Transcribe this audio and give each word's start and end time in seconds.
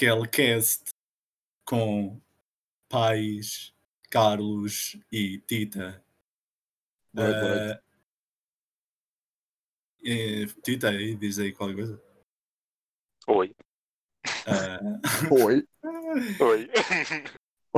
aquele 0.00 0.26
cast 0.28 0.84
com 1.66 2.18
pais, 2.88 3.74
Carlos 4.10 4.98
e 5.12 5.38
Tita. 5.40 6.02
Boa. 7.12 7.74
Ah, 7.74 7.82
eh, 10.02 10.46
Tita, 10.64 10.88
aí 10.88 11.14
diz 11.14 11.38
aí 11.38 11.52
qualquer 11.52 11.74
coisa. 11.74 12.02
Oi. 13.28 13.54
Ah, 14.46 14.80
Oi. 15.30 15.68
Oi. 16.40 16.70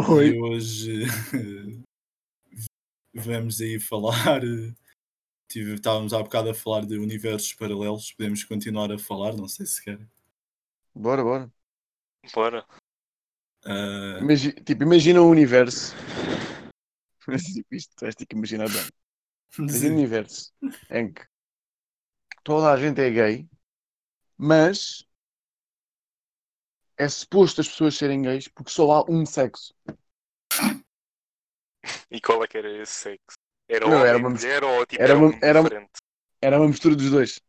Oi. 0.09 0.29
E 0.29 0.41
hoje 0.41 1.03
vamos 3.13 3.61
aí 3.61 3.81
falar. 3.81 4.41
Tive, 5.49 5.75
estávamos 5.75 6.15
há 6.15 6.23
bocado 6.23 6.51
a 6.51 6.55
falar 6.55 6.87
de 6.87 6.99
universos 6.99 7.53
paralelos. 7.53 8.13
Podemos 8.13 8.45
continuar 8.45 8.93
a 8.93 8.99
falar, 8.99 9.37
não 9.37 9.49
sei 9.49 9.67
se 9.67 9.83
querem. 9.83 10.09
Bora, 10.95 11.25
bora. 11.25 11.62
Bora. 12.31 12.65
Imagi- 14.21 14.53
tipo, 14.53 14.83
imagina 14.85 15.21
um 15.23 15.29
universo. 15.31 15.95
tipo, 17.55 17.75
isto 17.75 17.95
vais 18.01 18.15
ter 18.15 18.27
que 18.27 18.37
imaginar 18.37 18.69
bem. 18.69 18.87
Imagina 19.59 19.91
um 19.95 19.97
universo 19.99 20.53
em 20.91 21.13
que 21.13 21.23
toda 22.43 22.73
a 22.73 22.77
gente 22.77 23.01
é 23.01 23.11
gay, 23.11 23.49
mas 24.37 25.05
é 26.97 27.09
suposto 27.09 27.61
as 27.61 27.69
pessoas 27.69 27.97
serem 27.97 28.23
gays 28.23 28.49
porque 28.49 28.71
só 28.71 28.91
há 28.93 29.11
um 29.11 29.27
sexo. 29.27 29.75
E 32.11 32.21
qual 32.21 32.43
é 32.45 32.47
que 32.47 32.59
era 32.59 32.71
esse 32.83 32.93
sexo? 32.93 33.37
Era 33.69 33.89
Não, 33.89 34.05
era 34.05 34.19
uma- 34.19 34.31
mulher 34.31 34.63
ou 34.65 34.87
tipo 34.87 35.03
era 35.03 35.13
era, 35.13 35.19
uma- 35.19 35.29
um 35.35 35.39
era- 35.43 35.63
diferente? 35.63 35.91
Era 36.41 36.59
uma 36.59 36.69
mistura 36.69 36.95
dos 36.97 37.11
dois. 37.11 37.41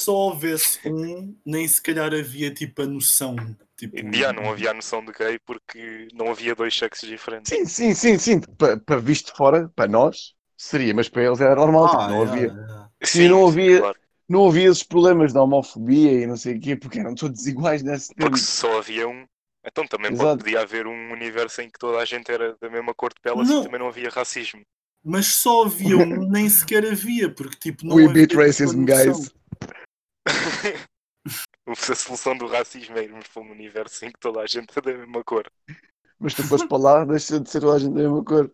só 0.00 0.12
houvesse 0.12 0.80
um, 0.88 1.38
nem 1.46 1.66
se 1.68 1.80
calhar 1.80 2.12
havia 2.12 2.52
tipo 2.52 2.82
a 2.82 2.86
noção. 2.86 3.36
Tipo, 3.82 4.14
Já 4.16 4.32
não 4.32 4.48
havia 4.48 4.70
a 4.70 4.74
noção 4.74 5.04
de 5.04 5.10
gay 5.10 5.40
porque 5.44 6.06
não 6.14 6.30
havia 6.30 6.54
dois 6.54 6.72
sexos 6.76 7.08
diferentes. 7.08 7.52
Sim, 7.52 7.64
sim, 7.66 7.94
sim, 7.94 8.16
sim. 8.16 8.40
Para, 8.56 8.78
para 8.78 9.00
visto 9.00 9.32
de 9.32 9.36
fora, 9.36 9.68
para 9.74 9.90
nós, 9.90 10.34
seria, 10.56 10.94
mas 10.94 11.08
para 11.08 11.24
eles 11.24 11.40
era 11.40 11.56
normal. 11.56 11.88
tipo, 11.88 12.00
Ah, 12.00 12.08
não, 12.08 12.24
é, 12.24 12.28
havia, 12.28 12.46
é. 13.00 13.04
Sim, 13.06 13.28
não 13.28 13.48
havia- 13.48 13.80
claro. 13.80 13.98
não 14.28 14.46
havia 14.46 14.68
esses 14.70 14.84
problemas 14.84 15.32
da 15.32 15.42
homofobia 15.42 16.12
e 16.12 16.26
não 16.28 16.36
sei 16.36 16.56
o 16.58 16.60
quê, 16.60 16.76
porque 16.76 17.00
eram 17.00 17.12
todos 17.16 17.44
iguais 17.48 17.82
nesse 17.82 18.14
tempo. 18.14 18.30
Porque 18.30 18.38
só 18.38 18.78
havia 18.78 19.08
um. 19.08 19.24
Então 19.66 19.84
também 19.84 20.12
pode, 20.12 20.22
Exato. 20.22 20.44
podia 20.44 20.60
haver 20.60 20.86
um 20.86 21.10
universo 21.12 21.60
em 21.60 21.68
que 21.68 21.78
toda 21.78 21.98
a 21.98 22.04
gente 22.04 22.30
era 22.30 22.56
da 22.60 22.70
mesma 22.70 22.94
cor 22.94 23.12
de 23.12 23.20
pele 23.20 23.42
Não. 23.44 23.62
e 23.62 23.64
também 23.64 23.80
não 23.80 23.88
havia 23.88 24.10
racismo. 24.10 24.60
Mas 25.04 25.26
só 25.26 25.64
havia 25.64 25.96
um, 25.98 26.28
nem 26.30 26.48
sequer 26.48 26.86
havia, 26.86 27.28
porque 27.34 27.56
tipo 27.58 27.84
não 27.84 27.96
We 27.96 28.02
havia 28.04 28.14
beat 28.14 28.30
tipo, 28.30 28.42
racism, 28.42 28.84
guys. 28.84 29.32
a 31.66 31.94
solução 31.94 32.36
do 32.36 32.46
racismo 32.46 32.96
é 32.98 33.04
irmos 33.04 33.28
para 33.28 33.42
um 33.42 33.50
universo 33.50 34.04
em 34.04 34.10
que 34.10 34.18
toda 34.18 34.40
a 34.40 34.46
gente 34.46 34.76
é 34.76 34.80
da 34.80 34.92
mesma 34.92 35.22
cor. 35.24 35.50
Mas 36.18 36.34
tu 36.34 36.42
foste 36.42 36.68
para 36.68 36.78
lá, 36.78 37.04
deixa 37.04 37.40
de 37.40 37.48
ser 37.48 37.60
toda 37.60 37.76
a 37.76 37.78
gente 37.78 37.94
da 37.94 38.02
mesma 38.02 38.24
cor. 38.24 38.52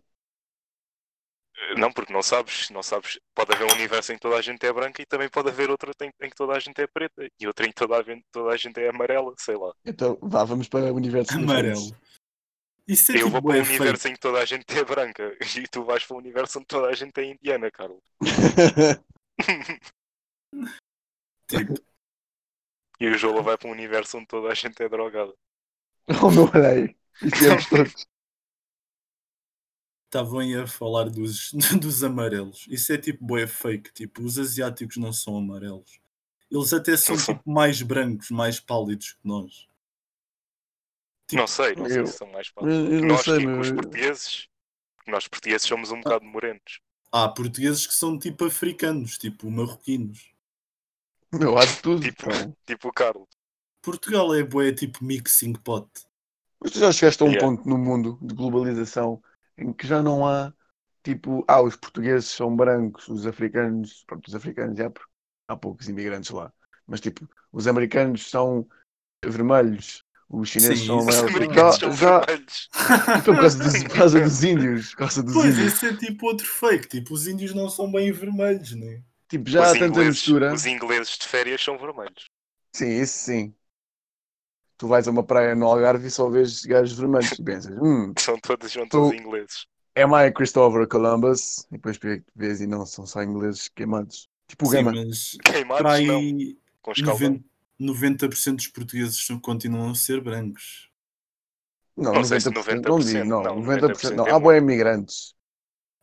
Não, 1.76 1.92
porque 1.92 2.12
não 2.12 2.22
sabes, 2.22 2.70
não 2.70 2.82
sabes. 2.82 3.18
Pode 3.34 3.52
haver 3.52 3.66
um 3.66 3.74
universo 3.74 4.12
em 4.12 4.14
que 4.14 4.20
toda 4.20 4.36
a 4.36 4.42
gente 4.42 4.64
é 4.64 4.72
branca 4.72 5.02
e 5.02 5.06
também 5.06 5.28
pode 5.28 5.48
haver 5.48 5.68
outro 5.70 5.92
em, 6.00 6.10
em 6.24 6.30
que 6.30 6.36
toda 6.36 6.54
a 6.54 6.58
gente 6.60 6.80
é 6.80 6.86
preta 6.86 7.28
e 7.38 7.46
outro 7.46 7.66
em 7.66 7.68
que 7.68 7.74
toda 7.74 7.96
a, 7.98 8.02
gente- 8.02 8.24
toda 8.30 8.50
a 8.52 8.56
gente 8.56 8.78
é 8.80 8.88
amarela, 8.88 9.34
sei 9.38 9.56
lá. 9.56 9.72
Então, 9.84 10.16
vá, 10.22 10.44
vamos 10.44 10.68
para 10.68 10.92
universos 10.92 11.34
Amarelo. 11.34 11.80
Isso 12.86 13.12
é 13.12 13.16
Eu 13.16 13.18
tipo 13.24 13.30
vou 13.32 13.42
para 13.42 13.56
um 13.58 13.62
universo 13.62 14.08
em 14.08 14.14
que 14.14 14.20
toda 14.20 14.38
a 14.38 14.44
gente 14.44 14.64
é 14.78 14.84
branca 14.84 15.36
e 15.58 15.68
tu 15.68 15.84
vais 15.84 16.04
para 16.04 16.16
um 16.16 16.20
universo 16.20 16.58
onde 16.58 16.66
toda 16.68 16.88
a 16.88 16.94
gente 16.94 17.18
é 17.20 17.24
indiana, 17.24 17.70
Carlos. 17.70 18.02
Tipo, 21.48 21.74
E 23.00 23.06
o 23.08 23.18
Jola 23.18 23.42
vai 23.42 23.56
para 23.58 23.68
um 23.68 23.72
universo 23.72 24.18
onde 24.18 24.26
toda 24.26 24.48
a 24.48 24.54
gente 24.54 24.82
é 24.82 24.88
drogada. 24.88 25.32
oh 26.22 26.30
meu 26.30 26.46
é 26.54 26.94
todos. 27.68 28.06
estavam 30.06 30.40
aí 30.40 30.54
a 30.54 30.66
falar 30.66 31.08
dos, 31.10 31.52
dos 31.80 32.02
amarelos. 32.02 32.66
Isso 32.68 32.92
é 32.92 32.98
tipo 32.98 33.24
bué 33.24 33.46
fake. 33.46 33.92
Tipo, 33.92 34.22
os 34.22 34.38
asiáticos 34.38 34.96
não 34.96 35.12
são 35.12 35.36
amarelos. 35.36 36.00
Eles 36.50 36.72
até 36.72 36.96
são 36.96 37.16
tipo 37.16 37.42
mais 37.50 37.82
brancos, 37.82 38.30
mais 38.30 38.58
pálidos 38.58 39.12
que 39.12 39.26
nós. 39.28 39.68
Tipo, 41.26 41.40
Não 41.40 41.46
sei, 41.46 41.74
não 41.76 41.88
sei 41.88 42.00
eu- 42.00 42.06
se 42.06 42.16
são 42.16 42.26
mais 42.28 42.48
Eu, 42.48 42.52
fáceis. 42.54 42.92
eu 42.94 43.00
não 43.02 43.06
Nós, 43.08 43.22
sei, 43.22 43.38
tipo, 43.38 43.50
meu. 43.50 43.60
os 43.60 43.70
portugueses, 43.70 44.48
nós 45.06 45.28
portugueses 45.28 45.66
somos 45.66 45.90
um 45.92 46.00
bocado 46.00 46.24
morenos. 46.24 46.80
Há 47.12 47.28
portugueses 47.28 47.86
que 47.86 47.92
são 47.94 48.18
tipo 48.18 48.44
africanos, 48.46 49.18
tipo 49.18 49.50
marroquinos. 49.50 50.32
Meu, 51.32 51.56
há 51.58 51.64
de 51.64 51.76
tudo. 51.82 52.02
Tipo-. 52.02 52.56
Tipo 52.66 52.88
o 52.88 52.92
Carlos. 52.92 53.28
Portugal 53.82 54.32
é 54.36 54.44
bué 54.44 54.72
tipo 54.72 55.04
mixing 55.04 55.54
pot. 55.54 55.90
Mas 56.60 56.72
tu 56.72 56.78
já 56.80 56.92
chegaste 56.92 57.22
a 57.22 57.26
um 57.26 57.34
Yeah. 57.34 57.40
ponto 57.40 57.68
no 57.68 57.78
mundo 57.78 58.18
de 58.22 58.34
globalização 58.34 59.22
em 59.56 59.72
que 59.72 59.86
já 59.86 60.02
não 60.02 60.26
há 60.26 60.52
tipo, 61.02 61.44
ah, 61.48 61.62
os 61.62 61.76
portugueses 61.76 62.28
são 62.30 62.54
brancos, 62.54 63.08
os 63.08 63.26
africanos, 63.26 64.04
pronto, 64.06 64.26
os 64.28 64.34
africanos 64.34 64.76
já, 64.78 64.90
porque 64.90 65.08
há 65.48 65.56
poucos 65.56 65.88
imigrantes 65.88 66.30
lá, 66.30 66.52
mas 66.86 67.00
tipo, 67.00 67.28
os 67.52 67.66
americanos 67.66 68.28
são 68.28 68.66
vermelhos, 69.24 70.04
os 70.28 70.48
chineses 70.50 70.80
Sim, 70.80 70.84
são 70.84 71.00
isso 71.00 71.08
Os 71.08 71.22
amarelos. 71.22 71.34
americanos 71.34 71.76
Já, 71.78 71.78
são 71.78 71.90
já, 71.90 72.26
vermelhos. 72.26 72.68
então, 73.14 73.34
por 73.34 73.40
causa, 73.42 73.58
dos, 73.58 73.84
por 73.84 73.96
causa 73.96 74.20
dos 74.20 74.44
índios, 74.44 74.90
por 74.92 74.98
causa 74.98 75.22
dos 75.22 75.44
Pois, 75.44 75.44
índios. 75.44 75.74
esse 75.74 75.86
é 75.86 75.96
tipo 75.96 76.26
outro 76.26 76.46
fake. 76.46 76.88
Tipo, 76.88 77.14
os 77.14 77.26
índios 77.26 77.54
não 77.54 77.68
são 77.70 77.90
bem 77.90 78.10
vermelhos, 78.12 78.72
né? 78.74 79.02
Tipo, 79.28 79.48
já 79.48 79.62
os, 79.62 79.72
há 79.72 79.76
tanta 79.76 79.84
ingleses, 79.90 80.04
mistura. 80.04 80.54
os 80.54 80.66
ingleses 80.66 81.18
de 81.18 81.26
férias 81.28 81.62
são 81.62 81.78
vermelhos. 81.78 82.26
Sim, 82.72 83.00
isso 83.02 83.18
sim. 83.18 83.54
Tu 84.78 84.86
vais 84.88 85.06
a 85.08 85.10
uma 85.10 85.24
praia 85.24 85.54
no 85.54 85.66
Algarve 85.66 86.06
e 86.06 86.10
só 86.10 86.28
vês 86.30 86.64
gajos 86.64 86.96
vermelhos. 86.98 87.38
Pensas, 87.44 87.76
hum, 87.80 88.14
São 88.18 88.38
todos, 88.38 88.70
são 88.72 88.86
todos 88.88 89.10
Tu- 89.10 89.12
ingleses. 89.12 89.66
am 89.96 90.14
I 90.14 90.32
Christopher 90.32 90.86
Columbus? 90.88 91.66
E 91.70 91.72
depois 91.72 91.98
vês 92.34 92.60
e 92.60 92.66
não, 92.66 92.86
são 92.86 93.06
só 93.06 93.22
ingleses 93.22 93.68
queimados. 93.68 94.28
Tipo 94.48 94.66
o 94.66 94.70
Sim, 94.70 94.70
Gama. 94.70 94.92
mas 94.92 95.36
Queimados 95.44 95.92
para 95.92 96.00
não, 96.00 96.32
com 96.82 96.92
escaldão. 96.92 97.38
90%, 97.38 97.44
90% 97.78 98.56
dos 98.56 98.68
portugueses 98.68 99.26
continuam 99.42 99.90
a 99.90 99.94
ser 99.94 100.20
brancos. 100.20 100.90
Não, 101.96 102.14
Não 102.14 102.22
sei 102.24 102.40
se 102.40 102.48
90%, 102.50 102.86
não 102.86 103.02
digo, 103.02 103.24
90%, 103.24 103.28
não, 103.28 103.42
não, 103.42 103.56
90%, 103.56 104.14
não. 104.14 104.24
90% 104.24 104.28
é 104.28 104.32
Há 104.32 104.38
boé 104.38 104.58
imigrantes 104.58 105.34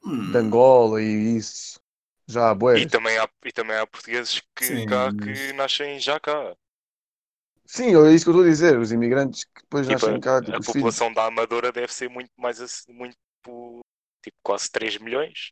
Hum, 0.03 0.31
de 0.31 0.37
Angola 0.39 1.01
e 1.01 1.37
isso. 1.37 1.79
Já 2.27 2.49
há 2.49 2.55
boé. 2.55 2.79
E 2.79 2.87
também 2.87 3.17
há, 3.17 3.29
e 3.45 3.51
também 3.51 3.77
há 3.77 3.85
portugueses 3.87 4.41
que 4.55 4.65
Sim, 4.65 4.85
cá 4.85 5.11
mas- 5.11 5.47
que 5.47 5.53
nascem 5.53 5.99
já 5.99 6.19
cá. 6.19 6.55
Sim, 7.67 7.95
é 7.95 8.13
isso 8.13 8.25
que 8.25 8.29
eu 8.29 8.33
estou 8.33 8.41
a 8.43 8.49
dizer. 8.49 8.77
Os 8.79 8.91
imigrantes 8.91 9.43
que 9.45 9.61
depois 9.61 9.87
Tipo, 9.87 9.93
nascem 9.93 10.19
cá, 10.19 10.37
a, 10.37 10.41
tipo 10.41 10.55
a 10.55 10.59
os 10.59 10.65
filhos. 10.71 10.73
população 10.73 11.13
da 11.13 11.25
Amadora 11.25 11.71
deve 11.71 11.91
ser 11.93 12.09
muito 12.09 12.31
mais 12.37 12.59
ace- 12.59 12.91
muito 12.91 13.15
tipo 14.23 14.37
quase 14.43 14.69
3 14.71 14.97
milhões. 14.97 15.51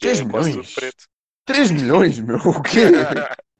3 0.00 0.20
é 0.20 0.24
milhões? 0.24 0.54
tudo 0.56 0.68
preto. 0.74 1.04
3 1.44 1.70
milhões, 1.70 2.18
meu. 2.20 2.36
O 2.36 2.62
quê? 2.62 2.86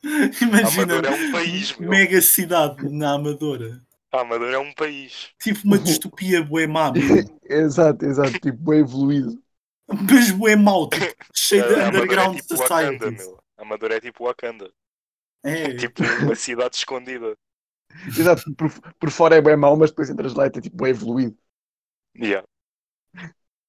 Imagina, 0.43 0.95
Amadora 0.95 1.09
é 1.09 1.11
um 1.11 1.33
país, 1.33 1.77
meu. 1.77 1.91
mega 1.91 2.21
cidade 2.23 2.89
na 2.91 3.15
Amadora. 3.15 3.83
A 4.13 4.21
Amadora 4.21 4.55
é 4.55 4.59
um 4.59 4.73
país. 4.75 5.31
Tipo 5.41 5.61
uma 5.65 5.79
distopia 5.79 6.43
bué 6.43 6.67
má, 6.67 6.93
exato, 7.45 8.05
exato. 8.05 8.39
Tipo, 8.39 8.59
bem 8.71 8.81
evoluído. 8.81 9.43
Mas 9.89 10.31
bué 10.31 10.57
mau, 10.57 10.89
tipo, 10.89 11.07
cheio 11.35 11.67
de 11.67 11.75
Amadora 11.75 11.89
underground 11.89 12.37
é 12.37 12.41
tipo 12.43 12.57
Wakanda, 12.57 13.11
societies. 13.11 13.27
meu. 13.27 13.45
A 13.57 13.63
Amadora 13.63 13.97
é 13.97 14.01
tipo 14.01 14.25
Wakanda. 14.25 14.73
É, 15.45 15.75
Tipo 15.77 16.03
uma 16.23 16.35
cidade 16.35 16.77
escondida. 16.77 17.37
Exato. 18.07 18.55
Por, 18.55 18.71
por 18.99 19.11
fora 19.11 19.37
é 19.37 19.41
bem 19.41 19.57
mau, 19.57 19.77
mas 19.77 19.91
depois 19.91 20.11
entras 20.11 20.35
lá 20.35 20.45
e 20.45 20.49
é 20.49 20.61
tipo 20.61 20.77
bem 20.77 20.91
evoluído. 20.91 21.37
Yeah. 22.17 22.47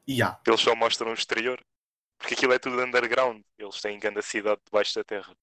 yeah. 0.08 0.40
Eles 0.46 0.62
só 0.62 0.76
mostram 0.76 1.12
o 1.12 1.14
exterior. 1.14 1.60
Porque 2.18 2.34
aquilo 2.34 2.54
é 2.54 2.60
tudo 2.60 2.82
underground. 2.82 3.42
Eles 3.58 3.80
têm 3.82 4.00
grande 4.00 4.22
cidade 4.22 4.60
debaixo 4.66 4.96
da 4.96 5.04
terra. 5.04 5.34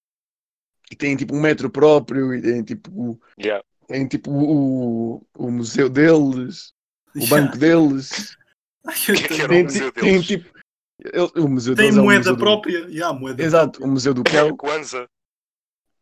E 0.91 0.97
tem 0.97 1.17
tipo 1.17 1.35
um 1.35 1.41
metro 1.41 1.71
próprio 1.71 2.35
e 2.35 2.43
tem 2.43 2.63
tipo, 2.63 3.21
Yeah. 3.39 3.65
tem, 3.89 4.07
tipo 4.07 4.31
o, 4.31 5.27
o 5.35 5.51
museu 5.51 5.89
deles, 5.89 6.73
o 7.15 7.19
Yeah. 7.19 7.37
banco 7.45 7.57
deles. 7.57 8.37
Ai, 8.87 8.95
que 8.95 9.13
é 9.13 9.29
que 9.29 9.43
eu 9.43 9.45
era 9.45 9.53
o 9.55 9.63
museu 9.65 9.93
ti- 9.93 10.01
tem 10.01 10.13
deles? 10.13 10.27
tipo. 10.27 10.56
Ele- 11.13 11.45
o 11.45 11.49
museu 11.49 11.75
Tem 11.75 11.89
é 11.89 11.93
o 11.93 11.95
moeda 11.97 12.19
museu 12.21 12.37
do- 12.37 12.39
própria? 12.41 12.79
Yeah, 12.89 13.19
moeda 13.19 13.43
Exato, 13.43 13.83
o 13.85 13.89
museu 13.89 14.13
do 14.15 14.23
Kel. 14.25 14.57
Kwanzaa, 14.57 15.09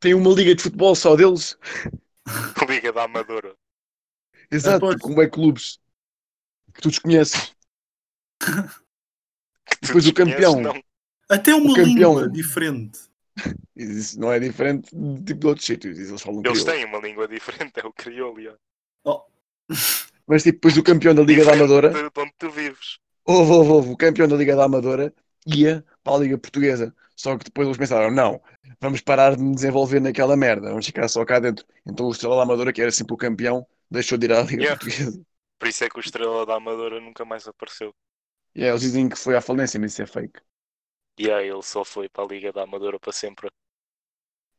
Tem 0.01 0.15
uma 0.15 0.31
liga 0.33 0.55
de 0.55 0.63
futebol 0.63 0.95
só 0.95 1.17
deles. 1.17 1.57
Liga 2.69 2.93
da 2.93 3.05
Amadora. 3.05 3.55
Exato, 4.51 4.89
tipo, 4.91 5.01
como 5.03 5.23
é 5.23 5.29
clubes 5.29 5.79
que 6.75 6.81
tu 6.83 6.89
desconheces. 6.89 7.55
Tu 9.81 9.87
Depois 9.89 10.07
o 10.07 10.13
desconheces, 10.13 10.45
campeão. 10.45 10.61
não. 10.61 10.83
Até 11.29 11.55
uma 11.55 11.75
campeão. 11.75 12.15
língua 12.15 12.29
diferente. 12.31 12.99
Isso 13.75 14.21
não 14.21 14.31
é 14.33 14.39
diferente 14.39 14.95
de, 14.95 15.25
tipo, 15.25 15.41
de 15.41 15.47
outros 15.47 15.67
sítios. 15.67 15.99
Eles 15.99 16.21
falam 16.23 16.41
Eles 16.45 16.63
crioulo. 16.63 16.73
têm 16.73 16.85
uma 16.85 16.99
língua 17.07 17.27
diferente, 17.27 17.73
é 17.81 17.87
o 17.87 17.93
crioulo. 17.93 18.39
yeah. 18.39 18.59
Mas 20.27 20.43
tipo, 20.43 20.57
depois 20.57 20.77
o 20.77 20.83
campeão 20.83 21.15
da 21.15 21.23
Liga 21.23 21.45
da 21.45 21.53
Diferente 21.53 21.73
Amadora, 21.73 22.11
de 22.11 22.21
onde 22.21 22.33
tu 22.39 22.51
vives. 22.51 22.99
Houve, 23.25 23.51
houve, 23.53 23.71
houve, 23.71 23.91
o 23.91 23.97
campeão 23.97 24.29
da 24.29 24.37
Liga 24.37 24.57
da 24.57 24.65
Amadora 24.65 25.13
ia 25.47 25.85
para 26.03 26.15
a 26.17 26.19
Liga 26.19 26.39
Portuguesa. 26.39 26.95
Só 27.17 27.37
que 27.39 27.45
depois 27.45 27.67
eles 27.67 27.79
pensaram, 27.79 28.11
não, 28.11 28.43
vamos 28.81 29.01
parar 29.01 29.37
de 29.37 29.43
nos 29.43 29.57
desenvolver 29.57 30.01
naquela 30.01 30.37
merda, 30.37 30.69
vamos 30.71 30.87
ficar 30.87 31.09
só 31.09 31.25
cá 31.25 31.39
dentro. 31.39 31.65
Então 31.87 32.07
o 32.07 32.11
Estrela 32.11 32.37
da 32.37 32.43
Amadora, 32.43 32.73
que 32.73 32.83
era 32.83 32.91
sempre 32.91 33.15
o 33.15 33.17
campeão, 33.17 33.67
deixou 33.91 34.19
de 34.19 34.27
ir 34.27 34.33
à 34.33 34.43
Liga 34.43 34.63
Yeah. 34.63 34.79
Portuguesa. 34.79 35.25
Por 35.59 35.69
isso 35.69 35.85
é 35.85 35.89
que 35.89 35.99
o 35.99 36.01
Estrela 36.01 36.45
da 36.45 36.57
Amadora 36.57 37.01
nunca 37.01 37.25
mais 37.25 37.47
apareceu. 37.47 37.95
E 38.55 38.61
yeah, 38.61 38.73
eles 38.73 38.83
dizem 38.83 39.09
que 39.09 39.17
foi 39.17 39.37
à 39.37 39.41
falência, 39.41 39.79
mas 39.79 39.93
isso 39.93 40.03
é 40.03 40.07
fake. 40.07 40.41
E 41.19 41.31
aí 41.31 41.49
ele 41.49 41.63
só 41.63 41.85
foi 41.85 42.09
para 42.09 42.25
a 42.25 42.27
Liga 42.27 42.53
da 42.53 42.63
Amadora 42.63 42.99
para 43.01 43.13
sempre. 43.13 43.49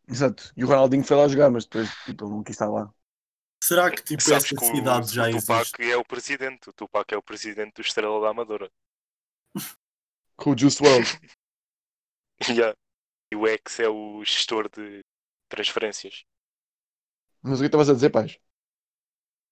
Exato. 0.07 0.51
E 0.55 0.63
o 0.63 0.67
Ronaldinho 0.67 1.03
foi 1.03 1.17
lá 1.17 1.27
jogar, 1.27 1.49
mas 1.49 1.65
depois 1.65 1.89
tipo, 2.05 2.25
ele 2.25 2.33
não 2.33 2.43
quis 2.43 2.55
estar 2.55 2.69
lá. 2.69 2.93
Será 3.65 3.89
que 3.89 4.03
tipo 4.03 4.21
Sabes 4.21 4.45
essa 4.45 4.55
que 4.55 4.63
o, 4.63 4.75
cidade 4.75 5.11
já 5.11 5.23
o 5.23 5.29
existe? 5.29 5.47
Tupac 5.47 5.83
é 5.91 5.97
o 5.97 6.05
presidente. 6.05 6.69
O 6.69 6.73
Tupac 6.73 7.11
é 7.11 7.17
o 7.17 7.23
presidente 7.23 7.73
do 7.73 7.81
Estrela 7.81 8.21
da 8.21 8.29
Amadora. 8.29 8.71
Com 10.35 10.51
o 10.51 10.57
Juice 10.57 10.83
WRLD. 10.83 11.35
Yeah. 12.47 12.77
E 13.33 13.35
o 13.35 13.47
ex 13.47 13.79
é 13.79 13.89
o 13.89 14.23
gestor 14.23 14.69
de 14.69 15.03
transferências. 15.49 16.25
Mas 17.41 17.57
o 17.57 17.63
que 17.63 17.65
estavas 17.65 17.89
a 17.89 17.95
dizer, 17.95 18.11
pais? 18.11 18.37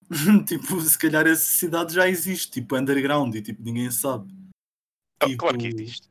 tipo, 0.48 0.80
se 0.80 1.00
calhar 1.00 1.26
essa 1.26 1.52
cidade 1.52 1.96
já 1.96 2.08
existe, 2.08 2.52
tipo 2.52 2.78
underground, 2.78 3.34
e 3.34 3.42
tipo 3.42 3.64
ninguém 3.64 3.90
sabe. 3.90 4.32
Ah, 5.20 5.26
Tipo, 5.26 5.40
Claro 5.40 5.58
que 5.58 5.68
existe. 5.70 6.08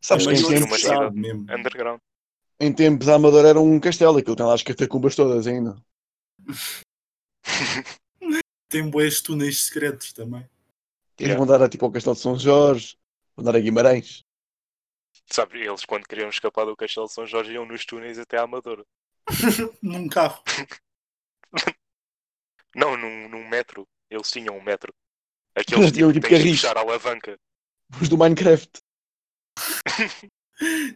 Sabes 0.00 0.26
é 0.26 0.32
que 0.32 0.40
em 0.40 0.60
tempos. 0.60 0.84
Underground. 1.50 2.00
em 2.58 2.72
tempos 2.72 3.08
a 3.10 3.16
Amadora 3.16 3.48
era 3.48 3.60
um 3.60 3.78
castelo, 3.78 4.16
aquilo 4.16 4.36
tem 4.36 4.46
lá 4.46 4.54
as 4.54 4.62
catacumbas 4.62 5.14
todas 5.14 5.46
ainda. 5.46 5.76
Tem 8.68 8.88
boas 8.88 9.20
túneis 9.20 9.64
secretos 9.64 10.12
também. 10.12 10.40
Eles 11.18 11.30
Yeah. 11.32 11.36
vão 11.38 11.46
dar 11.46 11.62
a, 11.64 11.68
tipo, 11.68 11.84
ao 11.84 11.92
Castelo 11.92 12.16
de 12.16 12.22
São 12.22 12.38
Jorge, 12.38 12.96
vão 13.36 13.44
dar 13.44 13.54
a 13.54 13.60
Guimarães. 13.60 14.24
Sabe, 15.30 15.60
eles 15.60 15.84
quando 15.84 16.06
queriam 16.06 16.28
escapar 16.28 16.64
do 16.64 16.76
Castelo 16.76 17.06
de 17.06 17.12
São 17.12 17.26
Jorge 17.26 17.52
iam 17.52 17.64
nos 17.66 17.84
túneis 17.84 18.18
até 18.18 18.38
à 18.38 18.42
Amadora. 18.42 18.84
Num 19.82 20.08
carro. 20.08 20.42
Não, 22.74 22.96
num, 22.96 23.28
num 23.28 23.46
metro. 23.48 23.86
Eles 24.10 24.30
tinham 24.30 24.56
um 24.56 24.62
metro. 24.62 24.90
Aqueles 25.54 25.82
Eles 25.84 25.92
tinham, 25.92 26.10
tipo, 26.12 26.26
tipo, 26.26 26.28
tens 26.28 26.38
de 26.42 26.44
carris. 26.44 26.60
puxar 26.60 26.76
a 26.76 26.80
alavanca. 26.80 27.38
Os 28.00 28.08
do 28.08 28.16
Minecraft. 28.16 28.70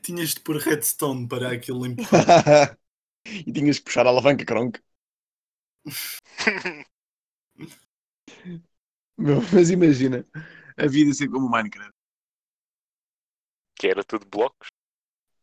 Tinhas 0.02 0.30
de 0.30 0.40
pôr 0.40 0.56
redstone 0.56 1.28
para 1.28 1.52
aquilo 1.52 1.84
empurrar. 1.86 2.78
e 3.26 3.52
tinhas 3.52 3.78
que 3.78 3.84
puxar 3.84 4.06
a 4.06 4.08
alavanca, 4.08 4.44
cronk. 4.46 4.80
Meu, 9.18 9.40
mas 9.52 9.70
imagina 9.70 10.24
a 10.76 10.86
vida 10.86 11.12
ser 11.14 11.28
como 11.28 11.46
o 11.46 11.50
Minecraft. 11.50 11.92
que 13.78 13.88
era 13.88 14.02
tudo 14.04 14.26
blocos. 14.26 14.68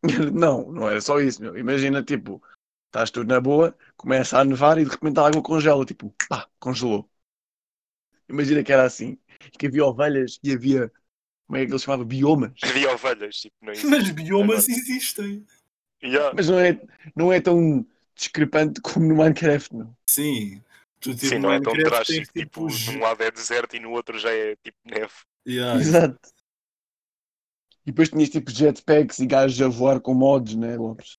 Não, 0.34 0.70
não 0.72 0.90
era 0.90 1.00
só 1.00 1.20
isso, 1.22 1.42
meu. 1.42 1.58
Imagina, 1.58 2.04
tipo, 2.04 2.44
estás 2.88 3.10
tudo 3.10 3.28
na 3.28 3.40
boa, 3.40 3.78
começa 3.96 4.38
a 4.38 4.44
nevar 4.44 4.78
e 4.78 4.84
de 4.84 4.92
repente 4.92 5.18
a 5.20 5.28
água 5.28 5.42
congela, 5.42 5.86
tipo, 5.86 6.14
pá, 6.28 6.50
congelou. 6.60 7.10
Imagina 8.28 8.64
que 8.64 8.74
era 8.74 8.84
assim, 8.84 9.18
que 9.58 9.68
havia 9.68 9.86
ovelhas 9.86 10.40
e 10.44 10.52
havia, 10.52 10.92
como 11.48 11.58
é 11.58 11.66
que 11.66 11.72
ele 11.72 11.80
chamava? 11.80 12.04
Biomas. 12.04 12.52
Havia 12.64 12.92
ovelhas, 12.94 13.36
tipo, 13.38 13.56
não 13.62 13.72
existe. 13.72 13.90
Mas 13.90 14.10
biomas 14.10 14.66
Agora- 14.66 14.80
existem. 14.80 15.46
Yeah. 16.04 16.34
Mas 16.36 16.50
não 16.50 16.60
é, 16.60 16.82
não 17.16 17.32
é 17.32 17.40
tão 17.40 17.86
discrepante 18.16 18.80
como 18.82 19.08
no 19.08 19.16
Minecraft, 19.16 19.76
não. 19.76 19.96
Sim. 20.10 20.62
Tu, 21.00 21.14
tipo, 21.16 21.28
Sim, 21.28 21.40
não 21.40 21.52
é 21.52 21.60
tão 21.62 21.74
drástico. 21.74 22.32
Tipo, 22.34 22.68
num 22.92 23.00
lado 23.02 23.22
é 23.24 23.30
deserto 23.32 23.76
e 23.76 23.80
no 23.80 23.92
outro 23.92 24.18
já 24.18 24.32
é 24.32 24.56
tipo 24.58 24.78
neve. 24.86 25.14
Yeah, 25.46 25.78
Exato. 25.78 26.18
E 27.86 27.92
depois 27.92 28.08
tinhas 28.10 28.30
tipo 28.30 28.50
jetpacks 28.50 29.20
e 29.20 29.26
gajos 29.26 29.62
a 29.62 29.68
voar 29.68 30.00
com 30.00 30.14
mods, 30.14 30.56
né, 30.56 30.78
Lopes? 30.78 31.18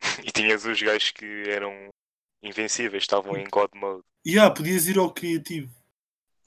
E 0.24 0.32
tinhas 0.32 0.64
os 0.64 0.80
gajos 0.80 1.10
que 1.10 1.44
eram 1.50 1.90
invencíveis, 2.42 3.02
estavam 3.02 3.36
em 3.36 3.46
God 3.50 3.70
Mode. 3.74 4.02
Yeah, 4.26 4.54
podias 4.54 4.86
ir 4.86 4.98
ao 4.98 5.12
criativo. 5.12 5.70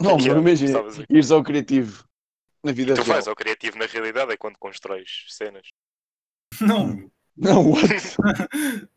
Não, 0.02 0.18
Yeah, 0.20 0.42
mas 0.42 0.60
imagina, 0.62 0.80
aqui. 0.90 1.06
ires 1.10 1.30
ao 1.32 1.44
criativo 1.44 2.04
na 2.64 2.72
vida 2.72 2.96
Tu 2.96 3.04
real. 3.04 3.16
fazes 3.16 3.28
ao 3.28 3.36
criativo 3.36 3.78
na 3.78 3.86
realidade 3.86 4.32
é 4.34 4.38
quando 4.38 4.58
constróis 4.58 5.26
cenas. 5.30 5.68
Não. 6.60 7.10
Não, 7.38 7.72
what? 7.72 7.88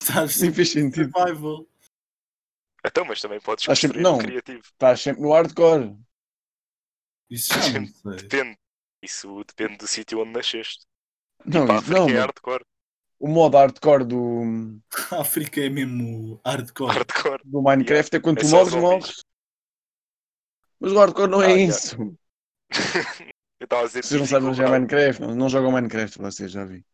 Estás 0.00 0.40
Nem 0.40 0.52
fez 0.52 0.70
sentido. 0.72 1.10
survival. 1.12 1.66
Então, 2.86 3.04
mas 3.04 3.20
também 3.20 3.40
podes 3.40 3.62
Estás 3.62 3.78
sempre- 3.78 4.00
não. 4.02 4.18
criativo. 4.18 4.60
Estás 4.62 5.00
sempre 5.00 5.22
no 5.22 5.32
hardcore. 5.32 5.96
Isso 7.30 7.54
já 7.54 7.80
não. 7.80 8.16
Depende. 8.16 8.58
Isso 9.02 9.42
depende 9.44 9.78
do 9.78 9.86
sítio 9.86 10.20
onde 10.20 10.32
nasceste. 10.32 10.86
Não, 11.44 11.66
Tipo, 11.66 11.90
não, 11.90 12.08
é 12.08 12.18
hardcore. 12.20 12.64
o 13.18 13.28
modo 13.28 13.56
hardcore 13.56 14.04
do, 14.04 14.80
A 15.12 15.20
África 15.22 15.60
é 15.60 15.68
mesmo 15.68 16.40
hardcore. 16.44 16.92
Hardcore. 16.94 17.42
do 17.44 17.62
Minecraft 17.62 18.16
é 18.16 18.20
quando 18.20 18.38
É 18.38 18.42
tu 18.42 18.48
morres, 18.48 18.74
morres. 18.74 19.24
Mas 20.80 20.92
o 20.92 20.98
hardcore 20.98 21.30
não 21.30 21.42
é 21.42 21.46
Ah, 21.46 21.50
yeah. 21.50 21.74
isso. 21.74 21.96
Eu 23.60 23.64
estava 23.64 23.82
a 23.82 23.86
dizer 23.86 24.02
Vocês 24.04 24.20
não 24.20 24.26
sabem 24.26 24.52
jogar. 24.54 24.70
Minecraft, 24.70 25.20
não, 25.22 25.34
não 25.34 25.48
jogam 25.48 25.72
Minecraft, 25.72 26.18
vocês 26.18 26.50
já 26.52 26.64
vi. 26.66 26.84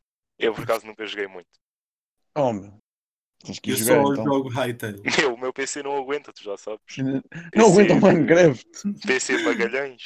Eu 0.40 0.54
por 0.54 0.64
acaso 0.64 0.86
nunca 0.86 1.06
joguei 1.06 1.26
muito. 1.26 1.48
Oh, 2.34 2.52
meu. 2.52 2.72
Tens 3.44 3.58
que 3.58 3.70
ir 3.70 3.72
Eu 3.72 3.78
jogar 3.78 4.04
só 4.04 4.12
então. 4.12 4.24
jogo 4.24 4.48
Hytale. 4.50 5.02
Meu, 5.18 5.34
o 5.34 5.38
meu 5.38 5.52
PC 5.52 5.82
não 5.82 5.96
aguenta, 5.96 6.32
tu 6.32 6.42
já 6.42 6.56
sabes. 6.58 6.80
Não 7.54 7.66
aguenta 7.72 7.94
o 7.94 8.00
PC 8.00 8.12
Minecraft. 8.12 8.66
PC 9.06 9.38
Magalhães. 9.44 10.02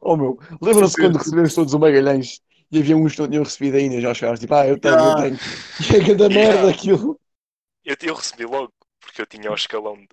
Oh 0.00 0.16
meu, 0.16 0.38
lembram-se 0.60 0.92
Super. 0.92 1.06
quando 1.06 1.18
recebemos 1.18 1.54
todos 1.54 1.74
o 1.74 1.78
Magalhães 1.78 2.40
e 2.70 2.78
havia 2.78 2.96
uns 2.96 3.14
que 3.14 3.20
não 3.20 3.28
tinham 3.28 3.44
recebido 3.44 3.76
ainda, 3.76 4.00
já 4.00 4.12
chegaram 4.14 4.36
tipo, 4.38 4.54
ah, 4.54 4.66
eu 4.66 4.78
tenho, 4.78 4.94
Ah. 4.94 5.10
eu 5.10 5.16
tenho. 5.16 5.36
E 5.92 5.96
é 5.96 6.06
cada 6.06 6.24
Yeah. 6.26 6.34
merda 6.34 6.70
aquilo. 6.70 7.20
Eu, 7.84 7.96
eu 8.02 8.14
recebi 8.14 8.44
logo, 8.44 8.72
porque 9.00 9.22
eu 9.22 9.26
tinha 9.26 9.50
o 9.50 9.54
escalão 9.54 9.96
de 9.96 10.08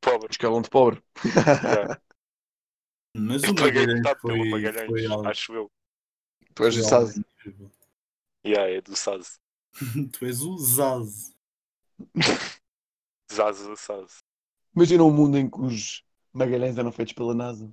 pobre. 0.00 0.28
Escalão 0.30 0.62
de 0.62 0.70
pobre. 0.70 1.02
Yeah. 1.24 2.00
Mas 3.14 3.42
Eu 3.42 3.50
o 3.50 3.54
paguei 3.54 3.86
Magalhães 3.86 4.20
foi, 4.20 4.30
pelo 4.32 4.50
Magalhães, 4.50 4.86
foi 4.86 5.06
algo, 5.06 5.28
acho 5.28 5.54
eu. 5.54 5.70
Tu 6.54 6.64
és 6.64 6.76
o 6.76 7.20
incrível. 7.20 7.70
Yeah, 8.44 8.70
é 8.70 8.80
do 8.80 8.96
Saz. 8.96 9.40
tu 10.12 10.26
és 10.26 10.40
o 10.42 10.58
Zaz. 10.58 11.34
Zaz 13.32 13.66
do 13.66 13.76
Saz. 13.76 14.18
Imagina 14.74 15.04
um 15.04 15.12
mundo 15.12 15.38
em 15.38 15.48
que 15.48 15.60
os 15.60 16.04
Magalhães 16.32 16.78
eram 16.78 16.92
feitos 16.92 17.14
pela 17.14 17.34
NASA. 17.34 17.70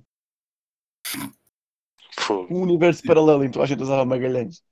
Fogo. 2.18 2.54
Um 2.54 2.62
universo 2.62 3.02
paralelo 3.02 3.44
em 3.44 3.50
que 3.50 3.58
a 3.58 3.66
gente 3.66 3.82
usava 3.82 4.04
Magalhães. 4.04 4.62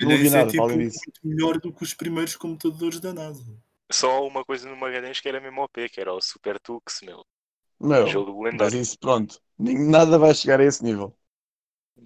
Não 0.00 0.12
Isso 0.12 0.22
vi 0.22 0.26
é 0.28 0.30
nada, 0.30 0.50
tipo 0.50 0.62
falem 0.62 0.78
disso. 0.78 1.00
muito 1.06 1.20
melhor 1.24 1.60
do 1.60 1.72
que 1.72 1.82
os 1.82 1.94
primeiros 1.94 2.36
computadores 2.36 3.00
da 3.00 3.12
NASA. 3.12 3.44
Só 3.90 4.26
uma 4.26 4.44
coisa 4.44 4.68
no 4.68 4.76
Magalhães 4.76 5.20
que 5.20 5.28
era 5.28 5.40
mesmo 5.40 5.62
OP, 5.62 5.88
que 5.88 6.00
era 6.00 6.12
o 6.12 6.20
Super 6.20 6.60
Tux, 6.60 7.00
meu. 7.02 7.24
Meu, 7.80 8.06
Jogo 8.06 8.42
mas 8.56 8.74
isso, 8.74 8.98
pronto. 8.98 9.40
Nada 9.58 10.18
vai 10.18 10.34
chegar 10.34 10.60
a 10.60 10.64
esse 10.64 10.82
nível. 10.84 11.16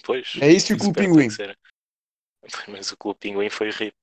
Pois. 0.05 0.35
É 0.41 0.49
isso 0.51 0.73
e 0.73 0.77
o 0.77 0.79
Clube 0.79 1.01
Pinguim. 1.01 1.29
Mas 2.69 2.91
o 2.91 2.97
Clube 2.97 3.19
Pinguim 3.21 3.51
foi 3.51 3.71
RIP. 3.71 3.95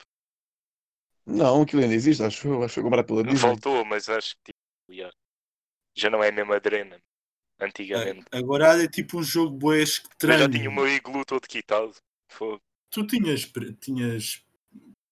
Não, 1.25 1.62
aquilo 1.62 1.81
ainda 1.81 1.93
existe, 1.93 2.24
acho 2.24 2.48
eu. 2.48 2.63
Acho 2.63 2.69
que 2.69 2.74
foi 2.75 2.84
comprado 2.84 3.05
pela 3.05 3.24
Disney. 3.24 3.39
Voltou, 3.39 3.86
mas 3.86 4.10
acho 4.10 4.36
que 4.43 4.51
tipo, 4.51 5.12
já 5.96 6.10
não 6.10 6.24
é 6.24 6.31
mesmo 6.31 6.53
a 6.53 6.60
Drena. 6.60 7.00
Antigamente. 7.60 8.25
Agora 8.31 8.81
é 8.81 8.88
tipo 8.88 9.19
um 9.19 9.24
jogo 9.24 9.74
Eu 9.74 9.84
estranho. 9.84 10.39
já 10.39 10.50
tinha 10.50 10.69
o 10.69 10.74
meu 10.74 10.88
iglu 10.88 11.25
todo 11.25 11.46
quitado. 11.48 11.93
Fogo. 12.31 12.62
Tu 12.89 13.05
tinhas, 13.05 13.51
tinhas 13.81 14.43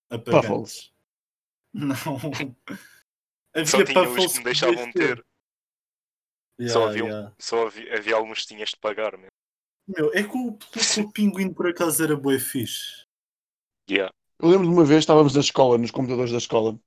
apagantes. 0.10 0.92
Não. 1.74 1.96
Só 3.66 3.82
Havia 3.82 3.86
tinha 3.86 4.10
os 4.10 4.32
que 4.32 4.38
me 4.40 4.44
deixavam 4.46 4.92
podias 4.92 4.94
ter. 5.18 5.26
Yeah, 6.60 6.74
Só 6.74 6.88
havia 6.88 7.04
um- 7.04 7.08
yeah. 7.08 7.36
Só 7.38 7.68
havia, 7.68 7.96
havia 7.98 8.16
alguns 8.16 8.42
que 8.42 8.48
tinhas 8.48 8.70
de 8.70 8.78
pagar 8.78 9.12
mesmo. 9.18 9.28
Meu, 9.88 10.12
é 10.14 10.24
que 10.24 10.38
o, 10.38 10.58
o 11.02 11.12
pinguim 11.12 11.54
por 11.54 11.68
acaso 11.68 12.04
era 12.04 12.16
bué 12.16 12.40
fixe. 12.40 13.06
Yeah. 13.90 14.14
Eu 14.40 14.50
lembro 14.50 14.68
de 14.68 14.74
uma 14.74 14.86
vez 14.86 15.00
estávamos 15.00 15.34
na 15.34 15.40
escola, 15.42 15.78
nos 15.78 15.92
computadores 15.92 16.32
da 16.32 16.38
escola, 16.38 16.80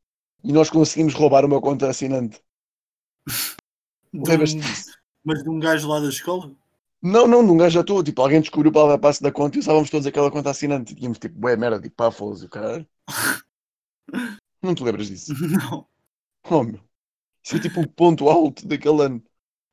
e 0.44 0.52
nós 0.52 0.70
conseguimos 0.70 1.14
roubar 1.14 1.44
uma 1.44 1.60
conta 1.60 1.88
assinante. 1.88 2.40
De 4.12 4.30
Lembras-te 4.30 4.56
um- 4.56 4.60
disso? 4.60 4.92
mas 5.24 5.42
de 5.42 5.48
um 5.50 5.58
gajo 5.58 5.88
lá 5.88 6.00
da 6.00 6.08
escola? 6.08 6.54
Não, 7.02 7.26
não, 7.26 7.42
num 7.42 7.56
gajo 7.56 7.74
já 7.74 7.80
estou. 7.80 8.02
Tipo, 8.02 8.22
alguém 8.22 8.40
descobriu 8.40 8.72
para 8.72 8.88
dar 8.88 8.98
passo 8.98 9.22
da 9.22 9.32
conta 9.32 9.56
e 9.56 9.60
usávamos 9.60 9.90
todos 9.90 10.06
aquela 10.06 10.30
conta 10.30 10.50
assinante. 10.50 10.92
E 10.92 10.96
tínhamos 10.96 11.18
tipo, 11.18 11.38
bué 11.38 11.56
merda, 11.56 11.80
tipo, 11.80 11.96
puffles 11.96 12.42
e 12.42 12.46
o 12.46 12.48
caralho. 12.48 12.86
Não 14.62 14.74
te 14.74 14.82
lembras 14.82 15.08
disso? 15.08 15.32
Não. 15.40 15.86
Oh, 16.50 16.62
meu. 16.64 16.80
Isso 17.44 17.56
é 17.56 17.60
tipo 17.60 17.80
o 17.82 17.88
ponto 17.88 18.28
alto 18.28 18.66
daquele 18.68 19.02
ano. 19.04 19.24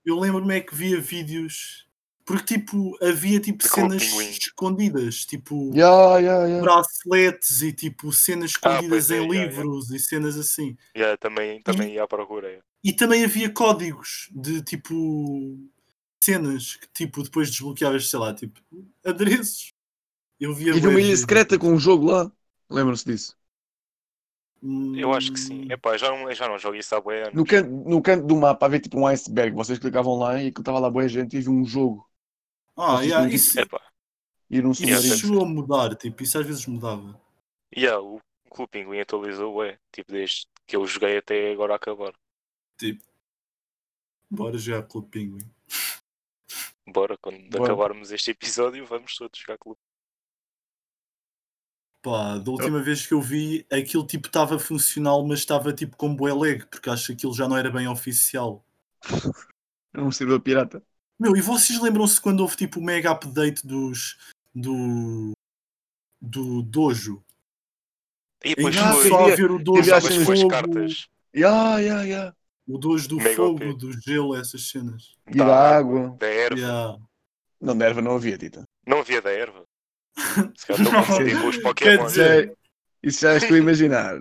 Eu 0.06 0.20
lembro-me 0.20 0.56
é 0.56 0.62
que 0.62 0.74
via 0.76 1.00
vídeos. 1.00 1.87
Porque 2.28 2.58
tipo, 2.58 2.98
havia 3.02 3.40
tipo 3.40 3.64
De 3.64 3.70
cenas 3.70 4.04
escondidas, 4.04 5.26
tipo 5.26 5.72
Ya, 5.74 6.20
ya, 6.20 6.46
ya. 6.46 6.62
braceletes 6.62 7.62
e 7.62 7.72
tipo 7.72 8.12
cenas 8.12 8.52
escondidas 8.52 8.90
pois 8.90 9.12
é, 9.12 9.16
em 9.16 9.22
yeah, 9.22 9.34
yeah. 9.34 9.50
livros 9.50 9.92
e 9.92 9.98
cenas 9.98 10.38
assim. 10.38 10.76
Yeah, 10.94 11.16
também, 11.18 11.62
também 11.62 11.94
ia 11.94 12.04
à 12.04 12.08
procura. 12.08 12.48
yeah. 12.50 12.64
E 12.84 12.92
também 12.92 13.24
havia 13.24 13.50
códigos 13.50 14.30
de 14.36 14.62
tipo 14.62 15.58
cenas 16.22 16.76
que 16.76 16.88
tipo 16.94 17.24
depois 17.24 17.50
desbloqueavas, 17.50 18.10
sei 18.10 18.20
lá, 18.20 18.34
tipo 18.34 18.60
adereços. 19.06 19.74
Eu 20.38 20.54
via 20.54 20.68
E 20.68 20.70
havia 20.72 20.90
uma 20.90 20.94
bué 20.96 21.02
ilha 21.04 21.16
secreta 21.16 21.58
com 21.58 21.70
um 21.72 21.80
jogo 21.80 22.08
lá. 22.12 22.30
Lembram-se 22.70 23.06
disso? 23.06 23.38
Eu 24.98 25.14
acho 25.14 25.32
que 25.32 25.40
sim. 25.40 25.62
Hum, 25.62 25.72
Epá, 25.72 25.96
já 25.98 26.10
não, 26.10 26.34
já 26.34 26.48
não 26.48 26.58
jogo 26.58 26.76
isso 26.76 26.94
há 26.94 26.98
anos. 26.98 27.34
No 27.34 27.46
canto, 27.46 27.70
no 27.70 28.02
canto 28.02 28.26
do 28.26 28.36
mapa 28.36 28.66
havia 28.66 28.80
tipo 28.80 29.00
um 29.00 29.08
iceberg. 29.08 29.56
Vocês 29.56 29.80
clicavam 29.80 30.18
lá 30.18 30.42
e 30.42 30.48
aquilo 30.48 30.62
estava 30.62 30.80
lá 30.80 30.90
boa 30.90 31.08
gente 31.08 31.36
e 31.36 31.40
havia 31.40 31.52
um 31.52 31.64
jogo. 31.64 32.07
Ah, 32.78 33.02
yeah, 33.04 33.28
isso, 33.30 33.62
Epá, 33.64 33.82
Ir 34.50 34.64
num 34.64 34.74
isso 34.80 34.98
Yeah, 35.02 35.02
submarino. 35.02 35.22
chegou 35.22 35.44
a 35.44 35.48
mudar, 35.48 35.96
tipo, 35.96 36.24
isso 36.24 36.38
às 36.40 36.46
vezes 36.46 36.66
mudava. 36.68 37.20
yeah, 37.76 37.98
o 38.00 38.20
Clube 38.50 38.72
Pinguim 38.72 39.00
atualizou, 39.00 39.56
ué. 39.56 39.80
Tipo, 39.92 40.12
desde 40.12 40.48
que 40.66 40.76
eu 40.76 40.86
joguei 40.86 41.18
até 41.18 41.52
agora 41.52 41.76
acabar. 41.76 42.14
Tipo, 42.78 43.04
bora 44.32 44.58
jogar 44.58 44.84
Clube 44.88 45.10
Pinguim. 45.10 45.52
Bora, 46.88 47.16
quando 47.20 47.56
Bora. 47.56 47.56
acabarmos 47.56 48.12
este 48.12 48.32
episódio, 48.32 48.84
vamos 48.84 49.16
todos 49.16 49.38
jogar 49.40 49.60
Clube 49.60 49.80
Pá, 52.02 52.40
da 52.40 52.50
última 52.52 52.82
vez 52.82 53.06
que 53.06 53.14
eu 53.14 53.22
vi, 53.22 53.64
aquilo 53.72 54.04
tipo 54.06 54.28
estava 54.28 54.58
funcional, 54.58 55.24
mas 55.28 55.40
estava 55.40 55.72
tipo 55.74 55.96
com 55.98 56.16
bué 56.16 56.34
lag, 56.34 56.66
porque 56.68 56.90
acho 56.90 57.08
que 57.08 57.14
aquilo 57.14 57.34
já 57.36 57.48
não 57.48 57.56
era 57.58 57.70
bem 57.72 57.88
oficial. 57.88 58.66
Era 59.94 60.04
um 60.06 60.12
servidor 60.12 60.42
pirata. 60.42 60.82
Meu, 61.20 61.36
e 61.36 61.42
vocês 61.42 61.80
lembram-se 61.82 62.20
quando 62.22 62.42
houve 62.42 62.56
tipo 62.56 62.80
o 62.80 62.84
mega 62.84 63.12
update 63.12 63.66
dos. 63.66 64.18
do. 64.54 65.32
do 66.22 66.62
Dojo? 66.62 67.24
E 68.44 68.56
depois 68.56 68.78
Ah, 68.78 68.94
foi, 68.94 69.10
só 69.10 69.26
ver 69.36 69.52
o 69.52 69.58
Dojo 69.60 69.92
do 70.00 70.26
fogo, 70.26 70.48
cartas 70.48 71.08
Yeah, 71.36 71.80
yeah, 71.80 72.04
yeah. 72.04 72.36
o 72.68 72.78
Dojo 72.78 73.08
do 73.10 73.18
Mega 73.18 73.36
fogo, 73.36 73.56
OP. 73.56 73.74
do 73.78 74.02
gelo, 74.02 74.36
essas 74.36 74.70
cenas. 74.70 75.16
E 75.28 75.36
da 75.38 75.78
água. 75.78 76.16
da 76.20 76.28
erva. 76.28 76.60
Yeah. 76.60 76.98
Não, 77.60 77.76
da 77.78 77.86
erva 77.86 78.02
não 78.02 78.16
havia, 78.16 78.38
Tita. 78.38 78.64
Não 78.86 79.00
havia 79.00 79.22
da 79.22 79.32
erva. 79.32 79.64
Se 80.56 80.68
calhar 80.68 81.06
com 81.08 81.48
os 81.48 81.56
Quer 81.58 81.62
Pokémon. 81.64 82.06
dizer- 82.06 82.58
Isso 83.04 83.22
já 83.22 83.36
estou 83.38 83.56
a 83.56 83.60
imaginar. 83.60 84.16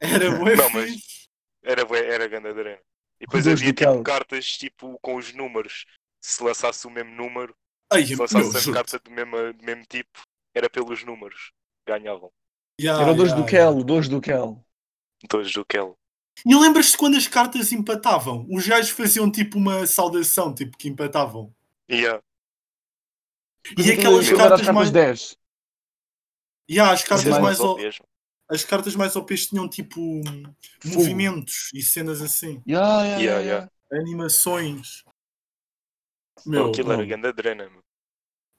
Era 0.00 0.30
bué 0.38 0.56
Não, 0.56 0.70
mas-. 0.70 1.28
Era, 1.62 1.84
bué- 1.84 2.06
era 2.06 2.26
grande 2.28 2.48
adrena. 2.48 2.78
E 3.20 3.26
depois 3.26 3.46
havia 3.46 3.72
tipo 3.72 4.02
cartas 4.02 4.46
tipo 4.56 4.98
com 5.02 5.16
os 5.16 5.32
números. 5.34 5.84
Se 6.20 6.42
lançasse 6.42 6.86
o 6.86 6.90
mesmo 6.90 7.10
número, 7.14 7.54
Ai, 7.92 8.04
se 8.04 8.14
lançasse 8.14 8.56
a 8.56 8.60
juro. 8.60 8.74
carta 8.76 8.98
do 8.98 9.10
mesmo, 9.10 9.52
do 9.52 9.64
mesmo 9.64 9.84
tipo, 9.88 10.20
era 10.54 10.68
pelos 10.68 11.04
números. 11.04 11.52
Ganhavam. 11.86 12.30
Yeah, 12.80 13.02
Eram 13.02 13.16
dois 13.16 13.30
yeah, 13.30 13.44
do 13.44 13.50
Kel, 13.50 13.84
dois 13.84 14.08
do 14.08 14.20
Kel. 14.20 14.64
Todos 15.28 15.52
do 15.52 15.64
Kel. 15.64 15.98
E 16.46 16.54
lembras-te 16.54 16.96
quando 16.96 17.16
as 17.16 17.26
cartas 17.28 17.72
empatavam? 17.72 18.46
Os 18.50 18.66
gajos 18.66 18.90
faziam 18.90 19.30
tipo 19.30 19.58
uma 19.58 19.86
saudação, 19.86 20.54
tipo 20.54 20.76
que 20.78 20.88
empatavam. 20.88 21.54
Yeah. 21.90 22.22
E 23.76 23.90
aquelas 23.92 24.26
Aquilo 24.26 24.40
era 24.40 24.54
as 24.54 24.60
cartas 24.62 24.74
mais. 24.74 24.90
10. 24.90 25.36
Yeah, 26.70 26.92
as 26.92 27.02
cartas 27.04 27.26
mais 27.26 27.42
mais, 27.42 27.60
o- 27.60 27.76
as 28.48 28.64
cartas 28.64 28.94
mais 28.96 29.16
OPs 29.16 29.46
tinham 29.48 29.68
tipo 29.68 30.00
Fogo. 30.80 30.94
movimentos 30.94 31.70
e 31.74 31.82
cenas 31.82 32.22
assim, 32.22 32.62
Yeah, 32.66 33.02
yeah, 33.04 33.04
Yeah, 33.04 33.20
yeah, 33.20 33.40
yeah. 33.40 33.70
yeah. 33.92 34.02
animações. 34.02 35.04
Meu, 36.46 36.66
aquilo 36.68 36.92
era 36.92 37.00
não. 37.02 37.08
grande 37.08 37.26
adrena. 37.28 37.68
meu. 37.70 37.82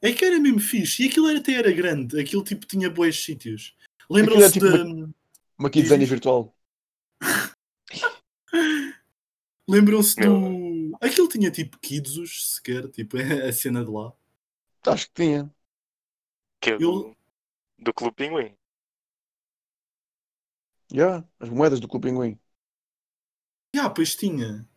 é 0.01 0.11
que 0.13 0.23
era 0.25 0.39
mesmo 0.39 0.59
fixe. 0.59 1.03
E 1.03 1.09
aquilo 1.09 1.27
era- 1.29 1.39
até 1.39 1.53
era 1.53 1.71
grande. 1.71 2.19
Aquilo 2.19 2.43
tipo 2.43 2.65
tinha 2.65 2.89
bons 2.89 3.23
sítios. 3.23 3.75
Lembram-se 4.09 4.53
tipo 4.53 4.67
de. 4.67 5.13
Uma 5.57 5.69
Kidzania 5.69 6.07
virtual. 6.07 6.55
Lembram-se 9.69 10.15
do. 10.19 10.97
Aquilo 11.01 11.27
tinha 11.27 11.49
tipo 11.51 11.79
Kidsos 11.79 12.55
sequer, 12.55 12.89
tipo 12.89 13.15
a 13.47 13.51
cena 13.53 13.83
de 13.85 13.91
lá. 13.91 14.13
Acho 14.85 15.07
que 15.07 15.13
tinha. 15.13 15.53
Que 16.59 16.71
é 16.71 16.73
Eu- 16.73 16.79
do, 16.79 17.17
do 17.79 17.93
Clube 17.93 18.15
Pinguim. 18.15 18.55
Yeah, 20.91 21.25
as 21.39 21.47
moedas 21.49 21.79
do 21.79 21.87
Clube 21.87 22.09
Pinguim. 22.09 22.37
Ah, 23.77 23.89
pois 23.89 24.15
tinha. 24.15 24.67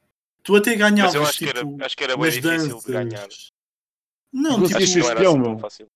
Tu 0.45 0.55
até 0.55 0.71
Mas 0.71 0.79
ganhavas 0.79 1.15
eu 1.15 1.23
acho 1.25 1.39
que 1.39 1.47
tipo. 1.47 1.59
era, 1.59 1.87
acho 1.87 1.97
que 1.97 2.05
era 2.05 2.17
bem 2.17 2.31
difícil 2.31 2.69
danças. 2.69 2.85
de 2.85 2.93
ganhar. 2.93 3.29
Não, 4.33 4.57
Tu 4.61 4.67
tipo, 4.67 4.79
que 4.79 4.87
ser 4.87 4.99
espião, 5.01 5.33
assim 5.33 5.41
meu. 5.41 5.59
fácil. 5.59 5.87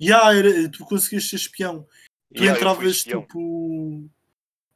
yeah, 0.00 0.34
era, 0.36 0.68
tu 0.70 0.84
conseguias 0.86 1.28
ser 1.28 1.36
espião. 1.36 1.86
Tu 2.34 2.42
Yeah, 2.42 2.58
entravas 2.58 2.96
espião. 2.96 3.20
tipo 3.22 4.08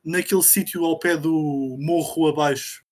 naquele 0.04 0.42
sítio 0.42 0.84
ao 0.84 0.98
pé 0.98 1.16
do 1.16 1.76
morro 1.80 2.28
abaixo. 2.28 2.84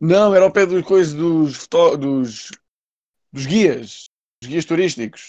Não, 0.00 0.34
era 0.34 0.44
ao 0.44 0.52
pé 0.52 0.66
dos 0.66 0.82
coisas 0.84 1.14
dos, 1.14 1.66
dos, 1.98 2.50
dos 3.32 3.46
guias. 3.46 4.04
Dos 4.42 4.50
guias 4.50 4.64
turísticos. 4.66 5.28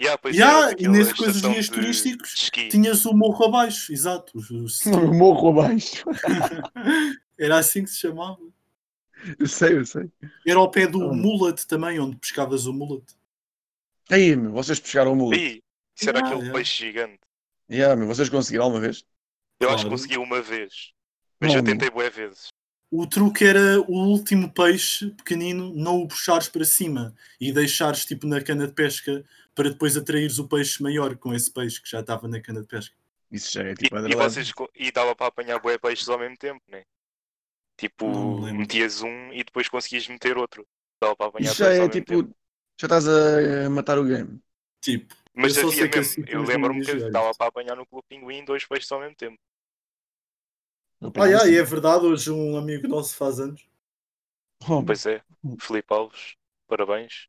Yeah, 0.00 0.18
pois 0.18 0.34
Yeah, 0.36 0.70
era, 0.70 0.82
e 0.82 0.88
nesse 0.88 1.14
coisa 1.14 1.32
dos 1.40 1.42
guias 1.42 1.64
de- 1.66 1.70
turísticos 1.72 2.34
de. 2.34 2.68
Tinhas 2.68 3.04
o 3.06 3.12
morro 3.14 3.44
abaixo, 3.44 3.92
exato. 3.92 4.32
o- 4.38 5.14
morro 5.14 5.50
abaixo. 5.50 6.04
Era 7.38 7.58
assim 7.58 7.84
que 7.84 7.90
se 7.90 7.98
chamava. 8.00 8.38
Eu 9.38 9.46
sei, 9.48 9.78
eu 9.78 9.84
sei. 9.86 10.10
Era 10.46 10.58
ao 10.58 10.70
pé 10.70 10.86
do 10.86 11.02
Ah. 11.10 11.12
mullet 11.12 11.66
também, 11.66 11.98
onde 11.98 12.16
pescavas 12.16 12.66
o 12.66 12.72
mullet. 12.72 13.04
Aí, 14.10 14.34
meu, 14.36 14.52
vocês 14.52 14.78
pescaram 14.80 15.12
o 15.12 15.16
mulo. 15.16 15.34
Ih, 15.34 15.62
isso 15.96 16.08
era 16.08 16.18
Yeah, 16.18 16.26
aquele 16.28 16.40
yeah. 16.42 16.52
peixe 16.58 16.86
gigante. 16.86 17.20
Yeah, 17.70 17.96
meu, 17.96 18.06
vocês 18.06 18.28
conseguiram 18.28 18.64
alguma 18.64 18.80
vez? 18.80 19.04
Eu 19.60 19.68
acho 19.68 19.78
que 19.78 19.82
Claro. 19.82 19.90
consegui 19.90 20.16
uma 20.18 20.40
vez. 20.40 20.92
Mas 21.40 21.52
já 21.52 21.62
tentei 21.62 21.90
bué 21.90 22.08
vezes. 22.08 22.48
O 22.90 23.06
truque 23.06 23.44
era 23.44 23.80
o 23.82 23.92
último 24.08 24.50
peixe 24.50 25.10
pequenino 25.10 25.74
não 25.74 26.00
o 26.00 26.08
puxares 26.08 26.48
para 26.48 26.64
cima 26.64 27.14
e 27.38 27.52
deixares 27.52 28.06
tipo 28.06 28.26
na 28.26 28.40
cana 28.40 28.66
de 28.66 28.72
pesca 28.72 29.22
para 29.54 29.68
depois 29.68 29.94
atraires 29.96 30.38
o 30.38 30.48
peixe 30.48 30.82
maior 30.82 31.14
com 31.16 31.34
esse 31.34 31.50
peixe 31.52 31.82
que 31.82 31.90
já 31.90 32.00
estava 32.00 32.26
na 32.26 32.40
cana 32.40 32.62
de 32.62 32.66
pesca. 32.66 32.94
Isso 33.30 33.52
já 33.52 33.62
é 33.64 33.72
E, 33.72 33.74
tipo 33.74 33.94
e, 33.94 33.98
Underland. 33.98 34.32
vocês, 34.32 34.50
e 34.74 34.90
dava 34.90 35.14
para 35.14 35.26
apanhar 35.26 35.58
bué 35.60 35.76
peixes 35.76 36.08
ao 36.08 36.18
mesmo 36.18 36.38
tempo, 36.38 36.62
né? 36.66 36.84
Tipo, 37.78 38.42
metias 38.52 39.02
um 39.02 39.32
e 39.32 39.44
depois 39.44 39.68
conseguias 39.68 40.08
meter 40.08 40.36
outro. 40.36 40.66
Dava 41.02 41.16
para 41.16 41.28
apanhar 41.28 41.54
Isso 41.54 41.56
já 41.56 41.70
é 41.72 41.88
tipo. 41.88 42.06
tempo. 42.06 42.34
Já 42.80 42.86
estás 42.86 43.08
a 43.08 43.70
matar 43.70 43.98
o 43.98 44.04
game. 44.04 44.40
Tipo, 44.80 45.14
Mas 45.34 45.56
eu 45.56 45.68
havia 45.68 45.88
mesmo. 45.88 46.00
assim 46.00 46.22
eu 46.26 46.42
lembro-me 46.42 46.82
de 46.82 46.94
que 46.96 47.10
dava 47.10 47.30
isso. 47.30 47.38
para 47.38 47.46
apanhar 47.48 47.74
no 47.76 47.86
Clube 47.86 48.06
Pinguim 48.08 48.44
dois 48.44 48.66
peixes 48.66 48.92
ao 48.92 49.00
mesmo 49.00 49.16
tempo. 49.16 49.38
Ah, 51.16 51.26
yeah, 51.26 51.46
e 51.48 51.56
é 51.56 51.62
verdade, 51.64 52.06
hoje 52.06 52.30
um 52.30 52.56
amigo 52.56 52.86
nosso 52.88 53.14
faz 53.16 53.38
anos. 53.40 53.66
"Oh, 54.68 54.82
Pois 54.84 55.06
é, 55.06 55.22
Filipe 55.60 55.92
Alves, 55.94 56.34
parabéns. 56.66 57.28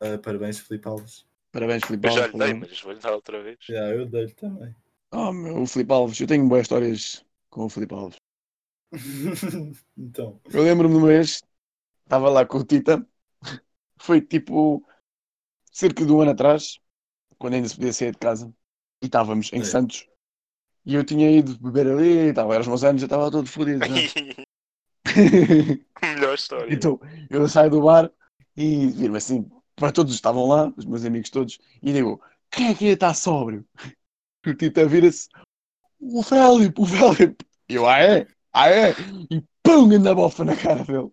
Ah, 0.00 0.18
parabéns, 0.18 0.58
Filipe 0.60 0.88
Alves. 0.88 1.26
Parabéns, 1.52 1.84
Filipe 1.86 2.06
Eu 2.06 2.10
já 2.10 2.26
Alves. 2.26 2.26
lhe 2.26 2.34
dei, 2.36 2.52
mas 2.52 2.80
vou-lhe 2.82 3.00
dar 3.00 3.12
outra 3.14 3.42
vez. 3.42 3.58
Yeah, 3.70 3.94
eu 3.94 4.06
dei-lhe 4.06 4.34
também. 4.34 4.74
Oh, 5.12 5.32
meu, 5.32 5.62
o 5.62 5.66
Filipe 5.66 5.92
Alves. 5.92 6.20
Eu 6.20 6.26
tenho 6.26 6.48
boas 6.48 6.62
histórias 6.62 7.24
com 7.50 7.64
o 7.66 7.68
Filipe 7.68 7.94
Alves. 7.94 8.19
então, 9.96 10.40
Eu 10.52 10.62
lembro-me 10.62 10.94
de 10.94 11.00
uma 11.00 11.08
vez, 11.08 11.42
estava 12.02 12.28
lá 12.28 12.44
com 12.44 12.58
o 12.58 12.64
Tita, 12.64 13.06
foi 13.98 14.20
tipo 14.20 14.84
cerca 15.70 16.04
de 16.04 16.12
um 16.12 16.20
ano 16.20 16.32
atrás, 16.32 16.78
quando 17.38 17.54
ainda 17.54 17.68
se 17.68 17.76
podia 17.76 17.92
sair 17.92 18.12
de 18.12 18.18
casa, 18.18 18.52
e 19.02 19.06
estávamos 19.06 19.52
em 19.52 19.60
É. 19.60 19.64
Santos, 19.64 20.08
e 20.84 20.94
eu 20.94 21.04
tinha 21.04 21.30
ido 21.30 21.58
beber 21.58 21.86
ali, 21.86 22.28
estava, 22.30 22.52
eram 22.54 22.62
os 22.62 22.68
meus 22.68 22.84
anos, 22.84 23.02
eu 23.02 23.06
estava 23.06 23.30
todo 23.30 23.46
fodido 23.46 23.80
já. 23.86 23.94
Melhor 26.02 26.34
história. 26.34 26.72
então, 26.72 27.00
eu 27.28 27.48
saio 27.48 27.70
do 27.70 27.82
bar 27.82 28.10
e 28.56 28.86
viro 28.88 29.16
assim, 29.16 29.48
para 29.76 29.92
todos 29.92 30.14
estavam 30.14 30.46
lá, 30.46 30.72
os 30.76 30.84
meus 30.84 31.04
amigos 31.04 31.30
todos, 31.30 31.58
e 31.82 31.92
digo, 31.92 32.20
quem 32.50 32.68
é 32.68 32.74
que 32.74 32.86
estar 32.86 33.14
sóbrio? 33.14 33.64
O 34.46 34.54
Tita 34.54 34.86
vira-se, 34.86 35.28
o 36.00 36.22
Felipe, 36.22 36.80
o 36.80 36.86
Felipe. 36.86 37.44
E 37.68 37.74
eu, 37.74 37.86
ah 37.86 38.00
é? 38.00 38.26
Ah 38.52 38.68
é? 38.70 38.90
E 39.30 39.42
pum, 39.62 39.90
anda 39.92 40.14
bofa 40.14 40.44
na 40.44 40.56
cara 40.56 40.84
dele. 40.84 41.10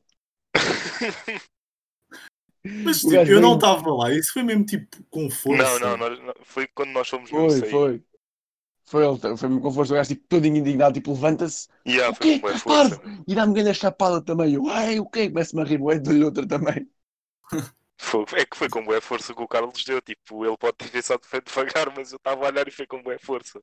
mas 2.83 3.05
tipo, 3.05 3.31
eu 3.31 3.41
não 3.41 3.53
veio- 3.53 3.55
estava 3.55 3.89
lá, 3.93 4.11
isso 4.13 4.33
foi 4.33 4.43
mesmo 4.43 4.65
tipo 4.65 5.03
com 5.09 5.29
força. 5.29 5.63
não, 5.63 5.79
não, 5.79 5.97
nós- 5.97 6.19
não, 6.19 6.33
foi 6.43 6.67
quando 6.67 6.91
nós 6.91 7.07
fomos 7.09 7.31
mesmo 7.31 7.49
Foi, 7.49 7.59
sair. 7.59 7.69
foi. 7.69 8.03
Foi 8.85 9.05
ele, 9.05 9.37
foi-me 9.37 9.61
com 9.61 9.71
força, 9.71 9.93
o 9.93 9.95
gajo 9.97 10.09
tipo, 10.09 10.27
todo 10.29 10.45
indignado, 10.47 10.93
tipo, 10.95 11.11
levanta-se, 11.13 11.67
Yeah, 11.87 12.11
o 12.11 12.15
foi 12.15 12.25
quê? 12.25 12.33
com 12.35 12.39
boa 12.39 12.55
força. 12.55 12.99
Parvo! 12.99 13.23
E 13.27 13.35
dá-me 13.35 13.53
grande 13.53 13.73
chapada 13.75 14.21
também. 14.23 14.53
Eu, 14.55 14.67
ai, 14.69 14.99
o 14.99 15.05
quê? 15.09 15.29
Começa-me 15.29 15.61
a 15.61 15.65
rir, 15.65 15.77
bué, 15.79 15.99
dou-lhe 15.99 16.23
outra 16.23 16.47
também. 16.47 16.89
Foi- 17.99 18.25
é 18.35 18.45
que 18.45 18.57
foi 18.57 18.69
com 18.69 18.83
boa 18.83 18.99
força 19.01 19.33
que 19.35 19.41
o 19.41 19.47
Carlos 19.47 19.83
deu. 19.83 20.01
Tipo, 20.01 20.45
ele 20.45 20.57
pode 20.57 20.77
ter 20.77 20.89
pensado 20.89 21.19
que 21.19 21.27
foi 21.27 21.41
devagar, 21.41 21.93
mas 21.95 22.11
eu 22.11 22.17
estava 22.17 22.45
a 22.45 22.47
olhar 22.49 22.67
e 22.67 22.71
foi 22.71 22.87
com 22.87 23.01
boa 23.01 23.17
força. 23.19 23.61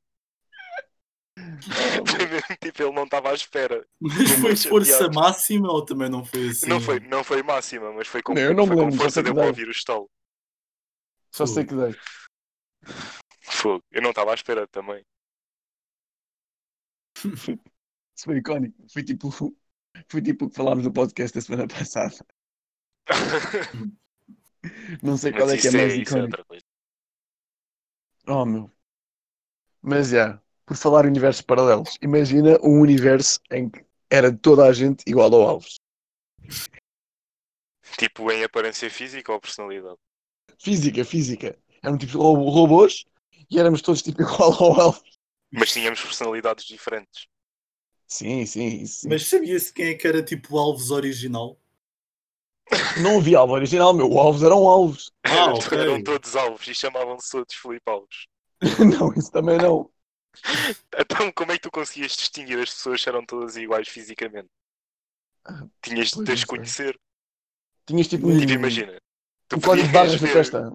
Foi 2.07 2.27
mesmo 2.27 2.57
tipo, 2.61 2.83
ele 2.83 2.91
não 2.93 3.03
estava 3.03 3.31
à 3.31 3.33
espera. 3.33 3.85
Mas 3.99 4.31
foi 4.41 4.55
força 4.55 4.91
chateado. 4.91 5.13
máxima 5.13 5.71
ou 5.71 5.83
também 5.85 6.09
não 6.09 6.23
foi 6.23 6.49
assim? 6.49 6.65
Não, 6.67 6.79
foi, 6.81 6.99
não 6.99 7.23
foi 7.23 7.43
máxima, 7.43 7.91
mas 7.93 8.07
foi 8.07 8.21
com, 8.21 8.33
Não, 8.33 8.41
eu 8.41 8.53
não 8.53 8.65
foi 8.65 8.75
me 8.75 8.75
com 8.75 8.89
lembro, 8.89 8.97
força, 8.97 9.21
para 9.23 9.33
dei. 9.33 9.47
ouvir 9.47 9.67
o 9.67 9.71
estalo. 9.71 10.09
Só 11.31 11.45
sei 11.45 11.65
que 11.65 11.75
dei. 11.75 11.93
Fogo. 13.41 13.83
Eu 13.91 14.01
não 14.01 14.09
estava 14.09 14.31
à 14.31 14.35
espera 14.35 14.67
também. 14.67 15.05
Isso 18.15 18.25
foi 18.25 18.37
icónico. 18.37 18.77
Foi 18.91 19.03
tipo, 19.03 19.29
foi 20.09 20.21
tipo 20.21 20.45
o 20.45 20.49
que 20.49 20.55
falámos 20.55 20.85
no 20.85 20.93
podcast 20.93 21.35
da 21.35 21.41
semana 21.41 21.67
passada. 21.67 22.15
Não 25.03 25.17
sei 25.17 25.31
qual 25.33 25.47
mas 25.47 25.53
é 25.53 25.57
que 25.57 25.67
é 25.67 25.71
é, 25.71 25.71
mais 25.71 25.93
é 25.93 25.97
icónico. 25.97 26.43
coisa. 26.47 26.65
Oh, 28.27 28.45
meu. 28.45 28.71
Mas, 29.81 30.09
já. 30.09 30.41
Por 30.65 30.75
falar 30.77 31.05
em 31.05 31.09
universos 31.09 31.41
paralelos, 31.41 31.97
imagina 32.01 32.57
um 32.63 32.79
universo 32.81 33.39
em 33.51 33.69
que 33.69 33.85
era 34.09 34.31
toda 34.35 34.65
a 34.65 34.73
gente 34.73 35.03
igual 35.07 35.33
ao 35.33 35.41
Alves. 35.47 35.75
Tipo 37.97 38.31
em 38.31 38.43
aparência 38.43 38.89
física 38.89 39.31
ou 39.31 39.39
personalidade? 39.39 39.97
Física, 40.59 41.03
física. 41.05 41.57
Eram 41.83 41.97
tipo 41.97 42.17
ro- 42.17 42.49
robôs 42.49 43.05
e 43.49 43.59
éramos 43.59 43.81
todos 43.81 44.01
tipo 44.01 44.21
igual 44.23 44.53
ao 44.53 44.81
Alves. 44.81 45.03
Mas 45.51 45.71
tínhamos 45.71 46.01
personalidades 46.01 46.65
diferentes. 46.65 47.27
Sim, 48.07 48.45
sim, 48.45 48.85
sim. 48.85 49.09
Mas 49.09 49.27
sabia-se 49.27 49.73
quem 49.73 49.87
é 49.87 49.93
que 49.95 50.07
era 50.07 50.23
tipo 50.23 50.55
o 50.55 50.59
Alves 50.59 50.91
original? 50.91 51.57
Não 53.01 53.17
havia 53.17 53.37
Alves 53.39 53.55
original, 53.55 53.93
meu. 53.93 54.09
O 54.09 54.19
Alves 54.19 54.43
eram 54.43 54.67
Alves. 54.67 55.11
Ah, 55.23 55.29
Eram- 55.35 55.57
ok. 55.57 55.77
Eram 55.77 56.03
todos 56.03 56.35
alvos 56.35 56.67
e 56.67 56.73
chamavam-se 56.75 57.31
todos 57.31 57.53
Filipe 57.55 57.89
Alves. 57.89 58.27
não, 58.99 59.13
isso 59.13 59.31
também 59.31 59.57
não. 59.57 59.89
Então 60.97 61.31
como 61.31 61.51
é 61.51 61.55
que 61.55 61.61
tu 61.63 61.71
conseguias 61.71 62.15
distinguir 62.15 62.59
as 62.59 62.69
pessoas 62.69 63.01
se 63.01 63.09
eram 63.09 63.25
todas 63.25 63.55
iguais 63.57 63.87
fisicamente? 63.87 64.49
Ah, 65.45 65.67
Tinhas 65.81 66.11
de 66.11 66.31
as 66.31 66.43
conhecer. 66.43 66.99
Tinhas 67.85 68.07
tipo 68.07 68.27
Tipo, 68.37 68.53
imagina. 68.53 68.97
Tu 69.47 69.57
um 69.57 69.61
código 69.61 69.87
de 69.87 69.93
barras 69.93 70.19
ver- 70.21 70.33
testa. 70.33 70.71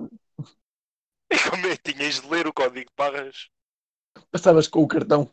Como 1.50 1.66
é? 1.66 1.76
Tinhas 1.76 2.20
de 2.20 2.28
ler 2.28 2.46
o 2.46 2.52
código 2.52 2.88
de 2.90 2.96
barras. 2.96 3.48
Passavas 4.30 4.68
com 4.68 4.82
o 4.82 4.88
cartão. 4.88 5.28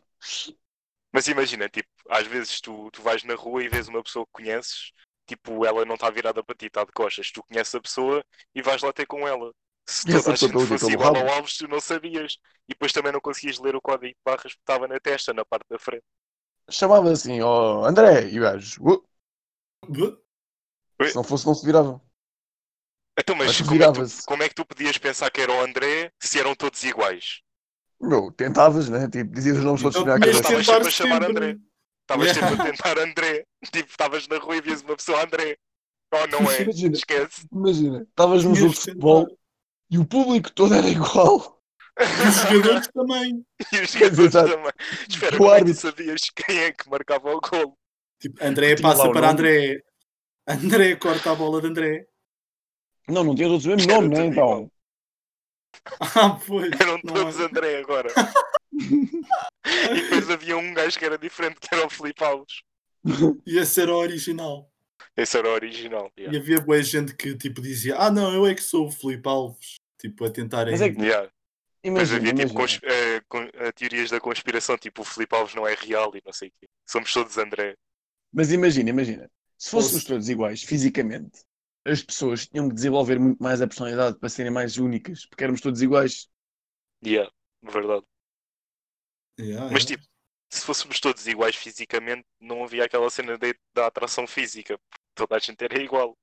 Mas 1.12 1.26
imagina, 1.28 1.68
tipo, 1.68 1.88
às 2.08 2.26
vezes 2.26 2.60
tu, 2.60 2.90
tu 2.90 3.02
vais 3.02 3.22
na 3.24 3.34
rua 3.34 3.62
e 3.62 3.68
vês 3.68 3.88
uma 3.88 4.02
pessoa 4.02 4.26
que 4.26 4.32
conheces, 4.32 4.92
tipo, 5.26 5.64
ela 5.64 5.84
não 5.84 5.94
está 5.94 6.10
virada 6.10 6.42
para 6.44 6.54
ti, 6.54 6.66
está 6.66 6.84
de 6.84 6.92
costas. 6.92 7.30
Tu 7.30 7.42
conheces 7.44 7.74
a 7.74 7.80
pessoa 7.80 8.24
e 8.54 8.62
vais 8.62 8.82
lá 8.82 8.92
ter 8.92 9.06
com 9.06 9.26
ela. 9.26 9.52
Se 9.88 10.06
toda 10.06 10.32
a 10.32 10.36
gente 10.36 10.60
fosse 10.66 10.92
igual 10.92 11.14
rabo? 11.14 11.28
ao 11.28 11.28
Alves, 11.28 11.56
tu 11.56 11.66
não 11.66 11.80
sabias. 11.80 12.38
E 12.68 12.72
depois 12.74 12.92
também 12.92 13.12
não 13.12 13.20
conseguias 13.20 13.58
ler 13.58 13.74
o 13.74 13.80
código 13.80 14.12
de 14.12 14.16
barras 14.24 14.52
que 14.54 14.60
estava 14.60 14.86
na 14.86 15.00
testa, 15.00 15.32
na 15.32 15.44
parte 15.44 15.66
da 15.70 15.78
frente. 15.78 16.04
Chamava 16.70 17.10
assim, 17.10 17.40
ó 17.40 17.84
André, 17.86 18.28
e 18.30 18.38
o 18.38 18.42
gajo, 18.42 18.80
se 21.02 21.14
não 21.14 21.24
fosse, 21.24 21.46
não 21.46 21.54
se 21.54 21.64
virava. 21.64 22.00
Então, 23.18 23.34
mas 23.34 23.58
Mas 23.58 23.60
como 23.66 23.82
é, 23.82 23.86
que 23.86 23.92
tu, 23.92 24.24
como 24.26 24.42
é 24.42 24.48
que 24.48 24.54
tu 24.54 24.64
podias 24.64 24.98
pensar 24.98 25.30
que 25.30 25.40
era 25.40 25.52
o 25.52 25.60
André 25.60 26.12
se 26.20 26.38
eram 26.38 26.54
todos 26.54 26.82
iguais? 26.84 27.40
Meu, 28.00 28.30
tentavas, 28.30 28.88
né? 28.88 29.08
Tipo, 29.08 29.32
dizias 29.32 29.58
os 29.58 29.64
nomes 29.64 29.82
todos 29.82 29.96
Então 29.96 30.06
na 30.06 30.20
tinhas 30.20 30.40
cabeça. 30.40 30.60
Estavas 30.60 30.66
sempre 30.66 30.88
a 30.88 30.90
chamar 30.90 31.22
sempre. 31.24 31.30
André. 31.30 31.58
Estavas 32.02 32.26
Yeah. 32.26 32.48
sempre 32.48 32.62
a 32.62 32.70
tentar 32.70 32.98
André. 32.98 33.46
Tipo, 33.72 33.90
estavas 33.90 34.28
na 34.28 34.38
rua 34.38 34.56
e 34.56 34.60
vias 34.60 34.82
uma 34.82 34.96
pessoa 34.96 35.24
André. 35.24 35.58
Oh, 36.12 36.26
não 36.28 36.40
é? 36.50 36.62
Imagina. 36.62 36.94
Esquece. 36.94 37.46
Imagina, 37.52 38.02
estavas 38.02 38.44
num 38.44 38.54
jogo 38.54 38.72
de 38.72 38.80
futebol 38.80 39.37
e 39.90 39.98
o 39.98 40.04
público 40.06 40.50
todo 40.52 40.74
era 40.74 40.88
igual. 40.88 41.60
E 42.00 42.28
os 42.28 42.36
jogadores 42.36 42.88
também. 42.88 43.44
E 43.72 43.80
os 43.82 43.90
jogadores 43.92 44.18
Exato. 44.34 44.50
também. 44.50 44.72
Espera, 45.08 45.42
O 45.42 45.46
é 45.52 45.54
árbitro. 45.56 45.80
sabias 45.80 46.20
quem 46.34 46.58
é 46.58 46.72
que 46.72 46.88
marcava 46.88 47.34
o 47.34 47.40
gol? 47.40 47.76
Tipo, 48.20 48.44
André 48.44 48.74
Tinha 48.74 48.88
passa 48.88 49.02
para 49.10 49.20
nome. 49.20 49.26
André. 49.32 49.82
André 50.46 50.96
corta 50.96 51.32
a 51.32 51.34
bola 51.34 51.60
de 51.60 51.66
André. 51.68 52.06
Não, 53.08 53.24
não 53.24 53.34
tinha 53.34 53.48
todos 53.48 53.64
o 53.64 53.68
mesmo 53.68 53.90
Era 53.90 54.00
nome, 54.00 54.14
né? 54.14 54.26
Então. 54.26 54.70
Ah, 56.00 56.38
pois. 56.46 56.70
Eram 56.80 56.98
não 57.04 57.14
todos 57.14 57.40
é. 57.40 57.44
André 57.44 57.78
agora. 57.78 58.08
E 59.64 60.02
depois 60.02 60.30
havia 60.30 60.56
um 60.56 60.72
gajo 60.72 60.98
que 60.98 61.04
era 61.04 61.18
diferente, 61.18 61.58
que 61.60 61.74
era 61.74 61.86
o 61.86 61.90
Filipe 61.90 62.22
Alves. 62.24 62.62
E 63.46 63.58
esse 63.58 63.82
era 63.82 63.92
o 63.92 63.96
original. 63.98 64.70
Esse 65.18 65.36
era 65.36 65.48
o 65.48 65.52
original. 65.52 66.12
E 66.16 66.22
Yeah. 66.22 66.38
havia 66.38 66.60
boa 66.60 66.82
gente 66.82 67.14
que 67.14 67.34
tipo 67.36 67.60
dizia: 67.60 67.96
Ah, 67.98 68.10
não, 68.10 68.32
eu 68.32 68.46
é 68.46 68.54
que 68.54 68.62
sou 68.62 68.86
o 68.86 68.90
Filipe 68.90 69.28
Alves. 69.28 69.74
Tipo, 70.00 70.24
a 70.26 70.30
tentarem. 70.30 70.72
Mas 70.72 70.80
é 70.80 70.90
que- 70.92 71.00
Yeah. 71.02 71.30
Imagina, 71.82 72.18
havia 72.18 72.34
tipo 72.34 72.54
cons- 72.54 72.80
con- 73.28 73.48
eh, 73.52 73.72
teorias 73.72 74.10
da 74.10 74.20
conspiração, 74.20 74.76
tipo 74.78 75.02
o 75.02 75.04
Filipe 75.04 75.34
Alves 75.34 75.54
não 75.54 75.66
é 75.66 75.74
real 75.74 76.12
e 76.16 76.22
não 76.24 76.32
sei 76.32 76.48
o 76.48 76.52
quê. 76.60 76.68
Somos 76.86 77.12
todos 77.12 77.36
André. 77.38 77.74
Mas 78.32 78.52
imagina, 78.52 78.90
imagina. 78.90 79.30
Se 79.56 79.70
fôssemos 79.70 79.94
Fosse- 80.02 80.06
todos 80.06 80.28
iguais, 80.28 80.62
fisicamente, 80.62 81.40
as 81.84 82.02
pessoas 82.02 82.46
tinham 82.46 82.68
que 82.68 82.74
desenvolver 82.74 83.18
muito 83.18 83.42
mais 83.42 83.60
a 83.62 83.66
personalidade 83.66 84.18
para 84.18 84.28
serem 84.28 84.52
mais 84.52 84.76
únicas, 84.76 85.24
porque 85.26 85.42
éramos 85.44 85.60
todos 85.60 85.80
iguais. 85.82 86.28
Yeah, 87.04 87.30
verdade. 87.62 88.04
Yeah, 89.40 89.70
Mas 89.72 89.84
yeah. 89.84 89.86
tipo, 90.02 90.04
se 90.52 90.62
fôssemos 90.64 91.00
todos 91.00 91.26
iguais 91.26 91.54
fisicamente, 91.56 92.24
não 92.40 92.64
havia 92.64 92.84
aquela 92.84 93.08
cena 93.10 93.38
de- 93.38 93.58
da 93.74 93.86
atração 93.86 94.26
física. 94.26 94.78
Toda 95.18 95.36
a 95.36 95.38
gente 95.38 95.62
era 95.64 95.82
igual. 95.82 96.16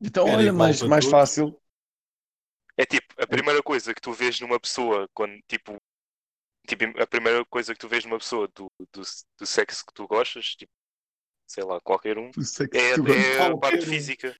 Então, 0.00 0.26
Era 0.26 0.36
olha, 0.36 0.52
mais, 0.52 0.82
mais 0.82 1.04
todos. 1.04 1.10
fácil. 1.10 1.60
É 2.76 2.84
tipo, 2.86 3.14
a 3.20 3.26
primeira 3.26 3.62
coisa 3.62 3.94
que 3.94 4.00
tu 4.00 4.12
vês 4.12 4.40
numa 4.40 4.58
pessoa, 4.60 5.08
quando 5.14 5.38
tipo, 5.48 5.76
tipo 6.68 6.84
a 7.02 7.06
primeira 7.06 7.44
coisa 7.46 7.74
que 7.74 7.80
tu 7.80 7.88
vês 7.88 8.04
numa 8.04 8.18
pessoa 8.18 8.48
do, 8.54 8.70
do, 8.92 9.02
do 9.38 9.46
sexo 9.46 9.84
que 9.86 9.94
tu 9.94 10.06
gostas, 10.08 10.54
tipo, 10.56 10.72
sei 11.48 11.64
lá, 11.64 11.80
qualquer 11.82 12.18
um, 12.18 12.30
é, 12.72 12.92
é 13.38 13.42
a 13.46 13.56
parte 13.58 13.84
um. 13.84 13.88
física. 13.88 14.36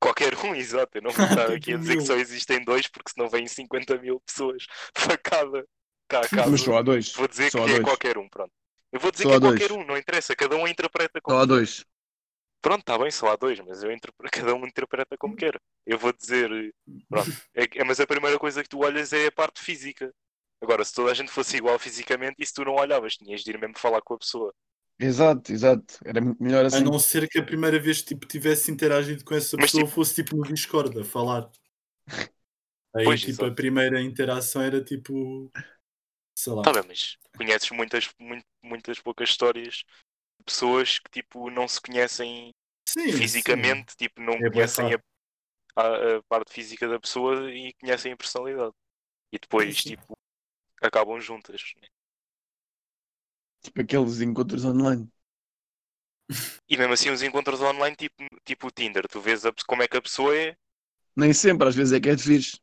Qualquer 0.00 0.34
um, 0.36 0.54
exato. 0.56 0.98
Eu 0.98 1.02
não 1.02 1.10
vou 1.12 1.26
estar 1.26 1.50
aqui 1.52 1.74
a 1.74 1.78
dizer 1.78 1.96
que 1.96 2.02
só 2.04 2.14
existem 2.16 2.64
dois, 2.64 2.88
porque 2.88 3.10
senão 3.12 3.28
vêm 3.28 3.46
50 3.48 3.98
mil 3.98 4.20
pessoas 4.20 4.66
para 4.94 5.18
cada, 5.18 5.66
cá 6.08 6.24
a 6.24 6.28
casa. 6.28 6.50
Mas 6.50 6.60
só 6.62 6.78
há 6.78 6.82
dois. 6.82 7.14
Vou 7.14 7.28
dizer 7.28 7.50
Só 7.50 7.58
que 7.64 7.70
há 7.70 7.74
é 7.74 7.80
dois. 7.80 7.84
qualquer 7.84 8.18
um, 8.18 8.28
pronto. 8.28 8.52
Eu 8.92 9.00
vou 9.00 9.10
dizer 9.10 9.24
Só 9.24 9.28
que 9.28 9.34
é 9.34 9.40
dois. 9.40 9.60
qualquer 9.60 9.72
um, 9.72 9.84
não 9.86 9.96
interessa, 9.96 10.36
cada 10.36 10.56
um 10.56 10.66
interpreta 10.68 11.20
como 11.20 11.36
Só 11.36 11.42
há 11.42 11.44
dois. 11.46 11.84
Pronto, 12.66 12.80
está 12.80 12.98
bem, 12.98 13.12
só 13.12 13.28
há 13.28 13.36
dois, 13.36 13.60
mas 13.60 13.84
eu 13.84 13.92
interpre- 13.92 14.28
cada 14.52 14.52
um 14.56 14.66
interpreta 14.66 15.16
como 15.16 15.36
quer. 15.36 15.56
Eu 15.86 15.96
vou 15.96 16.12
dizer, 16.12 16.50
pronto, 17.08 17.30
é, 17.54 17.62
é- 17.80 17.84
mas 17.84 18.00
a 18.00 18.06
primeira 18.08 18.36
coisa 18.40 18.60
que 18.60 18.68
tu 18.68 18.80
olhas 18.80 19.12
é 19.12 19.26
a 19.26 19.32
parte 19.32 19.62
física. 19.62 20.12
Agora, 20.60 20.84
se 20.84 20.92
toda 20.92 21.12
a 21.12 21.14
gente 21.14 21.30
fosse 21.30 21.58
igual 21.58 21.78
fisicamente, 21.78 22.34
e 22.40 22.44
se 22.44 22.52
tu 22.52 22.64
não 22.64 22.74
olhavas, 22.74 23.14
tinhas 23.16 23.42
de 23.42 23.50
ir 23.52 23.58
mesmo 23.58 23.78
falar 23.78 24.02
com 24.02 24.14
a 24.14 24.18
pessoa. 24.18 24.52
Exato, 24.98 25.52
exato. 25.52 25.94
Era 26.04 26.20
melhor 26.40 26.64
A 26.64 26.66
assim. 26.66 26.82
não 26.82 26.98
ser 26.98 27.28
que 27.28 27.38
a 27.38 27.44
primeira 27.44 27.78
vez 27.78 28.02
tipo, 28.02 28.26
tivesse 28.26 28.68
interagido 28.72 29.24
com 29.24 29.34
essa 29.36 29.56
Mas, 29.56 29.70
pessoa 29.70 29.86
fosse 29.86 30.16
tipo 30.16 30.34
no 30.34 30.42
Discord 30.42 30.98
a 30.98 31.04
falar. 31.04 31.48
Aí 32.96 33.04
Pois, 33.04 33.20
tipo 33.20 33.30
exato. 33.32 33.52
a 33.52 33.54
primeira 33.54 34.00
interação 34.00 34.62
era 34.62 34.82
tipo. 34.82 35.52
Sei 36.34 36.52
lá. 36.52 36.62
Tá 36.62 36.72
bem, 36.72 36.82
mas 36.88 37.16
conheces 37.36 37.70
muitas, 37.70 38.08
muito- 38.18 38.46
muitas 38.62 38.98
poucas 38.98 39.28
histórias 39.28 39.84
de 40.38 40.44
pessoas 40.44 40.98
que 40.98 41.10
tipo 41.10 41.50
não 41.50 41.68
se 41.68 41.80
conhecem 41.80 42.54
Sim, 42.96 43.12
fisicamente, 43.12 43.96
tipo, 43.96 44.20
não 44.20 44.42
É 44.42 44.50
conhecem 44.50 44.94
a, 44.94 44.98
a- 45.76 46.16
a 46.18 46.22
parte 46.28 46.52
física 46.52 46.88
da 46.88 47.00
pessoa 47.00 47.50
e 47.52 47.72
conhecem 47.74 48.12
a 48.12 48.18
personalidade. 48.18 48.74
E 49.32 49.38
depois, 49.40 49.82
Sim. 49.82 49.84
tipo, 49.84 50.18
acabam 50.82 51.20
juntas. 51.20 51.62
né? 51.82 51.88
Tipo 53.62 53.82
aqueles 53.82 54.20
encontros 54.22 54.64
online. 54.64 55.10
E 56.68 56.76
mesmo 56.76 56.92
assim, 56.92 57.10
os 57.10 57.22
encontros 57.22 57.60
online, 57.60 57.96
tipo, 57.96 58.24
tipo 58.44 58.68
o 58.68 58.70
Tinder, 58.70 59.08
tu 59.08 59.20
vês 59.20 59.44
a 59.44 59.52
como 59.66 59.82
é 59.82 59.88
que 59.88 59.96
a 59.96 60.02
pessoa 60.02 60.36
é. 60.36 60.56
Nem 61.16 61.32
sempre, 61.34 61.68
às 61.68 61.74
vezes 61.74 61.92
é 61.92 62.00
que 62.00 62.08
é 62.10 62.16
fixe. 62.16 62.58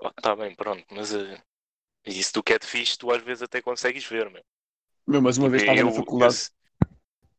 Oh, 0.00 0.10
tá 0.22 0.34
bem, 0.34 0.54
pronto, 0.56 0.84
mas 0.92 1.10
se 1.10 2.32
tu 2.32 2.42
quer 2.42 2.58
de 2.58 2.66
fixe, 2.66 2.98
tu 2.98 3.12
às 3.12 3.22
vezes 3.22 3.42
até 3.44 3.62
consegues 3.62 4.04
ver, 4.04 4.28
meu. 4.30 4.42
Meu, 5.06 5.20
mas 5.22 5.38
uma 5.38 5.48
vez 5.48 5.62
estava 5.62 5.82
na 5.82 5.90
faculdade. 5.90 6.38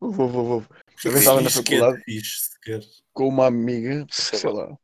eu- 0.01 0.11
Vou, 0.11 0.27
vou, 0.29 0.45
vou. 0.45 0.65
Eu 1.05 1.17
estava 1.17 1.41
na 1.41 1.47
é 1.47 1.51
faculdade 1.51 2.03
fixe, 2.03 2.49
sequer. 2.51 2.81
com 3.13 3.27
uma 3.27 3.47
amiga, 3.47 4.05
Sei 4.11 4.39
sei 4.39 4.51
lá. 4.51 4.77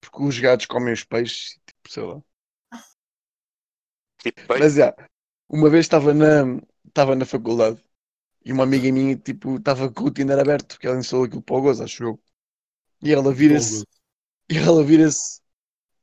Porque 0.00 0.22
os 0.22 0.38
gatos 0.38 0.66
comem 0.66 0.92
os 0.92 1.04
peixes, 1.04 1.58
tipo, 1.66 1.90
sei 1.90 2.02
lá. 2.02 2.22
tipo, 4.18 4.40
Mas 4.58 4.74
já, 4.74 4.94
uma 5.48 5.70
vez 5.70 5.86
estava 5.86 6.12
na, 6.12 6.60
estava 6.86 7.14
na 7.14 7.24
faculdade 7.24 7.82
e 8.44 8.52
uma 8.52 8.64
amiga 8.64 8.92
minha, 8.92 9.16
tipo, 9.16 9.56
estava 9.56 9.90
com 9.90 10.04
o 10.04 10.10
Tinder 10.10 10.38
aberto, 10.38 10.74
porque 10.74 10.86
ela 10.86 10.98
instalou 10.98 11.24
aquilo 11.24 11.42
para 11.42 11.56
o 11.56 11.62
gozo, 11.62 11.82
acho 11.82 12.04
eu. 12.04 12.22
E 13.02 13.12
ela 13.12 13.32
vira-se, 13.32 13.84
e 14.48 14.56
ela 14.58 14.84
vira-se 14.84 15.40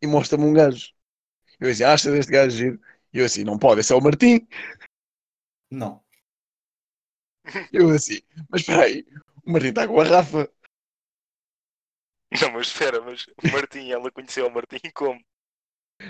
e 0.01 0.07
mostra-me 0.07 0.45
um 0.45 0.53
gajo. 0.53 0.91
Eu 1.59 1.69
disse, 1.69 1.83
acha 1.83 2.11
deste 2.11 2.31
gajo 2.31 2.57
giro? 2.57 2.81
E 3.13 3.19
eu 3.19 3.25
assim, 3.25 3.43
não 3.43 3.57
pode, 3.57 3.81
esse 3.81 3.93
é 3.93 3.95
o 3.95 4.01
Martim. 4.01 4.45
Não. 5.71 6.03
Eu 7.71 7.89
assim, 7.89 8.21
mas 8.49 8.61
espera 8.61 8.83
aí, 8.83 9.05
o 9.45 9.51
Martim 9.51 9.69
está 9.69 9.87
com 9.87 9.99
a 10.01 10.03
Rafa. 10.03 10.49
não, 12.41 12.51
mas 12.51 12.67
espera, 12.67 12.99
mas 13.01 13.25
o 13.37 13.47
Martim, 13.47 13.89
ela 13.91 14.11
conheceu 14.11 14.45
o 14.47 14.51
Martim 14.51 14.79
como? 14.93 15.23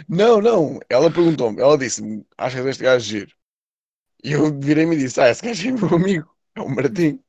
Não, 0.08 0.42
não, 0.42 0.80
ela 0.90 1.12
perguntou-me, 1.12 1.62
ela 1.62 1.78
disse-me, 1.78 2.26
acha 2.38 2.64
deste 2.64 2.84
gajo 2.84 3.06
giro? 3.06 3.32
E 4.24 4.34
eu 4.34 4.60
virei-me 4.60 4.96
e 4.96 5.00
disse, 5.00 5.22
ah, 5.22 5.30
esse 5.30 5.44
gajo 5.44 5.70
é 5.70 5.72
meu 5.74 5.96
amigo, 5.96 6.36
é 6.56 6.62
o 6.62 6.70
Martim. 6.70 7.22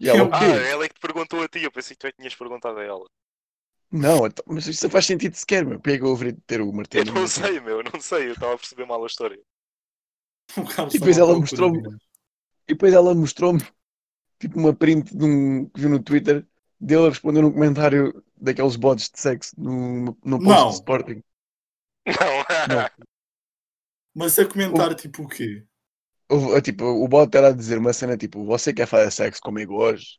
E 0.00 0.08
ela, 0.08 0.24
É 0.28 0.30
Ah, 0.30 0.56
ela 0.72 0.84
é 0.84 0.88
que 0.88 0.94
te 0.94 1.00
perguntou 1.00 1.42
a 1.42 1.48
ti, 1.48 1.60
eu 1.62 1.70
pensei 1.72 1.94
que 1.94 2.00
tu 2.00 2.06
é 2.06 2.12
que 2.12 2.18
tinhas 2.18 2.34
perguntado 2.34 2.78
a 2.78 2.84
ela. 2.84 3.06
Não, 3.90 4.26
então, 4.26 4.44
mas 4.48 4.66
isso 4.68 4.84
não 4.84 4.90
faz 4.90 5.06
sentido 5.06 5.34
sequer, 5.34 5.64
meu. 5.64 5.78
Porque 5.80 5.92
é 5.96 5.98
que 5.98 6.04
eu 6.04 6.12
haveria 6.12 6.32
de 6.34 6.40
ter 6.42 6.60
o 6.60 6.72
Martim? 6.72 6.98
Eu 6.98 7.04
não 7.04 7.14
meu 7.14 7.28
sei, 7.28 7.60
meu, 7.60 7.78
eu 7.78 7.84
não 7.92 8.00
sei, 8.00 8.26
eu 8.26 8.32
estava 8.32 8.54
a 8.54 8.58
perceber 8.58 8.86
mal 8.86 9.02
a 9.04 9.06
história. 9.06 9.40
Carlos 10.74 10.94
E 10.94 10.98
depois 10.98 11.18
ela 11.18 11.34
mostrou-me. 11.36 11.80
E 12.68 12.74
depois 12.74 12.94
ela 12.94 13.14
mostrou-me 13.14 13.62
tipo 14.38 14.58
uma 14.58 14.74
print 14.74 15.16
de 15.16 15.24
um 15.24 15.66
que 15.70 15.80
viu 15.80 15.90
no 15.90 16.02
Twitter 16.02 16.46
dele 16.80 17.06
a 17.06 17.08
responder 17.10 17.44
um 17.44 17.52
comentário 17.52 18.22
daqueles 18.36 18.76
bots 18.76 19.10
de 19.10 19.20
sexo 19.20 19.54
no, 19.58 20.16
no 20.24 20.42
post 20.42 20.64
Não. 20.64 20.68
de 20.68 20.74
Sporting. 20.74 21.22
Não, 22.06 22.44
Não. 22.64 22.90
Mas 24.12 24.36
a 24.40 24.44
comentar 24.48 24.92
tipo 24.96 25.22
o 25.22 25.28
quê? 25.28 25.64
o, 26.30 26.60
tipo, 26.60 26.84
o 26.84 27.08
bot 27.08 27.34
era 27.36 27.48
a 27.48 27.52
dizer 27.52 27.78
uma 27.78 27.92
cena 27.92 28.16
tipo, 28.16 28.44
você 28.44 28.72
quer 28.72 28.86
fazer 28.86 29.10
sexo 29.10 29.40
comigo 29.42 29.74
hoje? 29.76 30.18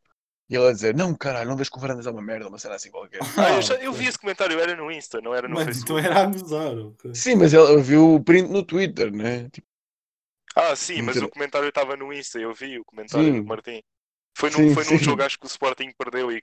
E 0.49 0.55
ele 0.55 0.67
a 0.69 0.71
dizer, 0.73 0.95
não, 0.95 1.13
caralho, 1.15 1.49
não 1.49 1.57
vês 1.57 1.69
que 1.69 1.77
o 1.77 1.81
Varandas 1.81 2.07
é 2.07 2.11
uma 2.11 2.21
merda, 2.21 2.47
uma 2.47 2.57
cena 2.59 2.75
assim 2.75 2.89
qualquer. 2.91 3.27
Ah, 3.35 3.51
eu, 3.53 3.61
já- 3.61 3.75
eu 3.75 3.93
vi 3.93 4.05
esse 4.07 4.17
comentário, 4.19 4.59
era 4.59 4.75
no 4.75 4.91
Insta, 4.91 5.21
não 5.21 5.33
era 5.33 5.47
no 5.47 5.57
Mas 5.57 5.65
Facebook. 5.65 5.93
então 5.93 5.97
era 5.97 6.21
a 6.21 6.25
gozar. 6.25 6.73
Sim, 7.13 7.35
mas 7.35 7.53
ele 7.53 7.81
viu 7.81 8.15
o 8.15 8.23
print 8.23 8.49
no 8.49 8.63
Twitter, 8.63 9.11
né? 9.11 9.49
Tipo, 9.49 9.67
Ah, 10.55 10.75
sim, 10.75 11.01
mas 11.01 11.21
o 11.21 11.29
comentário 11.29 11.69
estava 11.69 11.95
no 11.95 12.11
Insta, 12.11 12.39
eu 12.39 12.53
vi 12.53 12.77
o 12.79 12.85
comentário 12.85 13.33
Sim. 13.33 13.35
do 13.35 13.45
Martim. 13.45 13.81
Foi 14.39 14.49
num, 14.49 14.65
Sim, 14.65 14.75
foi 14.75 14.83
num 14.85 14.99
sim. 14.99 14.99
jogo, 14.99 15.23
acho 15.23 15.37
que 15.39 15.45
o 15.45 15.47
Sporting 15.55 15.91
perdeu 15.97 16.31
e 16.31 16.37
o 16.37 16.41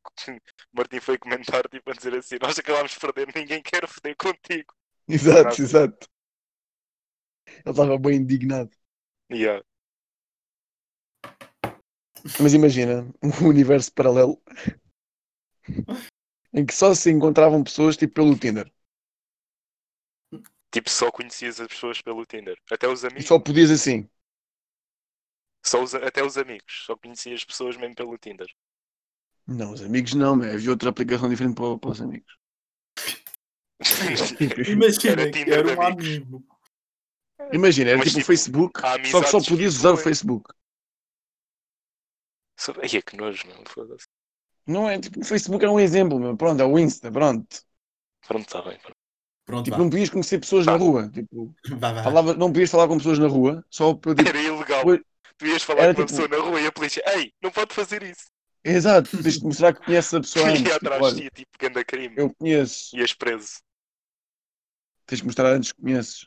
Martim 0.77 1.01
foi 1.01 1.17
comentar, 1.19 1.69
tipo, 1.69 1.91
a 1.91 1.95
dizer 1.95 2.15
assim: 2.17 2.37
Nós 2.41 2.59
acabámos 2.59 2.93
de 2.93 3.01
perder, 3.01 3.29
ninguém 3.35 3.63
quer 3.63 3.87
foder 3.89 4.17
contigo. 4.17 4.75
exato, 5.09 5.63
Nada. 5.63 5.63
exato. 5.63 6.07
Ele 7.65 7.71
estava 7.71 7.99
bem 7.99 8.17
indignado. 8.19 8.71
Yeah. 9.31 9.61
Mas 12.39 12.55
imagina, 12.55 13.07
um 13.23 13.31
universo 13.49 13.93
paralelo 13.93 14.41
em 16.55 16.65
que 16.65 16.75
só 16.75 16.95
se 16.95 17.11
encontravam 17.11 17.63
pessoas 17.63 17.97
tipo 17.99 18.15
pelo 18.15 18.35
Tinder. 18.39 18.73
Tipo, 20.71 20.91
só 20.91 21.11
conhecias 21.11 21.59
as 21.61 21.69
pessoas 21.69 22.03
pelo 22.03 22.27
Tinder. 22.27 22.57
Até 22.71 22.87
os 22.89 23.03
E 23.17 23.23
amigos. 23.23 23.25
só 23.25 23.39
podias 23.41 23.71
assim. 23.71 24.09
Só 25.65 25.83
os- 25.83 25.95
até 25.95 26.23
os 26.23 26.37
amigos. 26.37 26.85
Só 26.87 26.97
conhecias 26.97 27.41
as 27.41 27.45
pessoas 27.45 27.77
mesmo 27.77 27.95
pelo 27.95 28.17
Tinder. 28.19 28.47
Não, 29.47 29.73
os 29.73 29.83
amigos 29.83 30.15
não, 30.15 30.37
mas 30.37 30.55
havia 30.55 30.71
outra 30.71 30.91
aplicação 30.91 31.29
diferente 31.29 31.55
para, 31.57 31.79
para 31.79 31.91
os 31.91 32.01
amigos. 32.01 32.37
Imagina 34.69 35.23
Era 35.23 35.31
Tinder 35.31 35.59
era 35.59 35.69
um 35.79 35.83
amigos. 35.83 36.07
amigo. 36.07 36.45
Imagina, 37.53 37.91
era 37.91 37.99
Mas, 37.99 38.09
tipo 38.09 38.19
o 38.19 38.21
tipo, 38.23 38.27
Facebook, 38.27 38.81
só 39.11 39.21
que 39.23 39.29
só 39.29 39.39
podias 39.43 39.75
usar 39.75 39.89
o 39.89 39.93
evoluem. 39.93 40.05
Facebook. 40.05 40.55
Só- 42.59 42.73
Ai, 42.81 42.89
é 42.99 43.03
que 43.03 43.17
nojo, 43.17 43.47
meu. 43.47 43.63
Foda-se. 43.67 44.07
Não 44.67 44.89
é, 44.89 44.99
tipo, 44.99 45.21
o 45.21 45.25
Facebook 45.25 45.65
é 45.65 45.69
um 45.69 45.79
exemplo, 45.81 46.19
meu. 46.19 46.37
pronto, 46.37 46.61
é 46.63 46.65
o 46.65 46.79
Insta, 46.79 47.11
pronto. 47.11 47.61
Pronto, 48.27 48.47
está 48.47 48.63
bem. 48.63 48.79
pronto. 48.79 48.97
Pronto, 49.45 49.65
Tipo, 49.65 49.77
vá. 49.77 49.83
não 49.83 49.91
podias 49.91 50.09
conhecer 50.09 50.39
pessoas 50.41 50.65
na 50.65 50.73
Tá. 50.73 50.79
rua. 50.79 51.11
Tipo, 51.11 51.55
Vá, 51.77 51.93
vá. 51.93 52.03
falava, 52.03 52.33
não 52.35 52.51
podias 52.51 52.71
falar 52.71 52.89
com 52.89 52.97
pessoas 52.97 53.19
na 53.19 53.27
rua, 53.29 53.63
só 53.69 53.93
para 53.95 54.15
tipo, 54.15 54.27
Era 54.29 54.41
ilegal. 54.41 54.83
Pois- 54.83 55.01
Tu 55.39 55.47
ias 55.47 55.63
falar 55.63 55.85
era 55.85 55.95
com 55.95 56.01
uma 56.01 56.07
tipo- 56.07 56.19
pessoa 56.19 56.29
na 56.29 56.37
rua 56.39 56.61
e 56.61 56.67
a 56.67 56.73
polícia, 56.73 57.03
ei, 57.17 57.33
não 57.43 57.51
pode 57.51 57.75
fazer 57.75 58.03
isso. 58.03 58.27
Exato, 58.65 59.11
tens 59.23 59.39
de 59.39 59.45
mostrar 59.45 59.75
que 59.75 59.85
conheces 59.85 60.15
a 60.15 60.21
pessoa 60.21 60.49
antes. 60.51 60.63
Tipo, 60.63 60.75
atrás 60.75 60.99
de 60.99 61.03
olha, 61.05 61.17
ti, 61.23 61.31
tipo, 61.31 61.59
ganda 61.59 61.85
crime. 61.85 62.15
eu 62.17 62.35
conheço. 62.35 62.97
Ias 62.97 63.13
preso. 63.13 63.61
Tens 65.07 65.19
de 65.21 65.25
mostrar 65.27 65.53
antes 65.55 65.73
que 65.73 65.81
conheces. 65.83 66.27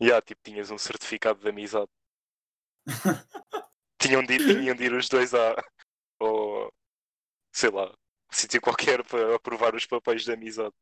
E 0.00 0.06
yeah, 0.06 0.20
tipo, 0.20 0.40
tinhas 0.42 0.70
um 0.70 0.78
certificado 0.78 1.40
de 1.40 1.48
amizade. 1.48 1.88
tinham, 3.98 4.22
de 4.24 4.34
ir, 4.34 4.38
tinham 4.60 4.74
de 4.74 4.84
ir 4.84 4.92
os 4.92 5.08
dois 5.08 5.32
a. 5.34 5.54
Ao, 6.20 6.72
sei 7.52 7.70
lá, 7.70 7.86
um 7.90 8.32
sítio 8.32 8.60
qualquer 8.60 9.04
para 9.04 9.36
aprovar 9.36 9.74
os 9.74 9.86
papéis 9.86 10.24
de 10.24 10.32
amizade. 10.32 10.74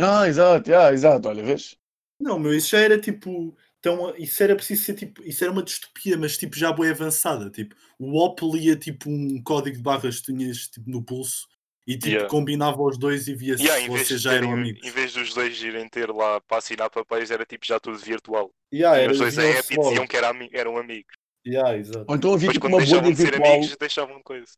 Ah, 0.00 0.26
exato, 0.26 0.72
ah, 0.74 0.92
exato, 0.92 1.28
olha, 1.28 1.42
vês? 1.44 1.76
Não, 2.20 2.38
meu, 2.38 2.54
isso 2.54 2.70
já 2.70 2.78
era 2.80 3.00
tipo. 3.00 3.56
Então, 3.80 4.12
isso 4.16 4.42
era 4.42 4.56
preciso 4.56 4.84
ser 4.84 4.94
tipo. 4.94 5.22
Isso 5.22 5.44
era 5.44 5.52
uma 5.52 5.62
distopia, 5.62 6.16
mas 6.16 6.36
tipo 6.36 6.56
já 6.56 6.72
bem 6.72 6.90
avançada. 6.90 7.48
Tipo, 7.50 7.76
o 7.98 8.16
OP 8.18 8.42
lia 8.44 8.76
tipo 8.76 9.08
um 9.08 9.40
código 9.42 9.76
de 9.76 9.82
barras 9.82 10.20
que 10.20 10.32
tinhas 10.32 10.66
tipo, 10.68 10.90
no 10.90 11.02
pulso 11.02 11.46
e 11.86 11.94
tipo 11.96 12.08
Yeah. 12.08 12.28
combinava 12.28 12.82
os 12.82 12.98
dois 12.98 13.28
e 13.28 13.34
via 13.34 13.54
Yeah, 13.54 13.80
se 13.82 13.88
vez 13.88 14.08
vocês 14.08 14.20
já 14.20 14.32
eram 14.34 14.48
terem- 14.48 14.60
amigos. 14.62 14.86
em 14.86 14.90
vez 14.90 15.12
dos 15.12 15.32
dois 15.32 15.62
irem 15.62 15.88
ter 15.88 16.10
lá 16.10 16.40
para 16.40 16.58
assinar 16.58 16.90
papéis, 16.90 17.30
era 17.30 17.46
tipo 17.46 17.64
já 17.64 17.78
tudo 17.78 17.96
virtual. 17.98 18.50
Yeah, 18.74 18.98
E 18.98 19.02
era 19.04 19.12
os 19.12 19.18
dois 19.18 19.38
o 19.38 19.40
app 19.40 19.72
e 19.74 19.78
diziam 19.78 20.06
que 20.06 20.16
era 20.16 20.32
eram 20.52 20.76
amigos. 20.76 21.14
Yeah, 21.46 21.78
exato. 21.78 22.04
Ou 22.08 22.16
então 22.16 22.34
havia 22.34 22.48
Mas 22.48 22.54
tipo 22.54 22.66
uma 22.66 22.78
bolha 22.78 22.86
deixavam 22.86 23.10
de 23.12 23.16
ser 23.16 23.30
virtual. 23.30 23.52
amigos, 23.54 23.76
deixavam 23.76 24.22
coisa. 24.22 24.52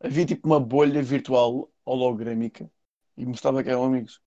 Havia 0.00 0.24
tipo 0.26 0.46
uma 0.48 0.58
bolha 0.58 1.02
virtual 1.02 1.70
holográmica 1.84 2.68
e 3.16 3.24
mostrava 3.26 3.62
que 3.62 3.68
eram 3.70 3.84
amigos. 3.84 4.20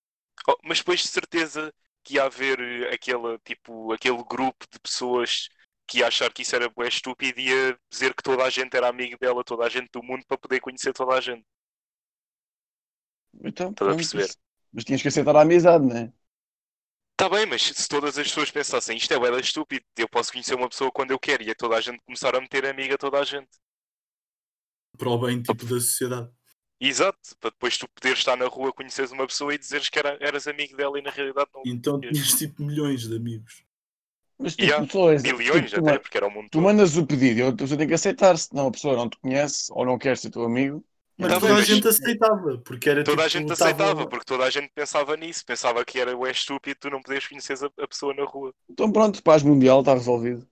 Oh, 0.48 0.56
mas 0.64 0.78
depois 0.78 1.00
de 1.00 1.08
certeza 1.08 1.74
que 2.08 2.14
ia 2.14 2.24
haver 2.24 2.58
eh, 2.58 2.94
aquele, 2.94 3.38
tipo, 3.44 3.92
aquele 3.92 4.16
grupo 4.24 4.66
de 4.72 4.80
pessoas 4.80 5.48
que 5.86 5.98
ia 5.98 6.06
achar 6.06 6.32
que 6.32 6.40
isso 6.40 6.56
era 6.56 6.68
bué 6.70 6.88
estúpido 6.88 7.38
e 7.38 7.48
ia 7.48 7.78
dizer 7.90 8.14
que 8.14 8.22
toda 8.22 8.44
a 8.44 8.50
gente 8.50 8.74
era 8.74 8.88
amigo 8.88 9.18
dela, 9.20 9.44
toda 9.44 9.66
a 9.66 9.68
gente 9.68 9.90
do 9.92 10.02
mundo, 10.02 10.24
para 10.26 10.38
poder 10.38 10.58
conhecer 10.60 10.94
toda 10.94 11.14
a 11.14 11.20
gente. 11.20 11.44
Então, 13.44 13.70
Estás 13.70 13.92
a 13.92 13.94
perceber? 13.94 14.28
Mas 14.72 14.84
tinhas 14.84 15.02
que 15.02 15.08
aceitar 15.08 15.36
a 15.36 15.42
amizade, 15.42 15.84
né? 15.84 16.10
Tá 17.14 17.28
bem, 17.28 17.44
mas 17.44 17.62
se 17.62 17.88
todas 17.88 18.16
as 18.16 18.26
pessoas 18.26 18.50
pensassem 18.50 18.96
isto 18.96 19.12
é 19.12 19.18
bué 19.18 19.38
estúpido, 19.38 19.84
eu 19.98 20.08
posso 20.08 20.32
conhecer 20.32 20.54
uma 20.54 20.68
pessoa 20.68 20.90
quando 20.90 21.10
eu 21.10 21.18
quero 21.18 21.42
e 21.42 21.50
é 21.50 21.54
toda 21.54 21.76
a 21.76 21.80
gente 21.80 22.00
começar 22.06 22.34
a 22.34 22.40
meter 22.40 22.64
amiga 22.64 22.94
a 22.94 22.98
toda 22.98 23.18
a 23.18 23.24
gente. 23.24 23.50
Para 24.96 25.10
o 25.10 25.18
bem 25.18 25.42
tipo 25.42 25.64
da 25.64 25.80
sociedade. 25.80 26.30
Exato, 26.80 27.18
para 27.40 27.50
depois 27.50 27.76
tu 27.76 27.88
poderes 27.88 28.18
estar 28.20 28.36
na 28.36 28.46
rua, 28.46 28.72
conheceres 28.72 29.10
uma 29.10 29.26
pessoa 29.26 29.52
e 29.54 29.58
dizeres 29.58 29.88
que 29.88 29.98
era, 29.98 30.16
eras 30.20 30.46
amigo 30.46 30.76
dela 30.76 30.98
e 30.98 31.02
na 31.02 31.10
realidade 31.10 31.50
não. 31.54 31.62
Então 31.66 32.00
tinhas 32.00 32.34
tipo 32.34 32.62
milhões 32.62 33.08
de 33.08 33.16
amigos. 33.16 33.64
Mas 34.38 34.52
tipo, 34.54 34.62
Yeah, 34.62 34.86
és- 35.12 35.22
Milhões 35.22 35.70
tipo, 35.70 35.82
tu, 35.82 35.88
até, 35.88 35.98
porque 35.98 36.16
era 36.16 36.26
o 36.26 36.30
mundo 36.30 36.44
tu 36.46 36.50
todo. 36.52 36.62
mandas 36.62 36.96
o 36.96 37.04
pedido 37.06 37.40
e 37.40 37.42
a 37.42 37.52
pessoa 37.52 37.76
tem 37.78 37.88
que 37.88 37.94
aceitar, 37.94 38.38
senão 38.38 38.68
a 38.68 38.70
pessoa 38.70 38.96
não 38.96 39.08
te 39.10 39.18
conhece 39.18 39.72
ou 39.72 39.84
não 39.84 39.98
quer 39.98 40.16
ser 40.16 40.30
teu 40.30 40.44
amigo. 40.44 40.84
Mas 41.18 41.32
Tá 41.32 41.40
toda 41.40 41.56
a 41.56 41.62
gente 41.62 41.88
aceitava, 41.88 42.58
porque 42.58 42.88
era 42.88 43.02
Toda 43.02 43.24
a 43.24 43.28
tipo, 43.28 43.40
gente 43.40 43.58
tava- 43.58 43.70
aceitava, 43.70 44.06
porque 44.08 44.24
toda 44.24 44.44
a 44.44 44.50
gente 44.50 44.70
pensava 44.72 45.16
nisso, 45.16 45.44
pensava 45.44 45.84
que 45.84 45.98
era 45.98 46.16
ué, 46.16 46.30
estúpido 46.30 46.78
tu 46.78 46.90
não 46.90 47.02
poderes 47.02 47.26
conhecer 47.26 47.58
a, 47.60 47.82
a 47.84 47.88
pessoa 47.88 48.14
na 48.14 48.22
rua. 48.24 48.54
Então 48.70 48.92
pronto, 48.92 49.20
paz 49.20 49.42
mundial 49.42 49.80
está 49.80 49.94
resolvido. 49.94 50.46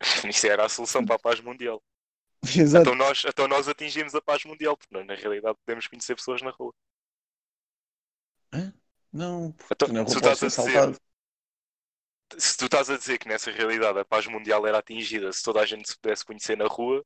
Isso 0.28 0.46
era 0.46 0.64
a 0.64 0.68
solução 0.68 1.04
para 1.04 1.16
a 1.16 1.18
paz 1.18 1.40
mundial. 1.40 1.82
Exato. 2.58 2.92
Então 2.92 2.94
nós, 2.94 3.24
então 3.26 3.46
nós 3.48 3.68
atingimos 3.68 4.14
a 4.14 4.22
paz 4.22 4.44
mundial, 4.44 4.76
porque 4.76 4.94
nós, 4.94 5.06
na 5.06 5.14
realidade 5.14 5.58
podemos 5.64 5.86
conhecer 5.86 6.14
pessoas 6.16 6.42
na 6.42 6.50
rua. 6.50 6.72
Não, 9.12 9.54
Então, 9.72 9.88
tu 9.88 9.92
na 9.92 10.02
se 10.04 10.04
rua 10.04 10.14
tu 10.14 10.18
estás 10.18 10.42
a 10.42 10.48
dizer, 10.48 10.90
se 12.38 12.56
tu 12.56 12.64
estás 12.66 12.88
a 12.90 12.96
dizer 12.96 13.18
que 13.18 13.28
nessa 13.28 13.50
realidade 13.50 13.98
a 13.98 14.04
paz 14.04 14.26
mundial 14.26 14.66
era 14.66 14.78
atingida 14.78 15.30
se 15.32 15.42
toda 15.42 15.60
a 15.60 15.66
gente 15.66 15.88
se 15.88 15.98
pudesse 15.98 16.24
conhecer 16.24 16.56
na 16.56 16.66
rua, 16.66 17.04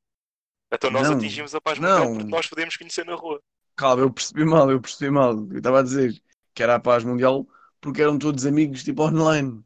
então 0.72 0.90
nós 0.90 1.10
Não, 1.10 1.10
atingimos 1.10 1.54
a 1.54 1.60
paz 1.62 1.78
mundial 1.80 2.08
não. 2.08 2.10
porque 2.10 2.30
nós 2.30 2.48
podemos 2.48 2.76
conhecer 2.76 3.06
na 3.06 3.14
rua. 3.16 3.42
Calma, 3.76 4.02
eu 4.02 4.12
percebi 4.12 4.44
mal, 4.44 4.70
eu 4.70 4.80
percebi 4.80 5.10
mal. 5.10 5.32
Eu 5.50 5.56
estava 5.58 5.80
a 5.80 5.82
dizer 5.82 6.22
que 6.54 6.62
era 6.62 6.76
a 6.76 6.80
paz 6.80 7.04
mundial 7.04 7.46
porque 7.80 8.02
eram 8.02 8.18
todos 8.18 8.46
amigos 8.46 8.84
tipo 8.84 9.02
online. 9.02 9.64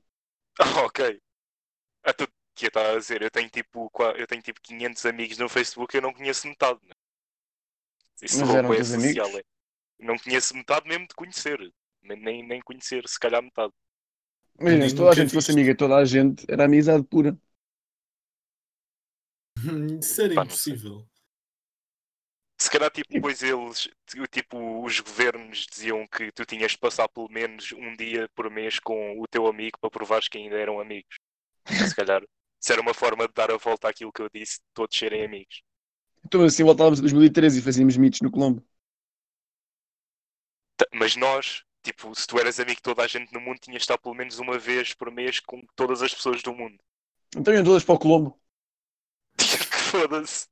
Ah, 0.60 0.84
ok. 0.86 1.20
Tu 2.16 2.26
que 2.56 2.66
eu 2.66 2.68
estava 2.68 2.92
a 2.92 2.98
dizer, 2.98 3.22
eu 3.22 3.30
tenho 3.30 3.48
tipo, 3.50 3.90
eu 4.16 4.26
tenho 4.26 4.42
tipo 4.42 4.60
500 4.60 5.06
amigos 5.06 5.38
no 5.38 5.48
Facebook 5.48 5.94
e 5.94 5.98
eu 5.98 6.02
não 6.02 6.12
conheço 6.12 6.48
metade. 6.48 6.80
Né? 6.84 6.94
Isso 8.22 8.40
Mas 8.40 8.54
eram 8.54 8.72
é 8.72 8.76
teus 8.76 8.88
social. 8.88 9.26
amigos? 9.26 9.40
é. 9.40 9.42
Não 9.98 10.18
conheço 10.18 10.56
metade 10.56 10.88
mesmo 10.88 11.06
de 11.06 11.14
conhecer. 11.14 11.58
Nem, 12.02 12.18
nem, 12.20 12.46
nem 12.46 12.60
conhecer, 12.62 13.06
se 13.08 13.18
calhar 13.18 13.42
metade. 13.42 13.72
Imagina, 14.58 14.88
se 14.88 14.94
toda 14.94 15.10
a 15.10 15.14
gente 15.14 15.32
fosse 15.32 15.50
amiga 15.50 15.72
de 15.72 15.76
toda 15.76 15.96
a 15.96 16.04
gente, 16.04 16.44
era 16.48 16.64
amizade 16.64 17.04
pura. 17.04 17.38
Isso 20.00 20.22
era 20.22 20.34
Pá, 20.34 20.44
impossível. 20.44 21.06
Se 22.58 22.70
calhar 22.70 22.90
tipo, 22.90 23.12
depois 23.12 23.42
eles, 23.42 23.88
tipo, 24.30 24.82
os 24.82 25.00
governos 25.00 25.66
diziam 25.70 26.06
que 26.06 26.32
tu 26.32 26.44
tinhas 26.46 26.72
de 26.72 26.78
passar 26.78 27.06
pelo 27.08 27.28
menos 27.28 27.72
um 27.72 27.94
dia 27.94 28.28
por 28.34 28.50
mês 28.50 28.78
com 28.78 29.20
o 29.20 29.26
teu 29.28 29.46
amigo 29.46 29.78
para 29.78 29.90
provares 29.90 30.28
que 30.28 30.38
ainda 30.38 30.56
eram 30.56 30.80
amigos. 30.80 31.16
Se 31.66 31.94
calhar, 31.94 32.22
isso 32.66 32.72
era 32.72 32.82
uma 32.82 32.92
forma 32.92 33.28
de 33.28 33.32
dar 33.32 33.48
a 33.52 33.56
volta 33.56 33.88
àquilo 33.88 34.12
que 34.12 34.20
eu 34.20 34.28
disse, 34.28 34.56
de 34.58 34.64
todos 34.74 34.98
serem 34.98 35.24
amigos. 35.24 35.62
Então 36.24 36.42
assim 36.44 36.64
voltávamos 36.64 36.98
a 36.98 37.02
2013 37.02 37.58
e 37.60 37.62
fazíamos 37.62 37.96
mitos 37.96 38.20
no 38.20 38.30
Colombo. 38.30 38.62
Mas 40.92 41.14
nós, 41.14 41.62
tipo, 41.80 42.12
se 42.12 42.26
tu 42.26 42.38
eras 42.40 42.58
amigo 42.58 42.76
de 42.76 42.82
toda 42.82 43.02
a 43.02 43.06
gente 43.06 43.32
no 43.32 43.40
mundo, 43.40 43.60
tinhas 43.60 43.78
de 43.78 43.82
estar 43.84 43.98
pelo 43.98 44.16
menos 44.16 44.38
uma 44.40 44.58
vez 44.58 44.92
por 44.94 45.12
mês 45.12 45.38
com 45.38 45.60
todas 45.76 46.02
as 46.02 46.12
pessoas 46.12 46.42
do 46.42 46.52
mundo. 46.52 46.76
Então 47.36 47.54
iam 47.54 47.64
todas 47.64 47.84
para 47.84 47.94
o 47.94 47.98
Colombo. 47.98 48.36
que 49.38 49.76
foda-se. 49.90 50.48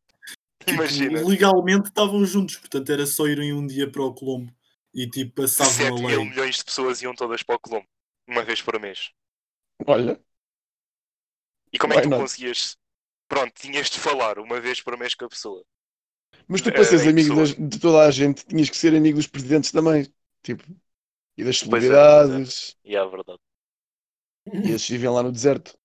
Tipo, 0.66 0.72
Imagina, 0.72 1.20
legalmente 1.22 1.88
estavam 1.88 2.24
juntos, 2.27 2.57
portanto 2.57 2.90
era 2.92 3.07
só 3.07 3.27
irem 3.27 3.53
um 3.53 3.66
dia 3.66 3.90
para 3.90 4.03
o 4.03 4.14
Colombo 4.14 4.53
e 4.94 5.09
tipo 5.11 5.42
passavam 5.42 5.72
7 5.77 6.05
a 6.07 6.09
mil 6.09 6.24
lei. 6.24 6.24
milhões 6.24 6.57
de 6.57 6.64
pessoas 6.64 7.03
iam 7.03 7.14
todas 7.14 7.42
para 7.42 7.57
o 7.57 7.61
Colombo, 7.61 7.87
uma 8.27 8.42
vez 8.44 8.62
por 8.62 8.79
mês. 8.81 9.11
Olha, 9.87 10.20
E 11.74 11.78
como 11.78 11.92
é 11.92 11.96
que 11.96 12.00
Why 12.00 12.06
tu 12.06 12.10
not? 12.10 12.20
conseguias? 12.20 12.78
Pronto, 13.28 13.52
tinhas 13.60 13.90
de 13.90 14.00
falar 14.00 14.38
uma 14.38 14.60
vez 14.62 14.80
por 14.80 14.96
mês 14.96 15.14
com 15.14 15.26
a 15.26 15.28
pessoa. 15.28 15.62
mas 16.48 16.60
tu 16.62 16.72
É, 16.72 16.72
para 16.72 16.84
seres 16.84 17.06
em 17.06 17.12
amigo 17.12 17.30
pessoa. 17.30 17.40
das- 17.40 17.54
de 17.54 17.78
toda 17.78 18.06
a 18.06 18.10
gente, 18.10 18.44
tinhas 18.46 18.68
que 18.70 18.76
ser 18.76 18.94
amigo 18.94 19.16
dos 19.18 19.26
presidentes 19.26 19.70
também. 19.72 20.06
Tipo, 20.42 20.64
e 21.37 21.44
das 21.44 21.60
Pois 21.68 21.90
é, 21.90 22.00
celebridades. 22.00 22.76
E 22.84 22.96
é 22.96 23.04
verdade, 23.06 23.42
E 24.64 24.70
esses 24.72 24.88
vivem 24.88 25.10
lá 25.10 25.22
no 25.22 25.30
deserto. 25.30 25.78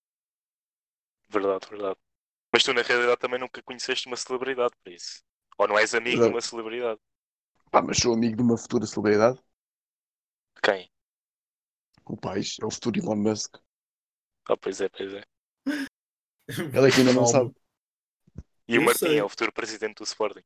verdade, 1.30 1.68
verdade. 1.70 1.98
Mas 2.54 2.64
tu 2.64 2.74
na 2.74 2.82
realidade 2.84 3.20
também 3.20 3.40
nunca 3.40 3.64
conheceste 3.64 4.08
uma 4.08 4.18
celebridade, 4.18 4.76
por 4.84 4.92
isso. 4.94 5.24
Ou 5.60 5.68
não 5.68 5.78
és 5.80 5.94
amigo 5.96 6.24
de 6.24 6.30
Verdade. 6.30 6.36
uma 6.36 6.42
celebridade. 6.42 7.00
Pá, 7.72 7.82
mas 7.82 7.98
sou 7.98 8.14
amigo 8.14 8.36
de 8.38 8.44
uma 8.44 8.56
futura 8.58 8.86
celebridade. 8.86 9.40
Quem? 10.64 10.90
O 12.06 12.18
pai 12.18 12.42
é 12.62 12.66
o 12.66 12.70
futuro 12.72 13.00
Elon 13.00 13.16
Musk. 13.16 13.56
Ah, 14.50 14.58
pois 14.58 14.82
é, 14.82 14.90
pois 14.90 15.14
é. 15.14 15.24
Ele 16.74 16.88
é 16.88 16.92
que 16.92 17.00
ainda 17.02 17.14
não 17.14 17.26
sabe. 17.26 17.52
E 18.70 18.76
o 18.80 18.82
Eu 18.82 18.86
Martim 18.88 19.16
é 19.18 19.22
o 19.24 19.28
futuro 19.28 19.52
presidente 19.52 19.98
do 19.98 20.06
Sporting. 20.06 20.46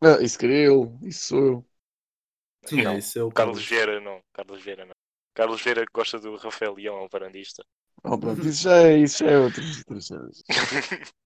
Ah, 0.00 0.18
isso 0.22 0.38
queria 0.38 0.66
eu, 0.66 0.96
isso 1.02 1.26
sou 1.28 1.38
eu. 1.44 1.68
Sim, 2.66 2.82
Não, 2.82 2.96
é, 2.96 2.98
isso 2.98 3.18
é 3.18 3.22
o 3.22 3.32
Carlos. 3.32 3.64
Vieira 3.66 4.00
não. 4.00 4.20
Carlos 4.32 4.62
Vieira 4.62 4.84
não. 4.84 4.94
Carlos 5.34 5.62
Vieira 5.62 5.84
gosta 5.92 6.18
do 6.18 6.36
Rafael 6.36 6.74
Leão, 6.74 6.98
é 6.98 7.02
um 7.04 7.08
varandista. 7.08 7.64
Oh, 8.04 8.18
pronto, 8.18 8.46
isso 8.48 8.62
já 8.64 8.76
é, 8.82 8.98
isso 8.98 9.18
já 9.24 9.30
é 9.30 9.38
outro. 9.38 9.62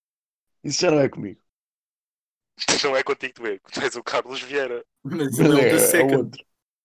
Isso 0.62 0.83
já 0.83 0.90
não 0.92 1.01
é 1.01 1.09
comigo. 1.09 1.40
não 2.85 2.96
é 2.96 3.03
contigo 3.03 3.35
tu 3.35 3.46
é, 3.46 3.59
tu 3.59 3.81
és 3.81 3.96
o 3.96 4.03
Carlos 4.03 4.40
Vieira. 4.42 4.85
Mas 5.05 5.38
ele 5.38 5.53
é 5.55 5.57
o 5.57 5.64
É, 5.64 5.66
da 5.66 5.77
é 6.01 6.03
outro. 6.03 6.44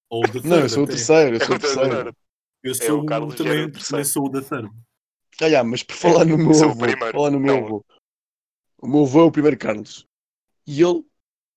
Ou 0.10 0.26
o 0.26 0.30
da. 0.30 0.40
Não, 0.44 0.62
eu 0.62 0.70
sou 0.70 0.84
o 0.86 0.88
terceiro, 0.88 1.36
eu 1.38 1.40
É 1.40 1.46
sou 1.46 1.56
o 1.56 1.58
o 1.58 1.60
terceiro. 1.60 2.08
Eu 2.64 2.76
É 2.80 2.92
sou 2.92 3.00
o 3.02 3.04
Carlos 3.06 3.36
também, 3.36 3.36
Vieira, 3.42 3.68
o 3.68 3.72
também 3.88 4.04
terceiro. 4.04 4.06
sou 4.06 4.26
o 4.26 4.30
da 4.30 4.42
third. 4.42 4.70
Já, 5.42 5.64
mas 5.64 5.84
por 5.84 5.96
falar 5.96 6.26
no 6.26 6.38
meu 6.38 6.54
sou 6.54 6.70
avô, 6.70 6.86
falar 7.12 7.32
no 7.32 7.40
meu 7.40 7.54
Não. 7.54 7.64
avô, 7.66 7.86
o 8.80 8.88
meu 8.88 9.04
avô 9.04 9.22
é 9.22 9.24
o 9.26 9.32
primeiro 9.32 9.58
Carlos. 9.58 10.08
E 10.68 10.82
ele, 10.82 11.06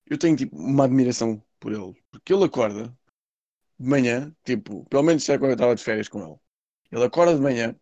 eu 0.06 0.18
tenho 0.18 0.36
tipo 0.36 0.56
uma 0.56 0.84
admiração 0.84 1.42
por 1.60 1.72
ele. 1.72 1.94
Porque 2.10 2.32
ele 2.34 2.44
acorda 2.44 2.96
de 3.78 3.86
manhã, 3.88 4.34
tipo, 4.44 4.84
pelo 4.86 5.02
menos 5.04 5.24
já 5.24 5.38
quando 5.38 5.50
eu 5.52 5.54
estava 5.56 5.74
de 5.76 5.84
férias 5.84 6.08
com 6.08 6.20
ele. 6.22 6.36
Ele 6.92 7.04
acorda 7.04 7.34
de 7.34 7.40
manhã 7.42 7.76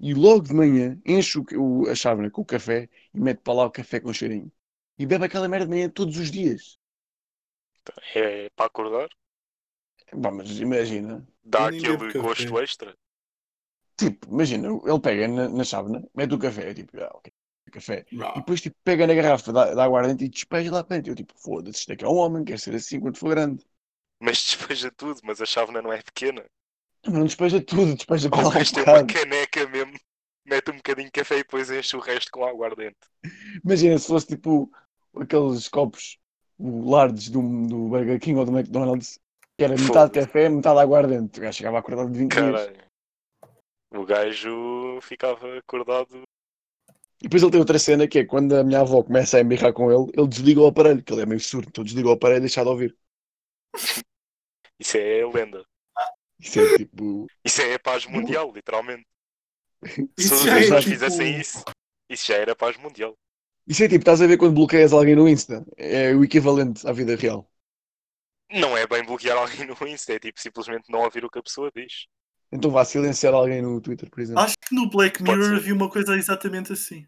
e 0.00 0.14
logo 0.14 0.42
de 0.44 0.54
manhã 0.54 1.00
enche 1.06 1.38
o, 1.38 1.46
o- 1.84 1.90
a 1.90 1.94
chávena 1.94 2.30
com 2.30 2.42
o 2.42 2.46
café 2.46 2.88
e 3.14 3.20
mete 3.20 3.40
para 3.42 3.54
lá 3.54 3.66
o 3.66 3.70
café 3.72 4.00
com 4.00 4.12
cheirinho. 4.12 4.52
E 4.98 5.06
bebe 5.06 5.26
aquela 5.26 5.48
merda 5.48 5.66
de 5.66 5.72
manhã 5.72 5.90
todos 5.90 6.18
os 6.18 6.30
dias. 6.30 6.78
É 8.14 8.48
para 8.56 8.66
acordar. 8.66 9.08
Bom, 10.12 10.30
mas 10.32 10.58
imagina, 10.60 11.26
Dá 11.44 11.66
Eu 11.66 11.70
nem 11.70 11.80
bebo 11.80 12.04
aquele 12.04 12.24
café. 12.24 12.24
gosto 12.24 12.58
extra. 12.58 12.94
Tipo, 13.96 14.28
imagina, 14.32 14.68
ele 14.68 15.00
pega 15.00 15.28
na, 15.28 15.48
na 15.48 15.64
chávena, 15.64 16.02
mete 16.14 16.34
o 16.34 16.38
café, 16.38 16.74
tipo, 16.74 16.98
ah, 17.00 17.10
ok, 17.14 17.32
café. 17.72 18.06
E 18.10 18.16
Ah, 18.20 18.34
depois 18.40 18.60
tipo, 18.60 18.76
pega 18.84 19.06
na 19.06 19.14
garrafa 19.14 19.52
da, 19.52 19.74
da 19.74 19.84
aguardente 19.84 20.24
e 20.24 20.28
despeja 20.28 20.72
lá 20.72 20.84
para 20.84 20.96
dentro. 20.96 21.12
Eu 21.12 21.16
tipo, 21.16 21.34
foda-se, 21.36 21.80
isto 21.80 21.92
é 21.92 21.96
que 21.96 22.04
é 22.04 22.08
um 22.08 22.16
homem, 22.16 22.44
quer 22.44 22.58
ser 22.58 22.74
assim 22.74 23.00
quando 23.00 23.18
for 23.18 23.30
grande. 23.30 23.64
Mas 24.20 24.38
despeja 24.42 24.90
tudo, 24.90 25.20
mas 25.22 25.40
a 25.40 25.46
chávena 25.46 25.80
não 25.80 25.92
é 25.92 26.02
pequena. 26.02 26.44
Não, 27.06 27.12
não 27.14 27.24
despeja 27.24 27.60
tudo, 27.62 27.94
despeja 27.94 28.28
para 28.30 28.42
lá 28.42 28.48
um 28.48 28.52
vais 28.52 28.70
ter 28.72 28.82
uma 28.84 29.02
caneca 29.02 29.66
mesmo. 29.68 29.94
Mete 30.46 30.70
um 30.70 30.76
bocadinho 30.76 31.06
de 31.06 31.12
café 31.12 31.36
e 31.36 31.38
depois 31.38 31.70
enche 31.70 31.96
o 31.96 32.00
resto 32.00 32.30
com 32.30 32.44
aguardente. 32.44 32.98
Imagina 33.64 33.98
se 33.98 34.06
fosse 34.06 34.26
tipo 34.28 34.70
aqueles 35.16 35.68
copos 35.68 36.18
o 36.58 36.88
larges 36.90 37.28
do, 37.30 37.40
do 37.66 37.88
Burger 37.88 38.20
King 38.20 38.38
ou 38.38 38.44
do 38.44 38.56
McDonald's, 38.56 39.18
que 39.56 39.64
era 39.64 39.76
metade 39.76 40.12
café, 40.12 40.48
metade 40.48 40.78
aguardente. 40.80 41.38
O 41.38 41.42
gajo 41.42 41.56
chegava 41.58 41.78
acordado 41.78 42.10
de 42.10 42.18
20 42.18 42.34
dias. 42.34 42.70
O 43.94 44.04
gajo 44.04 45.00
ficava 45.00 45.58
acordado. 45.58 46.22
E 47.20 47.24
depois 47.24 47.42
ele 47.42 47.52
tem 47.52 47.60
outra 47.60 47.78
cena 47.78 48.06
que 48.06 48.18
é 48.18 48.24
quando 48.26 48.54
a 48.54 48.64
minha 48.64 48.80
avó 48.80 49.02
começa 49.02 49.38
a 49.38 49.40
embirrar 49.40 49.72
com 49.72 49.90
ele, 49.90 50.12
ele 50.16 50.28
desliga 50.28 50.60
o 50.60 50.66
aparelho, 50.66 51.02
que 51.02 51.12
ele 51.12 51.22
é 51.22 51.26
meio 51.26 51.40
surdo, 51.40 51.68
então 51.68 51.82
desliga 51.84 52.08
o 52.08 52.12
aparelho 52.12 52.38
e 52.38 52.40
deixa 52.42 52.62
de 52.62 52.68
ouvir. 52.68 52.96
Isso 54.78 54.96
é 54.98 55.24
lenda. 55.26 55.64
Isso 56.38 56.60
é 56.60 56.76
tipo. 56.76 57.26
Isso 57.44 57.62
é 57.62 57.78
paz 57.78 58.06
mundial, 58.06 58.52
literalmente. 58.52 59.06
Se 59.86 60.08
Isso 60.18 60.34
os 60.34 60.42
já 60.42 60.58
é 60.60 60.68
dois 60.68 60.84
tipo- 60.84 60.90
fizessem 60.94 61.40
isso, 61.40 61.64
isso 62.10 62.26
já 62.26 62.36
era 62.36 62.56
paz 62.56 62.76
mundial. 62.76 63.14
Isso 63.66 63.82
é 63.82 63.88
tipo, 63.88 64.00
estás 64.00 64.20
a 64.20 64.26
ver 64.26 64.36
quando 64.36 64.54
bloqueias 64.54 64.92
alguém 64.92 65.16
no 65.16 65.28
Insta? 65.28 65.64
É 65.76 66.14
o 66.14 66.24
equivalente 66.24 66.86
à 66.86 66.92
vida 66.92 67.16
real. 67.16 67.48
Não 68.50 68.76
é 68.76 68.86
bem 68.86 69.04
bloquear 69.04 69.36
alguém 69.36 69.66
no 69.66 69.76
Insta, 69.86 70.12
é 70.14 70.18
tipo 70.18 70.40
simplesmente 70.40 70.90
não 70.90 71.00
ouvir 71.00 71.24
o 71.24 71.30
que 71.30 71.38
a 71.38 71.42
pessoa 71.42 71.70
diz. 71.74 72.06
Então 72.54 72.70
vá 72.70 72.84
silenciar 72.84 73.34
alguém 73.34 73.60
no 73.60 73.80
Twitter, 73.80 74.08
por 74.08 74.20
exemplo. 74.20 74.40
Acho 74.40 74.54
que 74.56 74.72
no 74.72 74.88
Black 74.88 75.20
Mirror 75.20 75.56
havia 75.56 75.74
uma 75.74 75.90
coisa 75.90 76.14
exatamente 76.16 76.72
assim. 76.72 77.04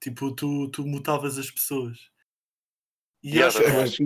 Tipo, 0.00 0.34
tu, 0.34 0.70
tu 0.70 0.86
mutavas 0.86 1.36
as 1.36 1.50
pessoas. 1.50 2.10
E 3.22 3.36
Yeah, 3.36 3.48
acho 3.48 3.62
É, 3.62 3.72
mas- 3.74 3.92
acho. 3.92 4.02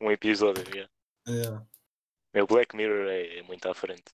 Um 0.00 0.12
episódio, 0.12 0.64
yeah. 0.72 0.92
É. 1.26 1.60
Meu 2.32 2.46
Black 2.46 2.76
Mirror 2.76 3.08
é 3.08 3.42
muito 3.42 3.68
à 3.68 3.74
frente. 3.74 4.04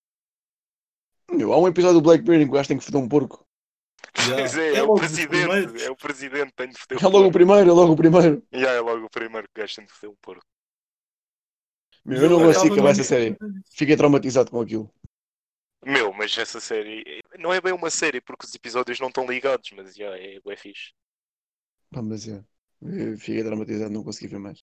Meu, 1.30 1.52
há 1.52 1.59
um 1.59 1.68
episódio 1.68 2.00
do 2.00 2.02
Black 2.02 2.22
Mirror 2.22 2.40
em 2.40 2.44
que 2.44 2.50
o 2.50 2.54
gajo 2.54 2.68
tem 2.68 2.78
que 2.78 2.85
foder 2.85 3.00
um 3.02 3.09
porco. 3.09 3.46
Yeah. 4.18 4.37
Pois 4.48 4.57
é, 4.57 4.72
é, 4.72 4.76
É 4.76 4.83
o 4.83 4.94
presidente, 4.94 5.85
é 5.85 5.90
o 5.90 5.96
presidente, 5.96 6.52
tem 6.54 6.68
de 6.70 6.78
foder 6.78 6.98
É 7.02 7.07
logo 7.07 7.28
o 7.28 7.33
primeiro, 7.33 7.68
é 7.70 7.72
logo 7.72 7.92
o 7.92 7.96
primeiro. 7.96 8.42
Yeah, 8.52 8.78
é 8.78 8.80
logo 8.80 9.04
o 9.04 9.11
primeiro 9.11 9.46
que 9.48 9.61
o 9.61 9.62
gajo 9.62 9.76
tem 9.76 9.85
de 9.85 9.92
foder 9.92 10.11
um 10.11 10.16
porco. 10.22 10.44
Meu, 12.04 12.22
eu 12.22 12.30
não 12.30 12.38
consigo 12.38 12.61
acaba 12.61 12.74
acabar 12.74 12.90
essa 12.90 13.04
série. 13.04 13.37
Fiquei 13.74 13.96
traumatizado 13.96 14.50
com 14.50 14.61
aquilo. 14.61 14.90
Meu, 15.86 16.12
mas 16.12 16.36
essa 16.36 16.60
série 16.60 17.20
não 17.38 17.52
é 17.52 17.60
bem 17.60 17.72
uma 17.72 17.90
série 17.90 18.20
porque 18.20 18.46
os 18.46 18.54
episódios 18.54 18.98
não 19.00 19.08
estão 19.08 19.26
ligados, 19.26 19.70
mas 19.72 19.94
já 19.94 20.16
é, 20.16 20.36
é 20.44 20.56
fixe. 20.56 20.92
Pá, 21.90 22.02
mas 22.02 22.28
é. 22.28 22.44
Eu 22.82 23.16
Fiquei 23.18 23.42
traumatizado, 23.42 23.90
não 23.92 24.04
consegui 24.04 24.28
ver 24.28 24.38
mais. 24.38 24.58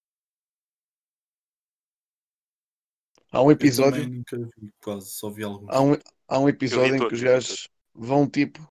Há 3.31 3.41
um 3.41 3.51
episódio, 3.51 4.07
nunca 4.07 4.37
vi, 4.37 4.71
quase, 4.83 5.09
só 5.11 5.29
vi 5.29 5.43
alguns. 5.43 5.69
há 5.73 5.81
um, 5.81 5.93
há 6.27 6.39
um 6.39 6.49
episódio 6.49 6.95
em 6.95 7.07
que 7.07 7.13
os 7.15 7.21
gajos 7.21 7.67
vão 7.93 8.29
tipo. 8.29 8.67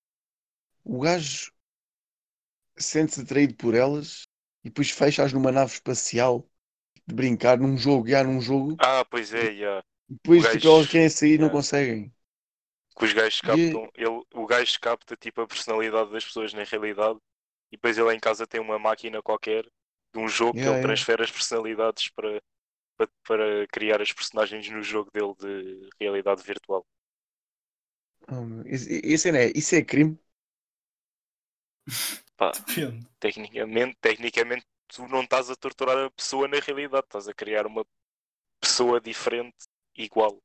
O 0.84 1.00
gajo 1.00 1.52
sente-se 2.78 3.20
atraído 3.20 3.54
por 3.54 3.74
elas 3.74 4.24
e 4.64 4.68
depois 4.68 4.90
fecha-as 4.90 5.32
numa 5.32 5.52
nave 5.52 5.72
espacial 5.72 6.46
de 7.06 7.14
brincar 7.14 7.58
num 7.58 7.76
jogo, 7.76 8.08
já 8.08 8.24
num 8.24 8.40
jogo, 8.40 8.76
Ah, 8.78 9.04
pois 9.04 9.32
é, 9.32 9.54
já. 9.54 9.82
depois 10.08 10.42
tipo, 10.42 10.54
gajo- 10.64 10.74
elas 10.76 10.86
querem 10.88 11.08
sair 11.08 11.34
e 11.34 11.38
não 11.38 11.50
conseguem. 11.50 12.12
Que 12.96 13.04
os 13.04 13.12
gajos 13.12 13.40
E- 13.42 13.80
captam, 13.80 13.90
ele, 13.94 14.22
o 14.34 14.46
gajo 14.46 14.78
capta 14.80 15.16
tipo 15.16 15.40
a 15.42 15.46
personalidade 15.48 16.10
das 16.12 16.24
pessoas 16.24 16.52
na 16.52 16.64
realidade 16.64 17.18
e 17.72 17.76
depois 17.76 17.98
ele 17.98 18.14
em 18.14 18.20
casa 18.20 18.46
tem 18.46 18.60
uma 18.60 18.78
máquina 18.78 19.22
qualquer 19.22 19.64
de 20.12 20.18
um 20.20 20.28
jogo 20.28 20.54
que 20.60 20.68
Yeah, 20.68 20.70
ele 20.70 20.78
yeah. 20.78 20.80
transfere 20.80 21.22
as 21.22 21.30
personalidades 21.30 22.10
para, 22.10 22.42
para, 22.96 23.08
para 23.24 23.68
criar 23.68 24.02
as 24.02 24.12
personagens 24.12 24.68
no 24.70 24.82
jogo 24.82 25.10
dele 25.12 25.34
de 25.40 25.90
realidade 26.00 26.42
virtual. 26.44 26.86
Oh, 28.28 28.44
meu, 28.44 28.66
Isso, 28.66 28.88
isso, 28.90 29.28
é, 29.28 29.52
isso 29.54 29.74
é 29.74 29.82
crime? 29.84 30.18
Pá, 32.36 32.56
Depende. 32.66 33.06
tecnicamente, 33.20 33.96
tecnicamente 34.00 34.66
tu 34.88 35.06
não 35.08 35.22
estás 35.22 35.50
a 35.50 35.56
torturar 35.56 35.98
a 35.98 36.10
pessoa 36.12 36.48
na 36.48 36.58
realidade, 36.60 37.06
estás 37.06 37.28
a 37.28 37.34
criar 37.34 37.66
uma 37.66 37.86
pessoa 38.60 39.00
diferente 39.00 39.56
igual. 39.96 40.40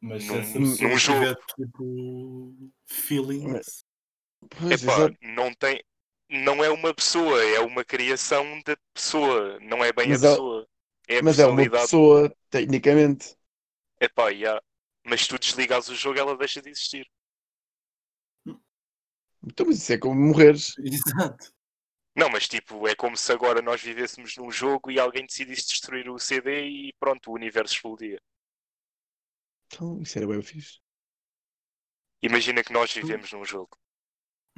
Mas 0.00 0.22
se 0.24 0.32
Num- 0.32 0.42
pessoa 0.42 0.90
num 0.90 0.98
jogo. 0.98 1.20
tiver 1.20 1.36
tipo 1.56 2.70
feelings, 2.86 3.84
Pois, 4.50 4.82
Epá, 4.82 5.10
não 5.22 5.52
tem. 5.54 5.82
Não 6.28 6.62
é 6.62 6.70
uma 6.70 6.92
pessoa, 6.94 7.42
é 7.44 7.60
uma 7.60 7.84
criação 7.84 8.60
da 8.64 8.76
pessoa, 8.92 9.58
não 9.60 9.84
é 9.84 9.92
bem 9.92 10.08
Mas 10.08 10.22
a 10.24 10.28
é- 10.28 10.30
pessoa. 10.30 10.68
É 11.08 11.18
a 11.18 11.22
Mas 11.22 11.38
é 11.38 11.46
uma 11.46 11.70
pessoa, 11.70 12.36
tecnicamente. 12.50 13.36
Epá, 14.00 14.28
yeah. 14.30 14.60
Mas 15.04 15.22
se 15.22 15.28
tu 15.28 15.38
desligares 15.38 15.88
o 15.88 15.94
jogo, 15.94 16.18
ela 16.18 16.36
deixa 16.36 16.60
de 16.60 16.68
existir. 16.68 17.06
Então, 19.44 19.66
mas 19.66 19.76
isso 19.78 19.92
é 19.92 19.98
como 19.98 20.20
morreres. 20.20 20.74
exato. 20.82 21.52
Não, 22.16 22.28
mas 22.30 22.48
tipo, 22.48 22.88
é 22.88 22.94
como 22.94 23.16
se 23.16 23.30
agora 23.30 23.60
nós 23.62 23.80
vivêssemos 23.82 24.36
num 24.36 24.50
jogo 24.50 24.90
e 24.90 24.98
alguém 24.98 25.24
decidisse 25.26 25.68
destruir 25.68 26.08
o 26.10 26.18
CD 26.18 26.66
e 26.66 26.92
pronto, 26.98 27.30
o 27.30 27.34
universo 27.34 27.74
explodia. 27.74 28.20
Então, 29.66 30.00
isso 30.02 30.18
era 30.18 30.26
bem 30.26 30.42
fixe. 30.42 30.78
Imagina 32.22 32.62
que 32.64 32.72
nós 32.72 32.92
vivemos 32.92 33.32
num 33.32 33.44
jogo. 33.44 33.76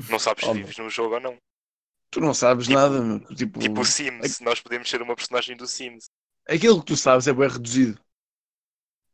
Não 0.09 0.19
sabes 0.19 0.45
se 0.45 0.53
vives 0.53 0.77
num 0.79 0.89
jogo 0.91 1.15
ou 1.15 1.21
não. 1.21 1.39
Tu 2.11 2.21
não 2.21 2.33
sabes 2.33 2.67
Tipo- 2.67 2.79
nada, 2.79 3.01
meu. 3.03 3.21
Tipo, 3.35 3.59
Tipo 3.59 3.81
o 3.81 3.85
Sims, 3.85 4.41
nós 4.41 4.61
podemos 4.61 4.89
ser 4.89 5.03
uma 5.03 5.15
personagem 5.17 5.57
do 5.57 5.67
Sims. 5.67 6.09
aquilo 6.49 6.81
que 6.81 6.87
tu 6.87 6.97
sabes 6.97 7.27
é 7.27 7.33
bem 7.33 7.49
reduzido. 7.49 8.01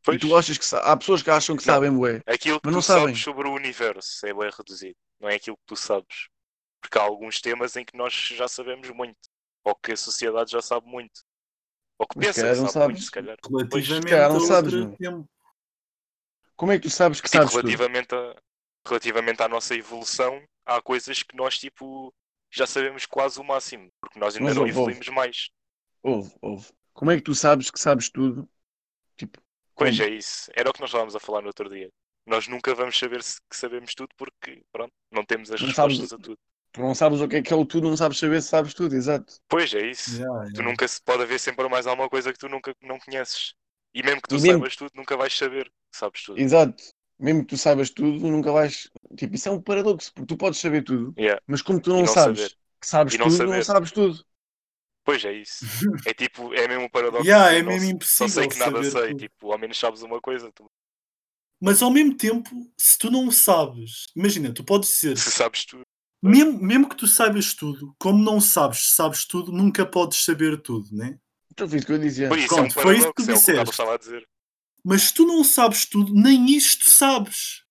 Pois, 0.03 0.17
E 0.17 0.19
tu 0.19 0.35
achas 0.35 0.57
que 0.57 0.65
sa- 0.65 0.79
há 0.81 0.95
pessoas 0.95 1.23
que 1.23 1.29
acham 1.31 1.57
que 1.57 1.65
Não. 1.65 1.73
sabem, 1.73 1.91
bué. 1.91 2.21
aquilo 2.27 2.59
que 2.61 2.67
mas 2.67 2.73
não 2.75 2.81
tu 2.81 2.85
sabes 2.85 3.01
sabem. 3.01 3.15
sobre 3.15 3.47
o 3.47 3.53
universo 3.53 4.25
é 4.25 4.33
bem 4.33 4.49
reduzido. 4.55 4.95
Não 5.19 5.27
é 5.29 5.35
aquilo 5.35 5.57
que 5.57 5.63
tu 5.65 5.75
sabes. 5.75 6.27
Porque 6.81 6.97
há 6.99 7.01
alguns 7.01 7.41
temas 7.41 7.75
em 7.75 7.83
que 7.83 7.97
nós 7.97 8.13
já 8.13 8.47
sabemos 8.47 8.89
muito. 8.91 9.17
Ou 9.63 9.75
que 9.75 9.93
a 9.93 9.97
sociedade 9.97 10.51
já 10.51 10.61
sabe 10.61 10.87
muito. 10.87 11.21
Ou 11.97 12.07
que 12.07 12.17
Mas 12.17 12.27
se 12.35 12.41
pensa 12.41 12.53
que 12.55 12.61
não 12.61 12.67
sabe 12.69 12.85
muito, 12.93 13.01
sabes. 13.01 13.05
se 13.05 13.11
calhar. 13.11 13.37
Relativamente 13.43 14.09
calhar 14.09 14.29
não 14.29 14.37
a 14.37 14.39
sabes, 14.47 14.73
tempo. 14.73 15.29
Como 16.55 16.71
é 16.71 16.77
que 16.77 16.83
tu 16.83 16.89
sabes 16.89 17.21
que 17.21 17.29
sabes 17.29 17.51
tudo? 17.51 17.63
relativamente, 17.63 18.13
a, 18.15 18.35
relativamente 18.87 19.41
à 19.43 19.47
nossa 19.47 19.75
evolução, 19.75 20.41
há 20.65 20.81
coisas 20.81 21.23
que 21.23 21.35
nós 21.35 21.57
tipo 21.57 22.13
já 22.51 22.65
sabemos 22.65 23.05
quase 23.05 23.39
o 23.39 23.43
máximo, 23.43 23.91
porque 23.99 24.19
nós 24.19 24.35
ainda 24.35 24.45
Mas 24.45 24.55
não 24.55 24.61
ouve, 24.63 24.79
ouve. 24.79 24.93
evoluímos 24.93 25.09
mais. 25.09 25.49
Ouve, 26.03 26.33
ouve. 26.41 26.71
Como 26.93 27.11
é 27.11 27.17
que 27.17 27.23
tu 27.23 27.35
sabes 27.35 27.69
que 27.69 27.79
sabes 27.79 28.09
tudo? 28.09 28.47
Tipo, 29.17 29.41
Pois 29.77 29.97
Como? 29.97 30.09
é 30.09 30.09
isso. 30.09 30.49
Era 30.55 30.69
o 30.69 30.73
que 30.73 30.79
nós 30.81 30.89
estávamos 30.89 31.15
a 31.15 31.19
falar 31.19 31.41
no 31.41 31.47
outro 31.47 31.69
dia. 31.69 31.89
Nós 32.25 32.47
nunca 32.47 32.73
vamos 32.73 32.97
saber 32.97 33.21
se 33.21 33.39
que 33.49 33.55
sabemos 33.55 33.93
tudo 33.93 34.09
porque, 34.17 34.63
pronto, 34.71 34.93
não 35.11 35.23
temos 35.25 35.51
as 35.51 35.61
Não 35.61 35.67
respostas 35.67 35.99
sabes- 35.99 36.13
a 36.13 36.17
tudo. 36.17 36.39
tu 36.71 36.81
não 36.81 36.95
sabes 36.95 37.21
o 37.21 37.27
que 37.27 37.35
é 37.37 37.41
que 37.41 37.53
é 37.53 37.55
o 37.55 37.65
tudo, 37.65 37.89
não 37.89 37.97
sabes 37.97 38.17
saber 38.17 38.41
se 38.41 38.49
sabes 38.49 38.73
tudo, 38.73 38.95
exato. 38.95 39.39
Pois 39.47 39.73
é 39.73 39.85
isso. 39.87 40.21
Yeah, 40.21 40.45
Tu 40.53 40.61
yeah. 40.61 40.69
nunca 40.71 40.87
se 40.87 41.01
pode 41.01 41.23
haver 41.23 41.39
sempre 41.39 41.67
mais 41.69 41.85
alguma 41.87 42.09
coisa 42.09 42.31
que 42.31 42.39
tu 42.39 42.47
nunca 42.49 42.73
não 42.81 42.99
conheces. 42.99 43.53
E 43.95 44.03
mesmo 44.03 44.21
que 44.21 44.27
tu 44.29 44.35
E 44.35 44.41
mesmo- 44.41 44.51
saibas 44.51 44.75
tudo, 44.75 44.91
nunca 44.93 45.17
vais 45.17 45.35
saber 45.35 45.65
que 45.65 45.97
sabes 45.97 46.21
tudo. 46.23 46.39
Exato. 46.39 46.83
mesmo 47.17 47.41
que 47.43 47.47
tu 47.47 47.57
saibas 47.57 47.89
tudo, 47.89 48.19
nunca 48.29 48.51
vais. 48.51 48.91
Tipo, 49.17 49.35
isso 49.35 49.47
é 49.47 49.51
um 49.51 49.61
paradoxo, 49.61 50.11
porque 50.13 50.27
tu 50.27 50.37
podes 50.37 50.59
saber 50.59 50.83
tudo, 50.83 51.13
Yeah. 51.17 51.41
mas 51.47 51.61
como 51.61 51.79
tu 51.79 51.89
não, 51.91 51.99
não 52.01 52.07
sabes 52.07 52.39
saber. 52.41 52.57
que 52.81 52.87
sabes 52.87 53.13
E 53.13 53.17
não 53.17 53.25
tudo, 53.27 53.37
saber. 53.37 53.55
não 53.55 53.63
sabes 53.63 53.91
tudo. 53.93 54.25
Pois 55.05 55.23
é 55.23 55.31
isso. 55.33 55.59
É 56.09 56.13
tipo, 56.13 56.53
é 56.53 56.67
mesmo 56.67 56.83
um 56.85 56.89
paradoxo. 56.89 57.25
Yeah, 57.25 57.53
é 57.55 57.61
não, 57.61 57.71
mesmo 57.71 57.91
impossível 57.91 58.27
Não 58.27 58.33
sei 58.33 58.47
que 58.49 58.59
nada 58.59 58.83
sei, 58.83 59.07
tudo. 59.09 59.17
tipo, 59.17 59.51
ao 59.51 59.57
menos 59.57 59.77
sabes 59.79 60.01
uma 60.01 60.19
coisa. 60.19 60.51
Tu, 60.51 60.65
Mas 61.61 61.81
ao 61.81 61.89
mesmo 61.89 62.17
tempo, 62.17 62.49
se 62.77 62.97
tu 62.97 63.09
não 63.09 63.31
sabes, 63.31 64.07
imagina, 64.15 64.53
tu 64.53 64.63
podes 64.63 64.89
dizer, 64.89 65.17
se 65.17 65.31
sabes 65.31 65.65
tu. 65.65 65.81
mesmo, 66.21 66.59
mesmo 66.61 66.89
que 66.89 66.95
tu 66.97 67.07
saibas 67.07 67.53
tudo, 67.53 67.95
como 67.97 68.21
não 68.21 68.41
sabes, 68.41 68.89
sabes 68.93 69.25
tudo, 69.25 69.51
nunca 69.53 69.85
podes 69.85 70.17
saber 70.23 70.61
tudo, 70.61 70.93
né? 70.93 71.17
Então 71.55 71.67
foi 71.69 71.77
isso 71.79 71.87
que 71.87 71.93
eu 71.93 71.99
dizia. 71.99 72.29
Pois 72.29 72.43
isso 72.43 72.53
Pronto, 72.55 72.59
é 72.59 72.63
um 72.63 72.73
foi 72.83 72.97
isso 72.97 73.07
que 73.13 73.23
tu 73.23 73.61
é 73.61 73.65
que 73.65 73.71
disseste. 73.71 73.71
estava 73.71 73.95
a 73.95 73.97
dizer. 73.97 74.27
Mas 74.85 75.01
se 75.03 75.13
tu 75.13 75.25
não 75.25 75.43
sabes 75.43 75.85
tudo, 75.85 76.13
nem 76.13 76.45
isto 76.55 76.85
sabes. 76.85 77.65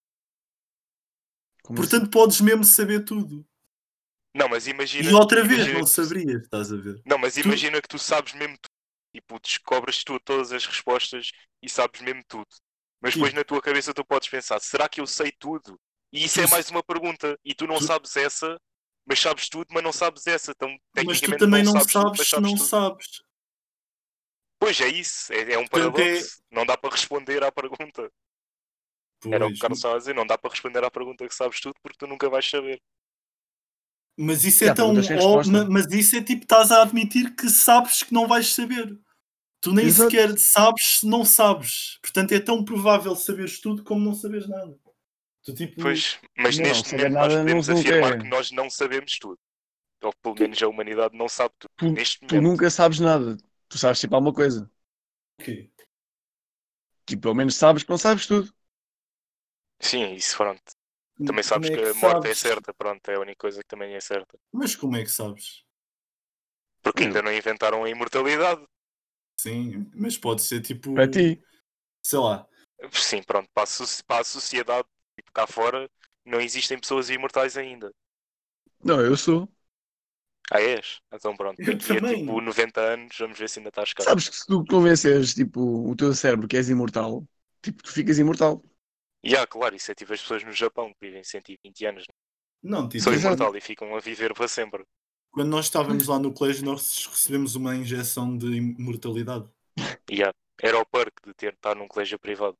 Como 1.62 1.80
Portanto, 1.80 2.10
podes 2.10 2.40
mesmo 2.40 2.64
saber 2.64 3.04
tudo. 3.04 3.46
Não, 4.34 4.48
mas 4.48 4.66
imagina. 4.66 5.10
E 5.10 5.14
outra 5.14 5.44
vez 5.44 5.68
imagina 5.68 5.72
não 5.72 5.84
tu- 5.84 5.92
saberias, 5.96 6.42
estás 6.42 6.72
a 6.72 6.76
ver? 6.76 7.02
Não, 7.04 7.18
mas 7.18 7.36
Tu- 7.40 7.48
imagina 7.48 7.80
que 7.82 7.88
tu 7.88 7.98
sabes 7.98 8.32
mesmo 8.34 8.56
tudo. 8.58 8.72
Tipo, 9.14 9.40
descobres 9.40 10.02
tu 10.04 10.18
todas 10.20 10.52
as 10.52 10.66
respostas 10.66 11.30
e 11.62 11.68
sabes 11.68 12.00
mesmo 12.00 12.22
tudo. 12.28 12.46
Mas 13.00 13.14
depois 13.14 13.32
na 13.34 13.44
tua 13.44 13.60
cabeça 13.62 13.94
tu 13.94 14.04
podes 14.04 14.28
pensar, 14.28 14.60
será 14.60 14.88
que 14.88 15.00
eu 15.00 15.06
sei 15.06 15.32
tudo? 15.32 15.78
E 16.12 16.24
isso 16.24 16.40
Tu 16.40 16.40
é 16.40 16.46
mais 16.46 16.70
uma 16.70 16.82
pergunta. 16.82 17.38
E 17.44 17.54
tu 17.54 17.66
não 17.66 17.78
tu- 17.78 17.80
sabes 17.80 18.16
essa, 18.16 18.58
mas 19.06 19.20
sabes 19.20 19.48
tudo, 19.48 19.66
mas 19.72 19.82
não 19.84 19.92
sabes 19.92 20.26
essa. 20.26 20.52
Então, 20.52 20.76
Mas 21.04 21.20
tu 21.20 21.36
também 21.36 21.62
não 21.62 21.72
sabes 21.72 21.94
tudo, 21.94 22.16
sabes 22.16 22.28
sabes 22.28 22.52
não 22.52 22.54
tudo. 22.54 22.64
sabes. 22.68 23.22
Pois 24.58 24.80
é 24.80 24.88
isso, 24.88 25.32
é, 25.32 25.52
é 25.52 25.58
um 25.58 25.62
é- 25.62 25.68
paradoxo. 25.68 26.42
Não 26.50 26.64
dá 26.66 26.76
para 26.76 26.90
responder 26.90 27.42
à 27.44 27.52
pergunta. 27.52 28.10
Era 29.30 29.46
o 29.46 29.50
que 29.50 29.56
Pois, 29.56 29.58
o 29.58 29.60
Carlos 29.60 29.78
estava 29.78 29.94
a 29.96 29.98
dizer, 29.98 30.14
não 30.14 30.26
dá 30.26 30.36
para 30.38 30.50
responder 30.50 30.84
à 30.84 30.90
pergunta 30.90 31.26
que 31.26 31.34
sabes 31.34 31.60
tudo 31.60 31.74
porque 31.82 31.98
tu 31.98 32.06
nunca 32.06 32.28
vais 32.28 32.48
saber. 32.48 32.80
Mas 34.16 34.44
isso 34.44 34.64
é 34.64 34.68
há 34.68 34.74
tão. 34.74 34.94
perguntas 34.94 35.06
sem 35.06 35.16
ó- 35.16 35.42
resposta. 35.42 35.52
ma- 35.52 35.64
mas 35.68 35.86
isso 35.92 36.16
é 36.16 36.22
tipo, 36.22 36.42
estás 36.42 36.70
a 36.70 36.82
admitir 36.82 37.34
que 37.34 37.48
sabes 37.48 38.02
que 38.02 38.12
não 38.14 38.28
vais 38.28 38.48
saber. 38.54 38.98
Tu 39.60 39.72
nem 39.72 39.86
Exato. 39.86 40.10
sequer 40.10 40.38
sabes 40.38 41.00
se 41.00 41.06
não 41.06 41.24
sabes. 41.24 41.98
Portanto, 42.02 42.32
é 42.32 42.40
tão 42.40 42.64
provável 42.64 43.16
saberes 43.16 43.60
tudo 43.60 43.82
como 43.84 44.04
não 44.04 44.14
saberes 44.14 44.48
nada. 44.48 44.76
Tu 45.44 45.54
tipo. 45.54 45.80
Pois, 45.82 46.18
mas 46.38 46.58
Não, 46.58 46.64
neste 46.64 46.92
momento 46.96 47.12
nós 47.14 47.34
podemos 47.34 47.70
afirmar 47.70 48.12
é. 48.14 48.18
que 48.18 48.28
nós 48.28 48.50
não 48.52 48.70
sabemos 48.70 49.18
tudo. 49.18 49.38
Ou 50.02 50.12
pelo 50.22 50.36
menos 50.36 50.62
a 50.62 50.68
humanidade 50.68 51.16
não 51.16 51.28
sabe 51.28 51.54
tudo. 51.58 51.70
Tu, 51.76 51.90
neste 51.92 52.20
tu 52.26 52.36
momento. 52.36 52.50
nunca 52.50 52.70
sabes 52.70 53.00
nada. 53.00 53.36
Tu 53.74 53.78
sabes 53.78 54.00
tipo 54.00 54.14
alguma 54.14 54.32
coisa. 54.34 54.70
Ok. 55.40 55.48
Tipo, 57.06 57.22
pelo 57.22 57.34
menos 57.34 57.54
sabes 57.56 57.82
que 57.84 57.90
não 57.90 57.96
sabes 57.98 58.26
tudo. 58.26 58.52
Sim, 59.80 60.14
isso 60.14 60.37
pronto. 60.37 60.72
Também 61.24 61.42
sabes 61.44 61.70
é 61.70 61.70
que 61.70 61.78
a 61.78 61.94
morte 61.94 62.28
é 62.28 62.34
sabes? 62.34 62.34
certa, 62.34 62.74
pronto, 62.74 63.08
é 63.10 63.14
a 63.14 63.20
única 63.20 63.38
coisa 63.38 63.62
que 63.62 63.68
também 63.68 63.94
é 63.94 64.00
certa. 64.00 64.37
Mas 64.52 64.74
como 64.74 64.96
é 64.96 65.02
que 65.02 65.10
sabes? 65.10 65.64
Porque 66.82 67.02
ainda 67.02 67.20
não 67.20 67.32
inventaram 67.40 67.82
a 67.82 67.90
imortalidade. 67.94 68.62
Sim, 69.37 69.90
mas 69.94 70.16
pode 70.18 70.42
ser 70.42 70.60
tipo. 70.60 70.90
Para 70.92 71.08
ti. 71.10 71.42
Sei 72.02 72.18
lá. 72.20 72.48
Sim, 72.92 73.22
pronto, 73.24 73.50
para 73.52 73.64
a, 73.64 73.66
so- 73.66 74.04
para 74.04 74.20
a 74.20 74.24
sociedade, 74.24 74.87
tipo, 75.16 75.32
cá 75.32 75.44
fora, 75.46 75.90
não 76.24 76.40
existem 76.40 76.78
pessoas 76.78 77.10
imortais 77.10 77.56
ainda. 77.56 77.92
Não, 78.82 79.00
eu 79.00 79.16
sou. 79.16 79.48
Ah, 80.50 80.61
és? 80.61 81.00
Então 81.12 81.37
pronto, 81.37 81.59
Eu 81.59 81.66
daqui 81.66 81.96
a 81.98 82.00
também. 82.00 82.16
tipo 82.20 82.40
90 82.40 82.80
anos, 82.80 83.16
vamos 83.18 83.38
ver 83.38 83.48
se 83.48 83.59
ainda 83.59 83.70
estás 83.70 83.92
cá. 83.92 84.04
Sabes 84.04 84.28
que 84.28 84.37
se 84.37 84.46
tu 84.46 84.64
convences 84.66 85.35
tipo, 85.35 85.61
o 85.90 85.96
teu 85.96 86.12
cérebro 86.14 86.46
que 86.48 86.57
és 86.57 86.68
imortal, 86.68 87.26
tipo, 87.62 87.83
tu 87.83 87.92
ficas 87.92 88.18
imortal. 88.18 88.62
E 89.22 89.35
ah, 89.37 89.46
claro, 89.46 89.74
isso 89.74 89.90
é 89.90 89.94
tipo 89.94 90.12
as 90.12 90.20
pessoas 90.20 90.44
no 90.44 90.52
Japão 90.52 90.92
que 90.92 91.07
vivem 91.07 91.24
120 91.24 91.85
anos, 91.87 92.04
Não, 92.62 92.88
tipo, 92.88 93.02
são 93.04 93.12
Exato. 93.12 93.42
imortal 93.42 93.57
e 93.57 93.61
ficam 93.61 93.94
a 93.96 94.00
viver 94.00 94.35
para 94.35 94.48
sempre. 94.48 94.85
quando 95.30 95.48
nós 95.50 95.66
estávamos 95.66 96.07
lá 96.07 96.18
no 96.18 96.33
colégio, 96.33 96.64
nós 96.64 97.07
recebemos 97.07 97.54
uma 97.57 97.74
injeção 97.76 98.37
de 98.38 98.46
imortalidade. 98.57 99.46
E 100.09 100.22
ah, 100.22 100.33
era 100.62 100.78
o 100.78 100.87
perk 100.87 101.14
de 101.26 101.35
ter 101.35 101.52
estar 101.54 101.74
num 101.74 101.88
colégio 101.88 102.18
privado. 102.18 102.57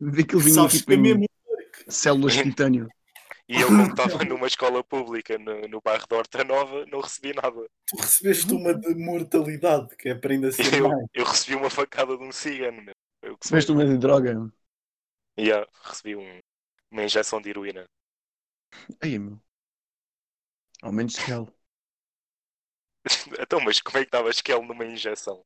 Daquilo 0.00 0.40
vinha 0.42 0.54
Sabes 0.54 0.78
tipo 0.78 0.86
que 0.86 0.94
é 0.94 0.96
mesmo. 0.96 1.24
células 1.88 2.34
de 2.34 2.42
titânio. 2.50 2.88
E 3.48 3.60
eu, 3.60 3.72
como 3.72 3.88
estava 3.90 4.24
numa 4.24 4.46
escola 4.46 4.82
pública 4.84 5.38
no, 5.38 5.68
no 5.68 5.80
bairro 5.80 6.06
da 6.08 6.16
Horta 6.16 6.44
Nova, 6.44 6.84
não 6.86 7.00
recebi 7.00 7.32
nada. 7.32 7.66
Tu 7.86 7.96
recebeste 7.96 8.54
uma 8.54 8.72
de 8.74 8.94
mortalidade, 8.94 9.96
que 9.96 10.08
é 10.08 10.14
para 10.14 10.32
ainda 10.32 10.52
ser 10.52 10.72
Eu, 10.78 10.88
mais. 10.88 11.06
eu 11.14 11.24
recebi 11.24 11.54
uma 11.56 11.70
facada 11.70 12.16
de 12.16 12.22
um 12.22 12.32
cigano, 12.32 12.82
meu. 12.82 12.94
Eu 13.22 13.38
veste 13.50 13.72
uma 13.72 13.84
de 13.86 13.96
droga. 13.98 14.32
E 15.38 15.50
ah, 15.50 15.66
recebi 15.84 16.14
um- 16.14 16.40
uma 16.90 17.04
injeção 17.04 17.40
de 17.40 17.48
heroína. 17.50 17.86
Aí, 19.00 19.18
meu. 19.18 19.40
Ao 20.82 20.90
menos 20.92 21.16
Shell. 21.16 21.52
então, 23.40 23.60
mas 23.60 23.80
como 23.80 23.98
é 23.98 24.00
que 24.02 24.08
estava 24.08 24.30
Esquel 24.30 24.62
numa 24.62 24.84
injeção? 24.84 25.42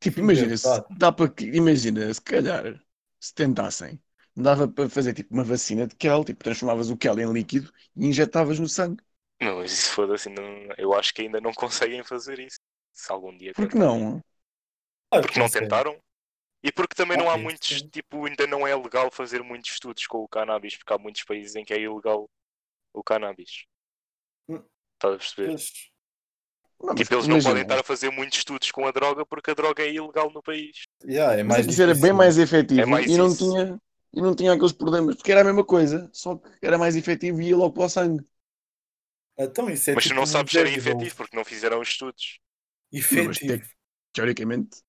Tipo, 0.00 0.20
imagina, 0.20 0.56
se 0.56 0.82
dá 0.90 1.12
para 1.12 1.30
que- 1.30 1.44
imagina, 1.46 2.12
se 2.12 2.20
calhar, 2.22 2.82
se 3.20 3.34
tentassem, 3.34 4.00
dava 4.40 4.68
para 4.68 4.88
fazer 4.90 5.14
tipo 5.14 5.32
uma 5.34 5.44
vacina 5.44 5.86
de 5.86 5.94
Kel, 5.96 6.24
tipo, 6.24 6.42
transformavas 6.44 6.90
o 6.90 6.96
Kel 6.96 7.18
em 7.20 7.32
líquido 7.32 7.72
e 7.96 8.06
injetavas 8.06 8.58
no 8.58 8.68
sangue. 8.68 9.02
Não, 9.40 9.56
mas 9.58 9.72
isso 9.72 9.92
foda-se, 9.92 10.28
não, 10.30 10.44
eu 10.78 10.94
acho 10.94 11.12
que 11.14 11.22
ainda 11.22 11.40
não 11.40 11.52
conseguem 11.52 12.02
fazer 12.04 12.38
isso. 12.38 12.58
Se 12.92 13.10
algum 13.12 13.36
dia 13.36 13.54
Por 13.54 13.68
que 13.68 13.76
tentarem. 13.76 13.78
não? 13.78 14.20
Porque 15.20 15.32
que 15.34 15.38
não 15.38 15.48
tentaram? 15.48 15.98
E 16.62 16.72
porque 16.72 16.94
também 16.96 17.16
não 17.18 17.30
há 17.30 17.36
Ah, 17.36 17.38
muitos, 17.38 17.82
sim. 17.82 17.92
tipo, 17.92 18.26
ainda 18.26 18.46
não 18.46 18.66
é 18.66 18.74
legal 18.76 19.10
fazer 19.12 19.42
muitos 19.42 19.72
estudos 19.72 20.06
com 20.06 20.18
o 20.18 20.28
cannabis, 20.28 20.76
porque 20.76 20.92
há 20.94 20.98
muitos 20.98 21.24
países 21.24 21.56
em 21.56 21.64
que 21.64 21.74
é 21.74 21.80
ilegal 21.80 22.28
o 22.94 23.04
cannabis. 23.04 23.66
Hum. 24.48 24.64
Estás 24.94 25.14
a 25.14 25.18
perceber? 25.18 25.52
Não, 26.82 26.94
mas 26.94 27.08
Tipo, 27.08 27.14
eles 27.14 27.26
não 27.26 27.38
imagina, 27.38 27.40
podem 27.40 27.62
estar 27.62 27.78
a 27.80 27.84
fazer 27.84 28.10
muitos 28.10 28.38
estudos 28.38 28.70
com 28.70 28.86
a 28.86 28.92
droga 28.92 29.24
porque 29.26 29.50
a 29.50 29.54
droga 29.54 29.82
é 29.82 29.90
ilegal 29.92 30.30
no 30.30 30.42
país. 30.42 30.84
yeah, 31.04 31.34
é 31.38 31.42
mas 31.44 31.66
mais 31.66 31.66
isso 31.66 31.82
era 31.82 31.94
bem 31.94 32.12
mais 32.12 32.38
efetivo 32.38 32.84
É 32.84 32.86
mais 32.86 33.06
e 33.06 33.16
não 33.16 33.34
isso. 33.34 33.36
tinha 33.36 33.78
e 34.12 34.20
não 34.20 34.34
tinha 34.34 34.52
aqueles 34.52 34.72
problemas, 34.72 35.16
porque 35.16 35.32
era 35.32 35.42
a 35.42 35.44
mesma 35.44 35.64
coisa, 35.64 36.10
só 36.12 36.36
que 36.36 36.50
era 36.66 36.78
mais 36.78 36.96
efetivo 36.96 37.40
e 37.40 37.48
ia 37.50 37.56
logo 37.56 37.72
para 37.74 37.84
o 37.86 37.88
sangue. 37.88 38.24
Então 39.36 39.68
isso 39.70 39.90
é 39.90 39.96
Mas 39.96 40.06
tu 40.08 40.14
tipo 40.14 40.14
não 40.14 40.26
um 40.26 40.26
sabes 40.26 40.52
se 40.54 40.58
era 40.60 40.68
efetivo 40.68 41.14
porque 41.16 41.36
não 41.36 41.44
fizeram 41.44 41.80
os 41.80 41.88
estudos. 41.88 42.40
Efetivo. 42.92 43.68
Teoricamente, 44.12 44.82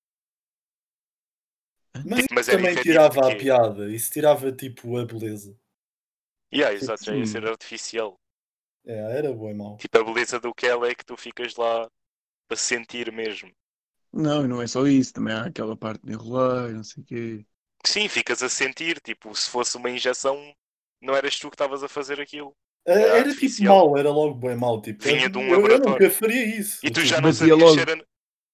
Mas 2.04 2.26
isso 2.30 2.30
Mas 2.30 2.48
também 2.48 2.76
tirava 2.78 3.20
de 3.20 3.28
a 3.28 3.32
piada. 3.32 3.90
Isso 3.92 4.10
tirava 4.12 4.52
tipo 4.52 4.96
a 4.98 5.04
beleza. 5.04 5.56
Yeah, 6.52 6.72
exato, 6.74 7.04
já 7.04 7.16
ia 7.16 7.26
Sim. 7.26 7.26
ser 7.26 7.46
artificial. 7.46 8.20
É, 8.84 8.94
era 9.18 9.32
bom 9.34 9.50
e 9.50 9.54
mau. 9.54 9.82
Tipo, 9.82 9.98
a 9.98 10.04
beleza 10.04 10.40
do 10.40 10.54
Kel 10.54 10.82
é 10.86 10.94
que 10.94 11.04
tu 11.04 11.14
ficas 11.14 11.56
lá 11.56 11.86
para 12.48 12.56
sentir 12.56 13.12
mesmo. 13.12 13.52
não, 14.12 14.44
e 14.44 14.48
não 14.48 14.60
é 14.62 14.66
só 14.66 14.86
isso, 14.86 15.12
também 15.12 15.34
há 15.34 15.46
aquela 15.46 15.76
parte 15.76 16.04
de 16.04 16.12
enrolar, 16.12 16.70
e 16.70 16.74
não 16.74 16.84
sei 16.84 17.02
o 17.02 17.06
quê. 17.06 17.46
Sim, 17.86 18.08
ficas 18.08 18.42
a 18.42 18.48
sentir, 18.48 19.00
tipo, 19.00 19.34
se 19.34 19.50
fosse 19.50 19.76
uma 19.76 19.90
injeção, 19.90 20.54
não 21.00 21.14
eras 21.14 21.38
tu 21.38 21.48
que 21.50 21.54
estavas 21.54 21.82
a 21.82 21.88
fazer 21.88 22.20
aquilo. 22.20 22.56
Era, 22.84 23.00
Era 23.00 23.20
era 23.20 23.34
tipo 23.36 23.62
mau, 23.64 23.96
era 23.96 24.10
logo 24.10 24.34
bem 24.34 24.56
mau. 24.56 24.80
Tipo, 24.80 25.06
Vinha 25.06 25.28
eu, 25.28 25.30
de 25.30 25.38
um 25.38 25.50
eu- 25.50 25.68
eu 25.70 25.78
laboratório. 25.78 25.80
nunca 25.80 26.10
faria 26.10 26.44
isso. 26.58 26.82
E 26.82 26.90
tu 26.90 27.00
Tipo, 27.00 27.04
já 27.04 27.20
não 27.20 27.32
sabias 27.32 27.76
logo. 27.76 27.76
era. 27.76 27.94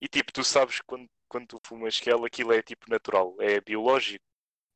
E 0.00 0.08
tipo, 0.08 0.32
tu 0.32 0.44
sabes 0.44 0.76
que 0.80 0.86
quando, 0.86 1.08
quando 1.28 1.46
tu 1.48 1.60
fumas 1.66 2.00
Kel, 2.00 2.24
aquilo 2.24 2.52
é 2.52 2.62
tipo 2.62 2.90
natural, 2.90 3.36
é 3.40 3.60
biológico. 3.60 4.24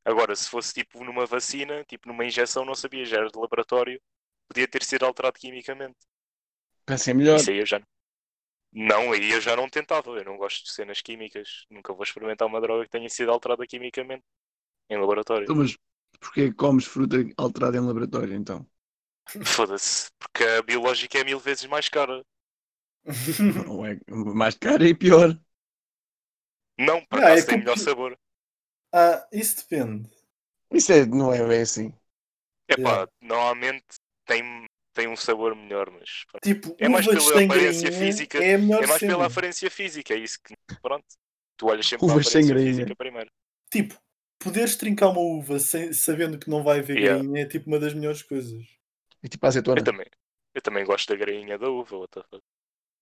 Agora, 0.04 0.36
se 0.36 0.48
fosse 0.50 0.74
tipo 0.74 1.04
numa 1.04 1.26
vacina, 1.26 1.84
tipo 1.86 2.08
numa 2.08 2.24
injeção, 2.26 2.64
não 2.64 2.74
sabias, 2.74 3.08
já 3.10 3.18
era 3.18 3.30
de 3.30 3.38
laboratório, 3.38 4.00
podia 4.48 4.68
ter 4.68 4.84
sido 4.84 5.04
alterado 5.06 5.38
quimicamente. 5.38 5.98
Pensem 6.86 7.14
melhor. 7.14 7.38
Isso 7.38 7.50
aí 7.50 7.58
eu 7.58 7.66
já 7.66 7.78
não. 7.78 7.86
Não, 8.72 9.12
aí 9.12 9.32
eu 9.32 9.40
já 9.40 9.56
não 9.56 9.68
tentava. 9.68 10.10
Eu 10.18 10.24
não 10.24 10.36
gosto 10.38 10.64
de 10.66 10.72
cenas 10.72 11.00
químicas. 11.02 11.66
Nunca 11.70 11.92
vou 11.94 12.04
experimentar 12.04 12.48
uma 12.48 12.60
droga 12.60 12.84
que 12.84 12.90
tenha 12.90 13.08
sido 13.10 13.30
alterada 13.32 13.66
quimicamente 13.66 14.24
em 14.92 15.00
laboratório. 15.00 15.44
Então, 15.44 15.56
mas 15.56 15.76
porquê 16.20 16.52
comes 16.52 16.84
fruta 16.86 17.16
alterada 17.36 17.76
em 17.76 17.80
laboratório, 17.80 18.34
então? 18.34 18.66
Foda-se. 19.44 20.10
Porque 20.18 20.44
a 20.44 20.62
biológica 20.62 21.18
é 21.18 21.24
mil 21.24 21.38
vezes 21.40 21.66
mais 21.66 21.88
cara. 21.88 22.22
Ou 23.68 23.86
é 23.86 23.98
mais 24.34 24.54
caro 24.56 24.84
e 24.86 24.94
pior. 24.94 25.38
Não, 26.78 27.04
por 27.06 27.18
Não, 27.20 27.26
acaso 27.26 27.42
é 27.42 27.46
tem 27.46 27.58
que- 27.58 27.64
melhor 27.64 27.78
sabor. 27.78 28.18
ah, 28.92 29.26
isso 29.32 29.56
depende. 29.68 30.08
Isso 30.72 30.92
é, 30.92 31.06
não 31.06 31.32
é 31.32 31.46
bem 31.46 31.62
assim. 31.62 31.94
Epá, 32.68 33.04
Yeah. 33.04 33.12
normalmente 33.20 33.84
tem, 34.24 34.64
tem 34.94 35.08
um 35.08 35.16
sabor 35.16 35.54
melhor, 35.54 35.90
mas. 35.90 36.24
Tipo, 36.42 36.74
É 36.78 36.88
mais 36.88 37.06
pela 37.06 37.40
aparência 37.44 37.92
física, 37.92 38.38
É, 38.38 38.52
é 38.52 38.86
mais 38.86 38.90
cena. 39.00 39.12
pela 39.12 39.26
aparência 39.26 39.70
física, 39.70 40.14
é 40.14 40.18
isso 40.18 40.38
que. 40.42 40.54
Pronto. 40.80 41.04
Tu 41.56 41.66
olhas 41.66 41.86
sempre 41.86 42.06
para 42.06 42.14
a 42.14 42.16
Uvas 42.16 42.26
sem 42.28 42.42
aparência 42.42 42.56
física 42.56 42.96
primeiro. 42.96 43.30
Tipo, 43.70 43.94
poderes 44.42 44.76
trincar 44.76 45.10
uma 45.10 45.20
uva 45.20 45.58
sem, 45.58 45.92
sabendo 45.92 46.38
que 46.38 46.50
não 46.50 46.62
vai 46.62 46.80
haver 46.80 46.96
Yeah. 46.96 47.22
grainha 47.22 47.42
é 47.42 47.46
tipo 47.46 47.68
uma 47.68 47.78
das 47.78 47.94
melhores 47.94 48.22
coisas. 48.22 48.62
É 49.22 49.28
tipo 49.28 49.44
a 49.46 49.48
azeitona. 49.48 49.80
Eu 49.80 49.84
também, 49.84 50.06
eu 50.54 50.62
também 50.62 50.84
gosto 50.84 51.08
da 51.08 51.16
grainha 51.16 51.58
da 51.58 51.68
uva, 51.70 51.96
what 51.96 52.12
the 52.12 52.22
fuck. 52.30 52.42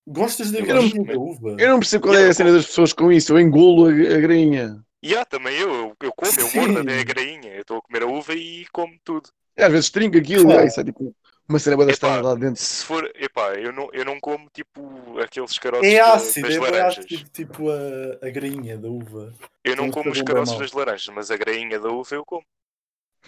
Gostas 0.07 0.51
da 0.51 0.59
Eu 0.59 0.67
grainha 0.67 0.91
gosto 0.93 1.05
da 1.05 1.19
uva? 1.19 1.57
Eu 1.59 1.69
não 1.71 1.79
percebo 1.81 2.05
qual 2.05 2.15
é 2.15 2.19
Yeah, 2.19 2.31
a 2.31 2.35
cena 2.35 2.53
das 2.53 2.67
pessoas 2.67 2.93
com 2.93 3.13
isso. 3.13 3.33
Eu 3.33 3.41
engulo 3.41 3.87
a, 3.87 3.91
a 4.17 4.21
grainha. 4.21 4.85
E 5.03 5.15
há 5.17 5.25
também 5.25 5.57
eu, 5.59 5.71
eu, 5.75 5.97
eu 6.03 6.13
como, 6.13 6.31
eu 6.39 6.49
Sim. 6.49 6.59
mordo 6.61 6.79
até 6.79 7.01
a 7.01 7.05
grainha. 7.05 7.55
Eu 7.55 7.63
estou 7.63 7.79
a 7.79 7.83
comer 7.83 8.03
a 8.03 8.07
uva 8.07 8.35
e 8.35 8.67
como 8.73 8.99
tudo. 9.05 9.31
E 9.57 9.63
às 9.63 9.73
vezes 9.73 9.91
trinca 9.91 10.19
aquilo, 10.19 10.45
Claro. 10.45 10.63
é, 10.63 10.67
isso 10.67 10.81
é 10.81 10.85
tipo 10.85 11.15
uma 11.51 11.59
cena 11.59 11.77
boa 11.77 11.91
estranha 11.91 12.23
lá 12.23 12.35
dentro. 12.35 12.63
Se 12.63 12.85
for, 12.85 13.05
epá, 13.17 13.55
eu 13.55 13.73
não, 13.73 13.89
eu 13.93 14.05
não 14.05 14.21
como 14.21 14.49
tipo 14.51 15.19
aqueles 15.21 15.59
caroços 15.59 15.87
É 15.87 16.01
ácido, 16.01 16.49
das 16.49 16.57
é 16.57 16.61
laranjas. 16.61 17.05
ácido, 17.07 17.31
tipo 17.31 17.71
a, 17.71 18.27
a 18.27 18.31
grainha 18.31 18.79
da 18.79 18.89
uva. 18.89 19.35
Eu 19.65 19.77
não 19.77 19.91
como 19.91 20.11
os 20.11 20.23
caroços 20.23 20.59
das 20.59 20.73
laranjas, 20.73 21.15
mas 21.15 21.31
a 21.31 21.37
grainha 21.37 21.79
da 21.81 21.89
uva 21.91 22.15
eu 22.15 22.25
como. 22.25 22.45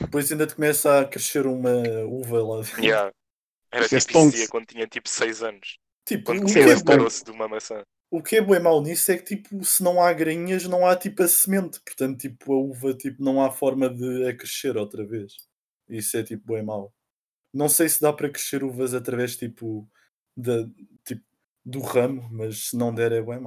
Depois 0.01 0.31
ainda 0.33 0.47
te 0.47 0.55
começa 0.55 1.01
a 1.01 1.05
crescer 1.09 1.47
uma 1.47 1.71
uva 2.07 2.43
lá 2.43 2.63
dentro. 2.63 2.83
Yeah. 2.83 3.13
Era 3.73 3.87
Isso 3.87 3.95
é 3.97 4.01
tipo 4.01 4.11
isso 4.11 4.11
stonks. 4.11 4.33
dizia 4.33 4.49
quando 4.49 4.67
tinha 4.67 4.87
tipo 4.87 5.09
6 5.09 5.43
anos. 5.43 5.79
Tipo, 6.07 6.25
Quando 6.25 6.43
o 6.43 6.45
que, 6.45 6.53
Sim, 6.53 6.61
comia 6.61 6.75
é 6.75 6.77
o 6.77 6.85
caroço 6.85 7.25
de 7.25 7.31
uma 7.31 7.49
maçã. 7.49 7.83
o 8.11 8.23
que 8.23 8.37
é 8.37 8.41
bem 8.43 8.61
mau 8.61 8.83
nisso 8.83 9.11
é 9.13 9.17
que 9.19 9.25
tipo, 9.37 9.65
se 9.65 9.83
não 9.83 10.03
há 10.03 10.13
grainhas, 10.13 10.65
não 10.69 10.87
há 10.87 10.97
tipo 10.97 11.23
a 11.23 11.29
semente. 11.29 11.81
Portanto, 11.85 12.19
tipo, 12.21 12.53
a 12.53 12.57
uva 12.59 12.95
tipo, 12.95 13.23
não 13.23 13.43
há 13.43 13.51
forma 13.51 13.89
de 13.91 14.29
a 14.29 14.37
crescer 14.37 14.77
outra 14.77 15.07
vez. 15.07 15.35
Isso 15.89 16.17
é 16.17 16.23
tipo 16.25 16.53
bem 16.55 16.63
mau. 16.65 16.93
Não 17.53 17.69
sei 17.69 17.89
se 17.89 18.01
dá 18.01 18.13
para 18.13 18.31
crescer 18.31 18.63
uvas 18.65 18.95
através 18.95 19.37
tipo, 19.37 19.89
da, 20.37 20.67
tipo 21.05 21.23
do 21.65 21.81
ramo, 21.81 22.29
mas 22.31 22.69
se 22.69 22.77
não 22.77 22.95
der 22.95 23.13
é 23.13 23.23
bem. 23.23 23.41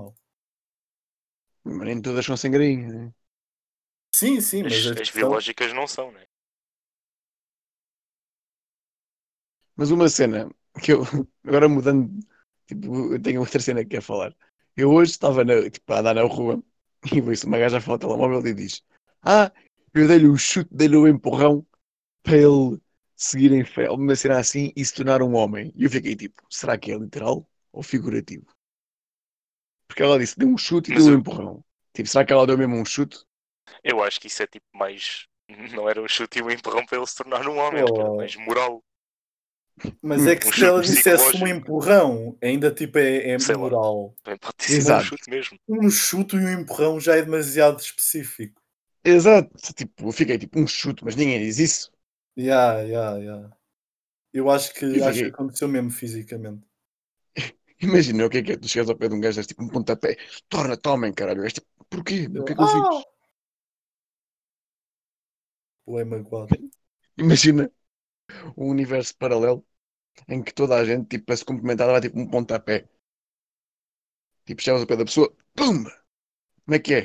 Mas 1.64 1.86
nem 1.88 2.02
todas 2.02 2.26
são 2.26 2.38
sem 2.38 2.52
grainha. 2.52 2.88
né? 2.88 3.14
Sim, 4.14 4.40
sim, 4.42 4.64
mas 4.64 4.74
As, 4.74 4.88
a 4.88 5.02
as 5.02 5.10
biológicas 5.12 5.74
não 5.74 5.88
são, 5.88 6.12
né? 6.12 6.26
Mas 9.76 9.92
uma 9.92 10.10
cena 10.10 10.50
que 10.82 10.94
eu, 10.94 11.02
agora 11.46 11.68
mudando, 11.68 12.10
tipo, 12.68 13.14
eu 13.14 13.22
tenho 13.22 13.42
outra 13.42 13.60
cena 13.60 13.84
que 13.84 13.90
quero 13.92 14.02
falar. 14.04 14.36
Eu 14.76 14.92
hoje 14.92 15.12
estava 15.12 15.44
na, 15.44 15.70
tipo, 15.70 15.92
a 15.94 16.00
andar 16.00 16.16
na 16.16 16.24
rua 16.24 16.62
e 17.14 17.22
ouço 17.22 17.48
uma 17.48 17.58
gaja 17.58 17.82
falar 17.82 17.96
ao 17.96 18.00
telemóvel 18.00 18.46
e 18.48 18.54
diz: 18.54 18.84
Ah, 19.22 19.52
eu 19.94 20.08
dei-lhe 20.08 20.28
um 20.28 20.38
chute, 20.38 20.70
dei-lhe 20.74 20.98
um 20.98 21.08
empurrão 21.08 21.66
para 22.24 22.38
ele 22.38 22.80
seguir 23.16 23.52
em 23.54 23.64
frente, 23.66 23.90
uma 23.92 24.16
cena 24.16 24.40
assim 24.40 24.72
e 24.76 24.86
se 24.86 24.94
tornar 24.94 25.22
um 25.22 25.36
homem. 25.36 25.72
E 25.76 25.84
eu 25.86 25.90
fiquei 25.90 26.16
tipo: 26.16 26.42
será 26.50 26.78
que 26.78 26.92
é 26.92 26.98
literal 26.98 27.48
ou 27.72 27.84
figurativo? 27.84 28.46
Porque 29.88 30.04
ela 30.04 30.20
disse: 30.20 30.38
deu 30.38 30.48
um 30.50 30.58
chute 30.58 30.92
e 30.92 30.96
deu 30.96 31.06
um 31.06 31.14
empurrão. 31.16 31.64
Tipo, 31.94 32.08
será 32.10 32.26
que 32.26 32.34
ela 32.34 32.46
deu 32.46 32.58
mesmo 32.58 32.76
um 32.76 32.86
chute? 32.86 33.18
Eu 33.84 34.04
acho 34.04 34.20
que 34.20 34.28
isso 34.28 34.44
é 34.44 34.48
tipo 34.48 34.66
mais. 34.74 35.28
Não 35.74 35.90
era 35.90 36.02
um 36.02 36.08
chute 36.08 36.40
e 36.40 36.42
um 36.42 36.50
empurrão 36.50 36.86
para 36.86 36.98
ele 36.98 37.08
se 37.08 37.16
tornar 37.16 37.48
um 37.48 37.58
homem, 37.58 37.84
acho 37.84 37.94
que 37.94 38.00
era 38.02 38.10
Oh. 38.10 38.18
mais 38.18 38.36
moral. 38.36 38.84
Mas 40.02 40.26
é 40.26 40.36
que 40.36 40.48
Um 40.48 40.52
se 40.54 40.66
ela 40.66 40.82
dissesse 40.82 41.36
um 41.36 41.48
empurrão, 41.48 42.38
ainda 42.42 42.72
tipo 42.72 42.98
é, 42.98 43.32
é 43.32 43.40
Sei 43.40 43.56
moral. 43.56 44.14
Pode 44.24 44.40
ter 44.58 44.66
sido 44.66 44.94
um 44.94 45.00
Exato. 45.00 45.04
chute 45.06 45.30
mesmo. 45.30 45.58
Um 45.68 45.90
chute 45.90 46.36
e 46.36 46.40
um 46.40 46.62
empurrão 46.62 47.00
já 47.00 47.16
é 47.16 47.22
demasiado 47.22 47.80
específico. 47.80 48.62
Exato. 49.04 49.50
Tipo, 49.74 50.08
eu 50.08 50.12
fiquei 50.12 50.38
tipo: 50.38 50.60
um 50.60 50.68
chute, 50.68 51.04
mas 51.04 51.16
ninguém 51.16 51.40
diz 51.40 51.60
isso. 51.60 51.92
Ya, 52.38 52.82
ya, 52.84 53.18
ya. 53.20 53.52
Eu 54.34 54.50
acho 54.52 54.74
que, 54.76 55.02
acho 55.02 55.24
que 55.24 55.30
aconteceu 55.30 55.68
mesmo 55.70 55.92
fisicamente. 55.92 56.66
Imagina 57.88 58.26
o 58.26 58.30
que 58.32 58.40
é 58.40 58.44
que 58.46 58.54
é, 58.54 58.58
tu 58.62 58.68
chegas 58.72 58.90
ao 58.90 58.98
pé 59.00 59.08
de 59.10 59.16
um 59.16 59.22
gajo, 59.26 59.40
és 59.42 59.48
tipo 59.50 59.64
um 59.64 59.70
pontapé, 59.76 60.12
torna-te 60.54 60.88
homem, 60.90 61.14
caralho. 61.20 61.44
És 61.48 61.54
tipo, 61.58 61.68
porquê? 61.92 62.18
O 62.40 62.44
que 62.44 62.54
é 62.54 62.56
que 62.56 62.64
eu 62.64 62.68
Ah! 62.68 62.76
fiz? 62.76 63.06
Ou 65.88 66.00
é 66.00 66.06
magoado. 66.06 66.56
Imagina 67.18 67.72
um 68.58 68.70
universo 68.70 69.16
paralelo 69.18 69.66
em 70.30 70.44
que 70.44 70.54
toda 70.54 70.76
a 70.78 70.86
gente, 70.86 71.08
tipo, 71.10 71.26
para 71.28 71.38
se 71.38 71.46
cumprimentar, 71.46 71.88
dá 71.90 72.02
tipo 72.02 72.20
um 72.20 72.30
pontapé. 72.30 72.90
Tipo, 74.46 74.62
chegas 74.62 74.82
ao 74.82 74.88
pé 74.88 74.96
da 74.98 75.06
pessoa, 75.10 75.30
pum! 75.56 75.84
Como 76.66 76.76
é 76.78 76.80
que 76.80 76.94
é? 76.96 77.04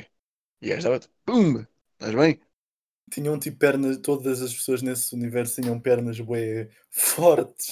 E 0.61 0.69
gajo 0.69 0.83
dava-te, 0.85 1.09
pum! 1.25 1.65
Estás 1.95 2.15
bem? 2.15 2.41
Tinham 3.11 3.37
tipo 3.37 3.57
pernas, 3.57 3.97
todas 3.97 4.41
as 4.41 4.53
pessoas 4.53 4.81
nesse 4.81 5.13
universo 5.13 5.61
tinham 5.61 5.79
pernas 5.79 6.19
bué 6.19 6.69
fortes. 6.89 7.71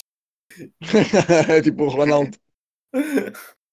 tipo 1.64 1.84
o 1.84 1.88
Ronaldo. 1.88 2.36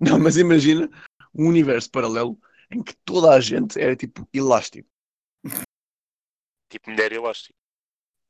Não, 0.00 0.18
mas 0.18 0.36
imagina 0.36 0.88
um 1.34 1.46
universo 1.48 1.90
paralelo 1.90 2.40
em 2.70 2.82
que 2.82 2.94
toda 3.04 3.32
a 3.32 3.40
gente 3.40 3.78
era 3.80 3.94
tipo 3.94 4.28
elástico. 4.32 4.88
Tipo 6.70 6.90
mulher 6.90 7.12
elástica. 7.12 7.54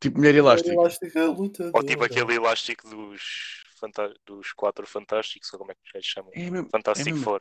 Tipo 0.00 0.18
mulher 0.18 0.34
elástica. 0.34 0.74
Elástica 0.74 1.26
luta. 1.26 1.70
Ou 1.74 1.82
tipo 1.82 2.04
aquele 2.04 2.34
elástico 2.34 2.88
dos, 2.88 3.64
fanta- 3.78 4.14
dos 4.24 4.52
quatro 4.52 4.86
fantásticos, 4.86 5.52
ou 5.52 5.58
como 5.58 5.72
é 5.72 5.74
que 5.74 5.92
gajos 5.92 6.08
chamam? 6.08 6.30
É 6.34 6.50
mesmo. 6.50 6.68
Fantastic 6.70 7.06
é 7.08 7.10
mesmo. 7.10 7.24
Four. 7.24 7.40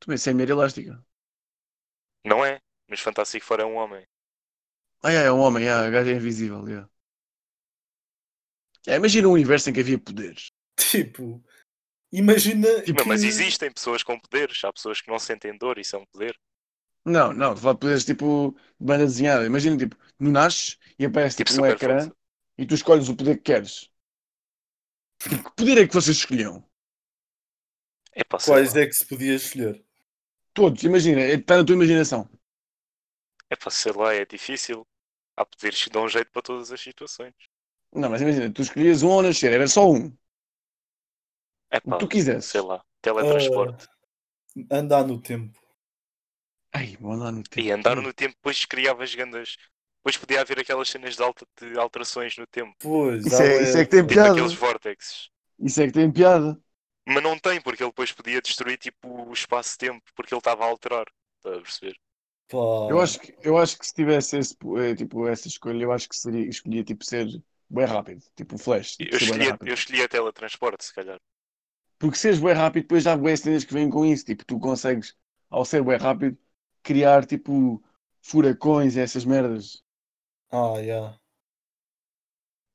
Tu 0.00 0.08
vês, 0.08 0.26
é 0.26 0.32
mulher 0.32 0.50
elástica. 0.50 1.04
Não 2.24 2.44
é? 2.44 2.60
Mas 2.92 3.00
Fantastic 3.00 3.42
Four 3.42 3.58
é 3.60 3.64
um 3.64 3.76
homem. 3.76 4.06
Ah, 5.02 5.10
é, 5.12 5.24
é 5.26 5.32
um 5.32 5.38
homem, 5.40 5.64
é, 5.66 5.70
a 5.72 5.88
gaja 5.88 6.10
é 6.10 6.14
invisível. 6.14 6.62
É. 6.68 6.86
É, 8.86 8.96
imagina 8.96 9.28
um 9.28 9.32
universo 9.32 9.70
em 9.70 9.72
que 9.72 9.80
havia 9.80 9.98
poderes. 9.98 10.50
Tipo, 10.78 11.42
imagina. 12.12 12.68
Tipo, 12.82 13.00
Não, 13.00 13.06
mas 13.06 13.22
que- 13.22 13.28
existem 13.28 13.72
pessoas 13.72 14.02
com 14.02 14.20
poderes. 14.20 14.62
Há 14.62 14.70
pessoas 14.72 15.00
que 15.00 15.10
não 15.10 15.18
sentem 15.18 15.56
dor, 15.56 15.78
isso 15.78 15.96
é 15.96 15.98
um 15.98 16.04
poder. 16.06 16.38
Não, 17.04 17.32
não, 17.32 17.54
tu 17.54 17.60
falar 17.60 17.74
de 17.74 17.80
poderes 17.80 18.04
tipo 18.04 18.54
de 18.78 18.86
banda 18.86 19.04
desenhada. 19.06 19.46
Imagina, 19.46 19.76
tipo, 19.76 19.96
tu 19.96 20.24
nasces 20.24 20.78
e 20.98 21.04
aparece 21.06 21.36
Tipo 21.36 21.50
tipo, 21.50 21.62
um 21.62 21.66
ecrã 21.66 21.96
força. 21.96 22.16
e 22.58 22.66
tu 22.66 22.74
escolhes 22.74 23.08
o 23.08 23.16
poder 23.16 23.36
que 23.36 23.42
queres. 23.44 23.90
Tipo, 25.18 25.42
que 25.50 25.56
poder 25.56 25.78
é 25.78 25.86
que 25.88 25.94
vocês 25.94 26.16
escolhiam? 26.18 26.64
É 28.14 28.22
Quais 28.24 28.72
lá. 28.74 28.80
é 28.80 28.86
que 28.86 28.94
se 28.94 29.04
podia 29.06 29.34
escolher? 29.34 29.84
Todos, 30.54 30.82
imagina, 30.82 31.20
está 31.22 31.56
na 31.58 31.64
tua 31.64 31.74
imaginação. 31.74 32.28
É 33.52 33.56
para 33.56 33.70
sei 33.70 33.92
lá, 33.92 34.12
é 34.12 34.24
difícil. 34.26 34.84
Há 35.36 35.46
poderes 35.46 35.84
que 35.84 35.90
dão 35.90 36.08
jeito 36.08 36.32
para 36.32 36.42
todas 36.42 36.72
as 36.72 36.80
situações. 36.80 37.34
Não, 37.94 38.08
mas 38.10 38.20
imagina, 38.22 38.52
tu 38.52 38.62
escolhias 38.62 39.02
um 39.02 39.10
ao 39.12 39.22
nascer, 39.22 39.52
era 39.52 39.66
só 39.68 39.90
um. 39.90 40.12
É 41.70 41.80
O 41.84 41.90
pá, 41.90 41.98
que 41.98 41.98
tu 41.98 42.08
quisesses. 42.08 42.50
sei 42.50 42.60
lá. 42.60 42.84
Teletransporte. 43.02 43.84
Ah, 44.70 44.78
andar 44.78 45.06
no 45.06 45.20
tempo. 45.20 45.58
Ai, 46.72 46.96
vou 47.00 47.14
lá 47.16 47.32
no 47.32 47.42
tempo. 47.42 47.64
E 47.64 47.70
andar 47.70 47.96
no 47.96 48.12
tempo, 48.12 48.34
depois 48.36 48.64
criavas 48.64 49.14
grandes. 49.14 49.56
Depois 49.98 50.16
podia 50.16 50.40
haver 50.40 50.58
aquelas 50.60 50.88
cenas 50.88 51.16
de, 51.16 51.22
alta, 51.22 51.46
de 51.60 51.78
alterações 51.78 52.36
no 52.36 52.46
tempo. 52.46 52.76
Pois, 52.78 53.24
Isso 53.24 53.42
é, 53.42 53.46
bué- 53.46 53.62
isso 53.62 53.78
é 53.78 53.84
que 53.84 53.90
tem 53.90 54.06
Tipo 54.06 54.26
piada. 54.26 54.28
aqueles 54.28 54.52
vórtexes. 54.54 55.30
Isso 55.58 55.80
é 55.82 55.86
que 55.86 55.92
tem 55.94 56.12
piada. 56.12 56.60
Mas 57.06 57.22
não 57.22 57.38
tem, 57.38 57.60
porque 57.60 57.82
ele 57.82 57.90
depois 57.90 58.10
podia 58.12 58.40
destruir 58.42 58.76
tipo 58.78 59.28
o 59.28 59.32
espaço-tempo, 59.32 60.02
porque 60.16 60.34
ele 60.34 60.40
estava 60.40 60.64
a 60.64 60.68
alterar. 60.68 61.06
Estás 61.38 61.58
a 61.58 61.62
perceber? 61.62 61.96
Pá, 62.52 62.58
Eu 62.86 63.00
acho 63.00 63.18
que, 63.20 63.34
eu 63.42 63.56
acho 63.58 63.78
que 63.78 63.86
se 63.86 63.94
tivesse 63.94 64.38
esse, 64.38 64.56
eh, 64.78 64.94
tipo, 64.94 65.26
essa 65.28 65.48
escolha, 65.48 65.82
eu 65.84 65.92
acho 65.92 66.08
que 66.08 66.16
seria, 66.16 66.48
escolhia 66.48 66.84
tipo 66.84 67.04
ser 67.04 67.26
bem 67.70 67.84
rápido, 67.86 68.22
tipo 68.36 68.54
um 68.56 68.58
flash, 68.58 69.00
Eu 69.10 69.18
ser 69.18 69.24
bué 69.26 69.36
escolhi, 69.36 69.48
rápido. 69.48 69.70
eu 69.70 69.74
escolhi 69.74 70.02
a 70.02 70.08
teletransporte, 70.08 70.82
se 70.86 70.94
calhar. 70.94 71.20
Porque 71.98 72.18
seres 72.18 72.38
bem 72.40 72.52
rápido, 72.54 72.82
depois 72.82 73.02
já 73.04 73.12
há 73.12 73.16
bué 73.16 73.34
cenas 73.36 73.64
que 73.64 73.72
vêm 73.74 73.88
com 73.90 74.04
isso, 74.04 74.24
tipo, 74.26 74.44
tu 74.44 74.58
consegues, 74.58 75.16
ao 75.50 75.64
ser 75.64 75.82
bem 75.84 75.96
rápido, 75.96 76.36
criar 76.82 77.24
tipo 77.26 77.82
furacões 78.22 78.96
e 78.96 79.00
essas 79.00 79.24
merdas. 79.24 79.82
Ah, 80.50 80.80
já. 80.82 81.18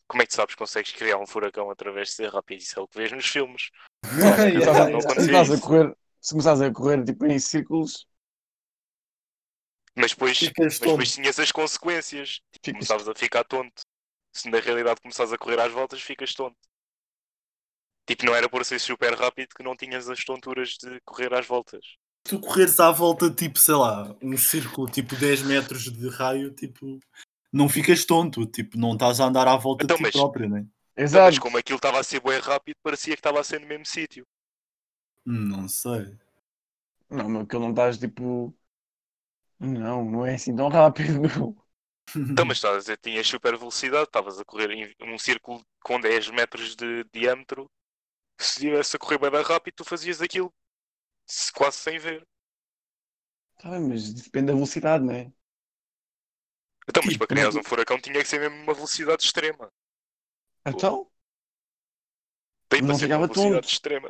Como 0.07 0.21
é 0.21 0.25
que 0.25 0.31
tu 0.31 0.35
sabes 0.35 0.55
que 0.55 0.59
consegues 0.59 0.91
criar 0.91 1.17
um 1.17 1.27
furacão 1.27 1.69
através 1.69 2.09
de 2.09 2.15
ser 2.15 2.29
rápido? 2.29 2.59
Isso 2.61 2.79
é 2.79 2.81
o 2.81 2.87
que 2.87 2.97
vês 2.97 3.11
nos 3.11 3.25
filmes. 3.27 3.69
Não, 4.11 4.37
se 4.37 4.47
Ya, 4.49 4.49
começares 4.49 4.79
a- 4.79 4.89
não 4.89 5.01
ya. 5.01 5.07
se 5.07 5.15
começares 5.15 5.51
a 5.51 5.57
correr, 5.59 5.95
se 6.21 6.31
começares 6.31 6.61
a 6.61 6.71
correr 6.71 7.03
tipo 7.03 7.25
em 7.25 7.39
círculos, 7.39 8.07
Mas 9.97 10.11
depois, 10.11 10.39
mas 10.59 10.79
depois 10.79 11.11
tinhas 11.13 11.39
as 11.39 11.51
consequências. 11.51 12.39
Tipo, 12.51 12.65
ficas 12.65 12.73
começavas 12.73 13.07
a 13.09 13.15
ficar 13.15 13.43
tonto. 13.43 13.81
Se 14.31 14.49
na 14.49 14.59
realidade 14.59 15.01
começares 15.01 15.33
a 15.33 15.37
correr 15.37 15.59
às 15.59 15.71
voltas, 15.71 16.01
ficas 16.01 16.33
tonto. 16.33 16.55
Tipo, 18.07 18.25
não 18.25 18.35
era 18.35 18.47
por 18.47 18.63
ser 18.63 18.79
super 18.79 19.13
rápido 19.15 19.49
que 19.55 19.63
não 19.63 19.75
tinhas 19.75 20.07
as 20.09 20.23
tonturas 20.23 20.77
de 20.81 20.99
correr 21.03 21.33
às 21.33 21.45
voltas. 21.45 21.83
tu 22.23 22.39
correres 22.39 22.79
à 22.79 22.91
volta, 22.91 23.29
tipo, 23.31 23.57
sei 23.57 23.75
lá, 23.75 24.15
um 24.21 24.37
círculo 24.37 24.87
tipo 24.89 25.15
10 25.15 25.41
metros 25.43 25.83
de 25.83 26.09
raio, 26.09 26.51
tipo, 26.51 26.99
não 27.51 27.67
ficas 27.69 28.03
tonto, 28.05 28.45
tipo, 28.45 28.77
não 28.77 28.93
estás 28.93 29.19
a 29.19 29.25
andar 29.25 29.47
à 29.47 29.55
volta 29.57 29.83
Então, 29.85 29.95
de 29.95 30.03
ti 30.03 30.03
mas- 30.03 30.11
próprio, 30.13 30.49
né? 30.49 30.59
Então, 30.59 30.71
mas 30.93 31.11
Exato. 31.11 31.39
como 31.41 31.57
aquilo 31.57 31.77
estava 31.77 31.99
a 31.99 32.03
ser 32.03 32.19
bem 32.21 32.39
rápido, 32.39 32.75
parecia 32.83 33.13
que 33.15 33.19
estava 33.19 33.39
a 33.39 33.43
ser 33.43 33.59
no 33.61 33.67
mesmo 33.67 33.85
sítio. 33.85 34.25
Não 35.25 35.67
sei. 35.67 36.17
Não, 37.09 37.29
mas 37.29 37.47
que 37.47 37.57
não 37.57 37.69
estás 37.69 37.97
tipo. 37.97 38.53
Não, 39.59 40.03
não 40.05 40.25
é 40.25 40.35
assim 40.35 40.55
tão 40.55 40.67
rápido. 40.69 41.21
Então, 42.31 42.45
mas 42.45 42.57
estás 42.57 42.75
a 42.75 42.79
dizer, 42.79 42.97
tinhas 42.97 43.27
super 43.27 43.57
velocidade, 43.57 44.03
estavas 44.05 44.39
a 44.39 44.45
correr 44.45 44.71
em 44.71 44.93
um 45.13 45.17
círculo 45.17 45.65
com 45.83 45.99
10 45.99 46.29
metros 46.29 46.75
de 46.75 47.03
diâmetro. 47.13 47.69
Se 48.39 48.59
estivesse 48.59 48.95
a 48.97 48.99
correr 48.99 49.19
bem 49.19 49.43
rápido, 49.43 49.75
tu 49.77 49.85
fazias 49.85 50.21
aquilo 50.21 50.53
se- 51.27 51.51
quase 51.53 51.77
sem 51.77 51.99
ver. 51.99 52.25
Tá 53.59 53.69
bem, 53.71 53.81
mas 53.89 54.13
depende 54.13 54.47
da 54.47 54.53
velocidade, 54.53 55.03
não 55.05 55.13
é? 55.13 55.31
Então, 56.89 57.01
mas 57.05 57.15
Tipo, 57.15 57.17
para 57.17 57.27
criares 57.27 57.55
mas- 57.55 57.55
um 57.55 57.63
furacão 57.63 57.97
tinha 57.97 58.15
que 58.21 58.27
ser 58.27 58.39
mesmo 58.41 58.57
uma 58.63 58.73
velocidade 58.73 59.23
extrema. 59.23 59.71
Então, 60.65 61.09
Tem 62.69 62.81
Não 62.81 62.95
para 62.95 62.95
ser 62.95 63.07
uma 63.07 63.21
velocidade 63.21 63.67
tonto. 63.67 63.67
extrema. 63.67 64.09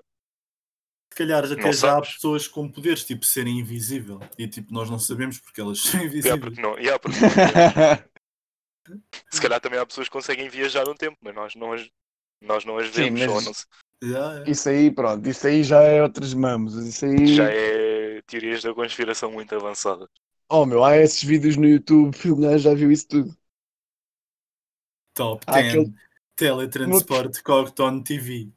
Calhar 1.17 1.43
até 1.43 1.55
Não 1.61 1.73
já 1.73 1.97
há 1.97 2.01
pessoas 2.01 2.47
com 2.47 2.69
poderes, 2.71 3.03
tipo 3.03 3.25
serem 3.25 3.59
invisível. 3.59 4.19
E 4.37 4.47
tipo, 4.47 4.73
nós 4.73 4.89
não 4.89 4.99
sabemos 4.99 5.39
porque 5.39 5.59
elas 5.61 5.79
são 5.81 5.99
Yeah, 6.01 6.07
invisíveis. 6.09 6.39
porque 6.41 6.61
não, 6.61 6.77
yeah, 6.77 6.99
porque 6.99 7.17
não- 7.19 7.29
se 9.31 9.41
calhar 9.41 9.59
também 9.59 9.79
há 9.79 9.85
pessoas 9.85 10.07
que 10.07 10.13
conseguem 10.13 10.49
viajar 10.49 10.85
no 10.85 10.95
tempo, 10.95 11.17
mas 11.21 11.35
nós 11.35 11.55
não 11.55 11.73
as, 11.73 11.89
nós 12.41 12.65
não 12.65 12.77
as 12.77 12.87
Sim, 12.87 13.13
vemos. 13.13 13.19
mas- 13.21 13.29
ou 13.29 13.41
não 13.41 13.53
se- 13.53 13.65
Yeah, 14.03 14.31
yeah. 14.33 14.51
isso 14.51 14.69
aí, 14.69 14.91
pronto, 14.91 15.27
isso 15.27 15.47
aí 15.47 15.63
já 15.63 15.81
é 15.81 16.03
outros 16.03 16.33
mamos. 16.35 16.75
Isso 16.75 17.03
aí. 17.05 17.33
já 17.35 17.49
é 17.51 18.21
teorias 18.27 18.61
da 18.61 18.71
conspiração 18.73 19.31
muito 19.31 19.55
avançadas. 19.55 20.07
Oh 20.49 20.65
meu, 20.67 20.83
há 20.83 20.97
esses 20.97 21.23
vídeos 21.23 21.57
no 21.57 21.67
YouTube, 21.67 22.13
gajo 22.39 22.59
já 22.59 22.73
viu 22.75 22.91
isso 22.91 23.07
tudo. 23.07 23.35
Top 25.15 25.43
Há 25.47 25.53
10 25.53 25.67
aquele- 25.73 25.93
Teletransporte 26.35 27.41
Cogton 27.41 28.03
TV. 28.03 28.51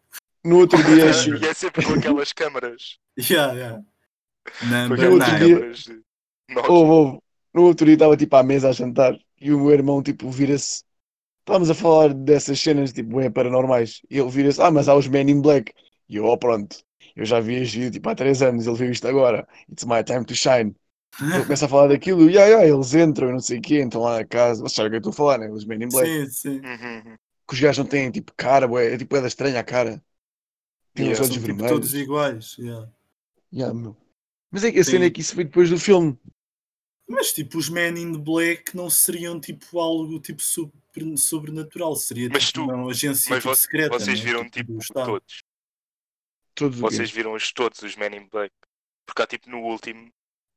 No 0.45 0.59
outro 0.59 0.78
dia, 0.84 1.11
acho- 1.11 1.34
e 1.34 1.47
é 1.47 1.55
sempre 1.55 1.84
com 1.84 1.95
aquelas 1.95 2.32
câmaras. 2.32 2.99
Yeah, 3.18 3.53
yeah. 3.55 3.82
Com 4.88 4.95
aquelas 4.95 5.24
câmaras 5.24 5.78
de 5.84 6.03
Nokia. 6.49 6.70
Houve, 6.70 6.91
houve. 6.91 7.18
No 7.53 7.62
outro 7.64 7.84
dia 7.84 7.95
estava 7.95 8.16
tipo 8.16 8.36
à 8.36 8.43
mesa 8.43 8.68
a 8.68 8.72
jantar 8.72 9.18
e 9.41 9.53
o 9.53 9.59
meu 9.59 9.70
irmão 9.70 10.03
tipo 10.03 10.30
vira-se. 10.30 10.82
Estávamos 11.41 11.70
a 11.70 11.74
falar 11.74 12.14
dessas 12.14 12.61
cenas 12.61 12.93
tipo 12.93 13.16
bem 13.16 13.30
paranormais. 13.30 14.03
E 14.11 14.18
ele 14.18 14.30
vira-se, 14.30 14.61
ah, 14.62 14.70
mas 14.70 14.88
há 14.88 14.95
os 14.95 15.09
Men 15.09 15.28
in 15.30 15.41
Black. 15.43 15.72
E 16.09 16.16
eu, 16.16 16.24
oh 16.26 16.38
pronto, 16.38 16.76
eu 17.16 17.24
já 17.24 17.41
vi 17.41 17.55
este 17.57 17.78
vídeo 17.78 17.93
tipo 17.93 18.09
há 18.09 18.14
3 18.14 18.43
anos, 18.43 18.66
ele 18.66 18.76
viu 18.76 18.91
isto 18.91 19.07
agora. 19.09 19.47
It's 19.70 19.84
my 19.84 20.03
time 20.05 20.24
to 20.24 20.34
shine. 20.34 20.74
Ele 21.20 21.43
começa 21.43 21.66
a 21.66 21.68
falar 21.68 21.88
daquilo, 21.88 22.30
e 22.30 22.34
yeah, 22.34 22.47
yeah, 22.49 22.66
eles 22.72 22.95
entram 22.95 23.30
e 23.30 23.32
não 23.32 23.41
sei 23.41 23.59
o 23.59 23.61
quê, 23.61 23.82
entram 23.82 24.03
lá 24.03 24.18
na 24.18 24.24
casa. 24.24 24.62
Vocês 24.62 24.74
sabem 24.74 24.88
o 24.88 24.91
que 24.93 24.97
eu 24.97 25.11
estou 25.11 25.11
a 25.11 25.14
falar, 25.14 25.38
né? 25.38 25.51
Os 25.51 25.64
Men 25.64 25.82
in 25.82 25.88
Black. 25.88 26.09
Sim, 26.09 26.26
sim. 26.30 26.61
Uhum. 26.64 27.16
Que 27.49 27.55
os 27.55 27.61
gajos 27.61 27.78
não 27.78 27.86
têm 27.86 28.11
tipo 28.12 28.32
cara, 28.36 28.68
bué, 28.68 28.95
é 28.95 28.97
tipo 28.97 29.16
é 29.16 29.20
da 29.20 29.26
estranha 29.26 29.59
a 29.61 29.64
cara. 29.64 30.01
Tem 30.95 31.07
Yeah, 31.07 31.12
os 31.12 31.20
olhos 31.20 31.34
tipo, 31.34 31.47
vermelhos. 31.47 31.70
todos 31.72 31.95
iguais. 31.95 32.57
yeah. 32.59 32.91
Yeah, 33.53 33.74
meu. 33.74 33.97
Mas 34.51 34.64
é 34.64 34.72
que 34.72 34.78
a 34.80 34.84
cena 34.84 35.05
é 35.07 35.11
que 35.11 35.20
isso 35.20 35.34
foi 35.34 35.45
depois 35.45 35.70
do 35.70 35.78
filme. 35.78 36.18
Mas 37.09 37.32
tipo, 37.32 37.59
os 37.59 37.68
Men 37.68 37.97
in 37.99 38.12
Black 38.18 38.76
não 38.76 38.88
seriam 38.91 39.41
tipo 39.41 39.78
algo 39.80 40.18
tipo 40.20 40.43
super- 40.43 41.16
sobrenatural. 41.16 41.95
Seria 41.97 42.28
Mas 42.32 42.47
tipo 42.47 42.66
tu- 42.66 42.72
uma 42.72 42.91
agência 42.91 43.30
Mas 43.30 43.43
tipo, 43.43 43.55
secreta. 43.57 43.99
vocês 43.99 44.18
né? 44.20 44.24
viram 44.24 44.49
tipo 44.51 44.78
Estado. 44.78 45.07
todos. 45.07 45.43
Todos? 46.55 46.78
Vocês 46.78 47.11
viram 47.11 47.32
os 47.34 47.53
todos 47.53 47.80
os 47.82 47.97
Men 47.97 48.16
in 48.16 48.28
Black. 48.30 48.53
Porque 49.07 49.22
há 49.22 49.26
tipo 49.26 49.51
no 49.51 49.59
último, 49.62 50.09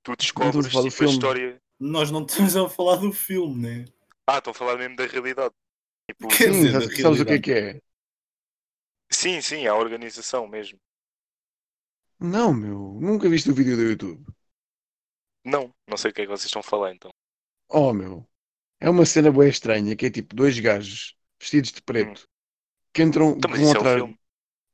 tu 0.04 0.16
descobres 0.16 0.66
tipo, 0.68 0.88
a 0.88 0.92
filme. 0.92 1.14
história. 1.14 1.62
Nós 1.80 2.12
não 2.12 2.24
estamos 2.24 2.56
a 2.56 2.70
falar 2.70 2.98
do 2.98 3.12
filme, 3.12 3.62
né? 3.62 3.86
Ah, 4.28 4.38
estão 4.38 4.52
a 4.52 4.54
falar 4.54 4.78
mesmo 4.78 4.96
da 4.96 5.06
realidade. 5.06 5.54
Tipo, 6.10 6.28
Quer 6.30 6.52
dizer, 6.52 6.72
sabes, 7.02 7.20
o 7.20 7.26
que 7.26 7.32
é 7.32 7.40
que 7.40 7.52
é? 7.52 7.82
Sim, 9.14 9.40
sim, 9.42 9.66
a 9.66 9.76
organização 9.76 10.46
mesmo. 10.48 10.78
Não, 12.20 12.52
meu, 12.54 12.98
nunca 13.00 13.30
viste 13.30 13.52
o 13.52 13.54
vídeo 13.54 13.76
do 13.78 13.84
YouTube. 13.84 14.26
Não, 15.46 15.74
não 15.88 15.96
sei 15.96 16.12
o 16.12 16.14
que 16.14 16.22
é 16.22 16.26
que 16.26 16.30
vocês 16.32 16.48
estão 16.48 16.60
a 16.60 16.64
falar 16.64 16.94
então. 16.94 17.10
Oh, 17.70 17.92
meu, 17.94 18.28
é 18.80 18.90
uma 18.90 19.06
cena 19.06 19.32
bem 19.32 19.50
estranha 19.50 19.96
que 19.96 20.06
é 20.08 20.12
tipo 20.12 20.36
dois 20.36 20.60
gajos 20.60 21.16
vestidos 21.40 21.72
de 21.74 21.82
preto 21.84 22.28
que 22.94 23.04
entram 23.04 23.38
Então, 23.38 23.52
mas 23.52 23.62
é 23.62 23.72
atrás. 23.72 23.86
filme. 23.86 24.18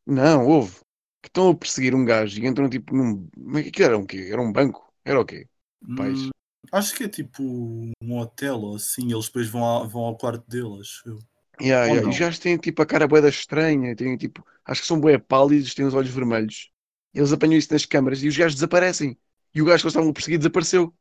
Não, 0.05 0.47
houve. 0.47 0.77
Que 1.21 1.29
estão 1.29 1.49
a 1.51 1.55
perseguir 1.57 1.95
um 1.95 2.05
gajo 2.05 2.41
e 2.41 2.47
entram 2.47 2.69
tipo 2.69 2.95
num. 2.95 3.29
Mas 3.37 3.71
que 3.71 3.83
era 3.83 3.97
um 3.97 4.05
quê? 4.05 4.29
Era 4.31 4.41
um 4.41 4.51
banco? 4.53 4.93
Era 5.05 5.19
o 5.21 5.25
quê? 5.25 5.49
Pais. 5.95 6.21
Hum, 6.21 6.29
acho 6.71 6.95
que 6.95 7.03
é 7.03 7.09
tipo 7.09 7.43
um 7.43 8.17
hotel 8.19 8.61
ou 8.61 8.75
assim. 8.75 9.11
Eles 9.11 9.25
depois 9.27 9.49
vão, 9.49 9.63
ao- 9.63 9.87
vão 9.89 10.01
ao 10.05 10.17
quarto 10.17 10.47
deles. 10.49 10.79
acho 10.81 11.09
eu. 11.09 11.19
Yeah, 11.61 11.87
yeah. 11.87 12.07
E 12.07 12.09
os 12.09 12.17
gajos 12.17 12.39
têm 12.39 12.57
tipo 12.57 12.81
a 12.81 12.85
cara 12.85 13.07
boeda 13.07 13.29
estranha, 13.29 13.95
têm 13.95 14.15
tipo. 14.17 14.45
Acho 14.65 14.81
que 14.81 14.87
são 14.87 14.99
bué 14.99 15.17
pálidos, 15.17 15.73
têm 15.73 15.85
os 15.85 15.93
olhos 15.93 16.09
vermelhos. 16.11 16.71
Eles 17.13 17.33
apanham 17.33 17.57
isso 17.57 17.73
nas 17.73 17.85
câmaras 17.85 18.23
e 18.23 18.27
os 18.27 18.37
gajos 18.37 18.55
desaparecem. 18.55 19.17
E 19.53 19.61
o 19.61 19.65
gajo 19.65 19.81
que 19.81 19.85
eles 19.87 19.93
estavam 19.93 20.09
a 20.09 20.13
perseguir 20.13 20.37
desapareceu. 20.37 20.93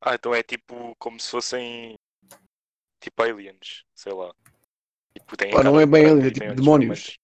Ah, 0.00 0.14
então 0.14 0.34
é 0.34 0.42
tipo 0.42 0.94
como 0.98 1.18
se 1.20 1.30
fossem 1.30 1.96
tipo 3.00 3.22
aliens, 3.22 3.84
sei 3.94 4.12
lá. 4.12 4.32
Tipo, 5.14 5.36
Pá, 5.50 5.62
não 5.62 5.78
é 5.78 5.86
bem 5.86 6.04
branca 6.04 6.12
alien, 6.12 6.26
é 6.26 6.30
tipo 6.30 6.54
demónios. 6.54 7.18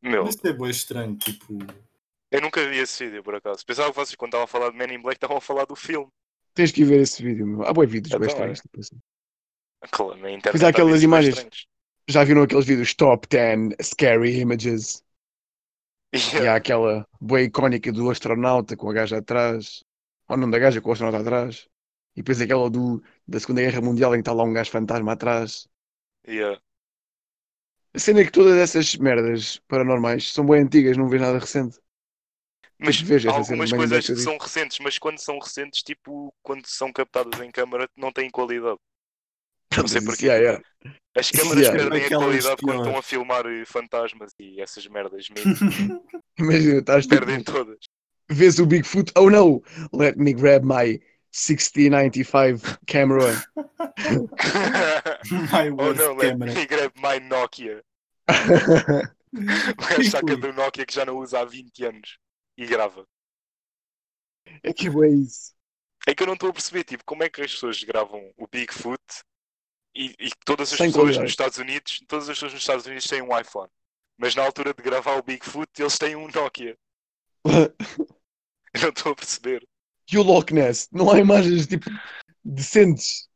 Meu, 0.00 0.24
Mas 0.24 0.36
é 0.44 0.52
bem 0.52 0.70
estranho. 0.70 1.16
Tipo, 1.16 1.58
eu 2.30 2.40
nunca 2.40 2.66
vi 2.68 2.78
esse 2.78 3.04
vídeo 3.06 3.22
por 3.22 3.34
acaso. 3.34 3.64
Pensava 3.64 3.90
que 3.90 3.96
vocês 3.96 4.16
quando 4.16 4.30
estavam 4.30 4.44
a 4.44 4.48
falar 4.48 4.70
de 4.70 4.76
Men 4.76 4.94
in 4.94 5.02
Black 5.02 5.16
estavam 5.16 5.36
a 5.36 5.40
falar 5.40 5.64
do 5.64 5.76
filme. 5.76 6.08
Tens 6.54 6.72
que 6.72 6.82
ir 6.82 6.84
ver 6.84 7.00
esse 7.00 7.22
vídeo, 7.22 7.46
meu. 7.46 7.62
Há 7.66 7.72
bué 7.72 7.86
vídeos 7.86 8.14
bem 8.14 8.28
Então, 8.28 8.28
estranhos. 8.28 8.60
tipo 8.60 8.80
assim. 8.80 8.98
Na 10.20 10.30
internet 10.30 10.64
há 10.64 10.68
aquelas 10.68 11.02
imagens. 11.02 11.34
estranhos. 11.34 11.66
Já 12.08 12.24
viram 12.24 12.42
aqueles 12.42 12.66
vídeos 12.66 12.94
top 12.94 13.26
10 13.28 13.74
scary 13.82 14.38
images? 14.40 15.02
E 16.12 16.18
Yeah. 16.18 16.52
há 16.52 16.56
aquela 16.56 17.06
boa 17.20 17.40
icónica 17.40 17.90
do 17.90 18.10
astronauta 18.10 18.76
com 18.76 18.90
a 18.90 18.92
gaja 18.92 19.18
atrás. 19.18 19.82
Ou 20.28 20.36
não 20.36 20.50
da 20.50 20.58
gaja 20.58 20.80
com 20.80 20.90
o 20.90 20.92
astronauta 20.92 21.20
atrás. 21.20 21.68
E 22.14 22.20
depois 22.22 22.40
aquela 22.40 22.68
do, 22.68 23.02
da 23.26 23.40
Segunda 23.40 23.62
Guerra 23.62 23.80
Mundial 23.80 24.14
em 24.14 24.18
que 24.18 24.22
está 24.22 24.32
lá 24.32 24.44
um 24.44 24.52
gajo 24.52 24.70
fantasma 24.70 25.12
atrás. 25.12 25.66
Yeah. 26.28 26.60
A 27.94 27.98
cena 27.98 28.20
é 28.20 28.24
que 28.24 28.30
todas 28.32 28.56
essas 28.56 28.94
merdas 28.96 29.58
paranormais 29.68 30.32
são 30.32 30.46
bem 30.46 30.62
antigas, 30.62 30.96
não 30.96 31.08
vês 31.08 31.20
nada 31.22 31.38
recente. 31.38 31.78
Mas 32.78 32.96
Tipo, 32.96 33.08
vejo 33.08 33.28
há 33.30 33.32
essa 33.32 33.44
cena 33.44 33.62
algumas 33.64 33.70
coisas 33.72 34.06
que 34.06 34.16
são 34.16 34.36
recentes, 34.38 34.78
mas 34.80 34.98
quando 34.98 35.18
são 35.18 35.38
recentes, 35.38 35.82
tipo, 35.82 36.34
quando 36.42 36.66
são 36.66 36.92
captadas 36.92 37.40
em 37.40 37.50
câmara, 37.50 37.88
não 37.96 38.12
têm 38.12 38.30
qualidade. 38.30 38.78
Não 39.76 39.88
sei 39.88 40.00
porquê. 40.02 40.26
yeah, 40.26 40.42
yeah. 40.42 40.64
As 41.16 41.30
câmaras 41.32 41.66
yeah. 41.66 41.78
perdem 41.78 42.04
a 42.06 42.08
qualidade 42.18 42.62
quando 42.62 42.78
estão 42.80 42.96
a 42.98 43.02
filmar 43.02 43.46
eh, 43.46 43.64
fantasmas 43.66 44.32
e 44.38 44.60
essas 44.60 44.86
merdas 44.86 45.28
mesmo. 45.30 45.56
Imagina, 46.38 46.78
estás 46.78 47.06
tipo, 47.06 47.24
Perdem 47.24 47.42
todas. 47.42 47.78
vês 48.30 48.58
o 48.58 48.66
Bigfoot, 48.66 49.12
oh 49.16 49.28
no, 49.30 49.62
let 49.92 50.16
me 50.16 50.32
grab 50.32 50.64
my 50.64 50.98
6095 51.30 52.78
camera. 52.86 53.42
my 55.52 55.70
oh 55.78 55.92
não, 55.94 56.14
let 56.16 56.32
camera. 56.32 56.52
me 56.54 56.66
grab 56.66 56.92
my 56.96 57.20
Nokia. 57.20 57.82
O 59.78 59.94
Que 59.96 60.04
saca 60.04 60.36
do 60.36 60.52
Nokia 60.52 60.84
que 60.86 60.94
já 60.94 61.04
não 61.04 61.18
usa 61.18 61.40
há 61.40 61.44
20 61.44 61.84
anos 61.84 62.18
e 62.56 62.66
grava. 62.66 63.06
é 64.62 64.72
que 64.72 64.88
é 64.88 65.08
isso. 65.08 65.52
É 66.06 66.14
que 66.14 66.22
eu 66.22 66.26
não 66.26 66.34
estou 66.34 66.50
a 66.50 66.52
perceber, 66.52 66.84
tipo, 66.84 67.04
como 67.04 67.22
é 67.22 67.30
que 67.30 67.40
as 67.42 67.52
pessoas 67.52 67.82
gravam 67.84 68.32
o 68.36 68.46
Bigfoot 68.48 69.00
e, 69.94 70.14
e 70.18 70.30
todas 70.44 70.72
as 70.72 70.78
Sem 70.78 70.88
pessoas 70.88 71.16
qualidade. 71.16 71.22
nos 71.22 71.30
Estados 71.32 71.58
Unidos, 71.58 72.00
todas 72.08 72.28
as 72.28 72.36
pessoas 72.36 72.52
nos 72.52 72.62
Estados 72.62 72.86
Unidos 72.86 73.06
têm 73.06 73.22
um 73.22 73.38
iPhone. 73.38 73.70
Mas 74.16 74.34
na 74.34 74.44
altura 74.44 74.72
de 74.74 74.82
gravar 74.82 75.16
o 75.16 75.22
Bigfoot, 75.22 75.68
eles 75.78 75.98
têm 75.98 76.16
um 76.16 76.28
Nokia. 76.28 76.76
Eu 78.74 78.80
não 78.80 78.88
estou 78.88 79.12
a 79.12 79.16
perceber. 79.16 79.66
E 80.10 80.18
o 80.18 80.22
Loch 80.22 80.52
Ness? 80.52 80.88
Não 80.92 81.10
há 81.10 81.18
imagens 81.18 81.66
tipo 81.66 81.90
decentes. 82.44 83.28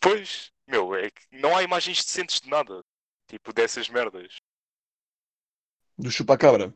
Pois, 0.00 0.52
meu, 0.66 0.94
é 0.94 1.10
que 1.10 1.22
não 1.32 1.56
há 1.56 1.62
imagens 1.62 2.04
decentes 2.04 2.40
de 2.40 2.48
nada. 2.48 2.82
Tipo, 3.26 3.52
dessas 3.52 3.88
merdas. 3.88 4.36
Do 5.98 6.10
chupacabra. 6.10 6.74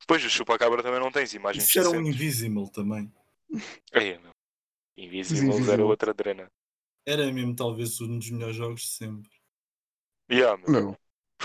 Depois 0.00 0.24
o 0.24 0.30
Chupacabra 0.30 0.82
também 0.82 0.98
não 0.98 1.12
tens 1.12 1.32
imagens 1.34 1.64
Isso 1.64 1.78
era 1.78 1.88
um 1.90 1.92
decentes. 1.92 2.14
Invisible 2.14 2.70
também. 2.72 3.12
É, 3.92 4.18
meu. 4.18 4.30
Invisibles 4.96 5.68
era 5.68 5.82
Invisible. 5.82 5.82
outra 5.82 6.12
drena. 6.12 6.50
Era 7.06 7.30
mesmo 7.32 7.54
talvez 7.54 8.00
um 8.00 8.18
dos 8.18 8.28
melhores 8.30 8.56
jogos 8.56 8.82
de 8.82 8.88
sempre. 8.88 9.30
Yeah, 10.30 10.56
meu. 10.56 10.72
Meu. 10.72 10.96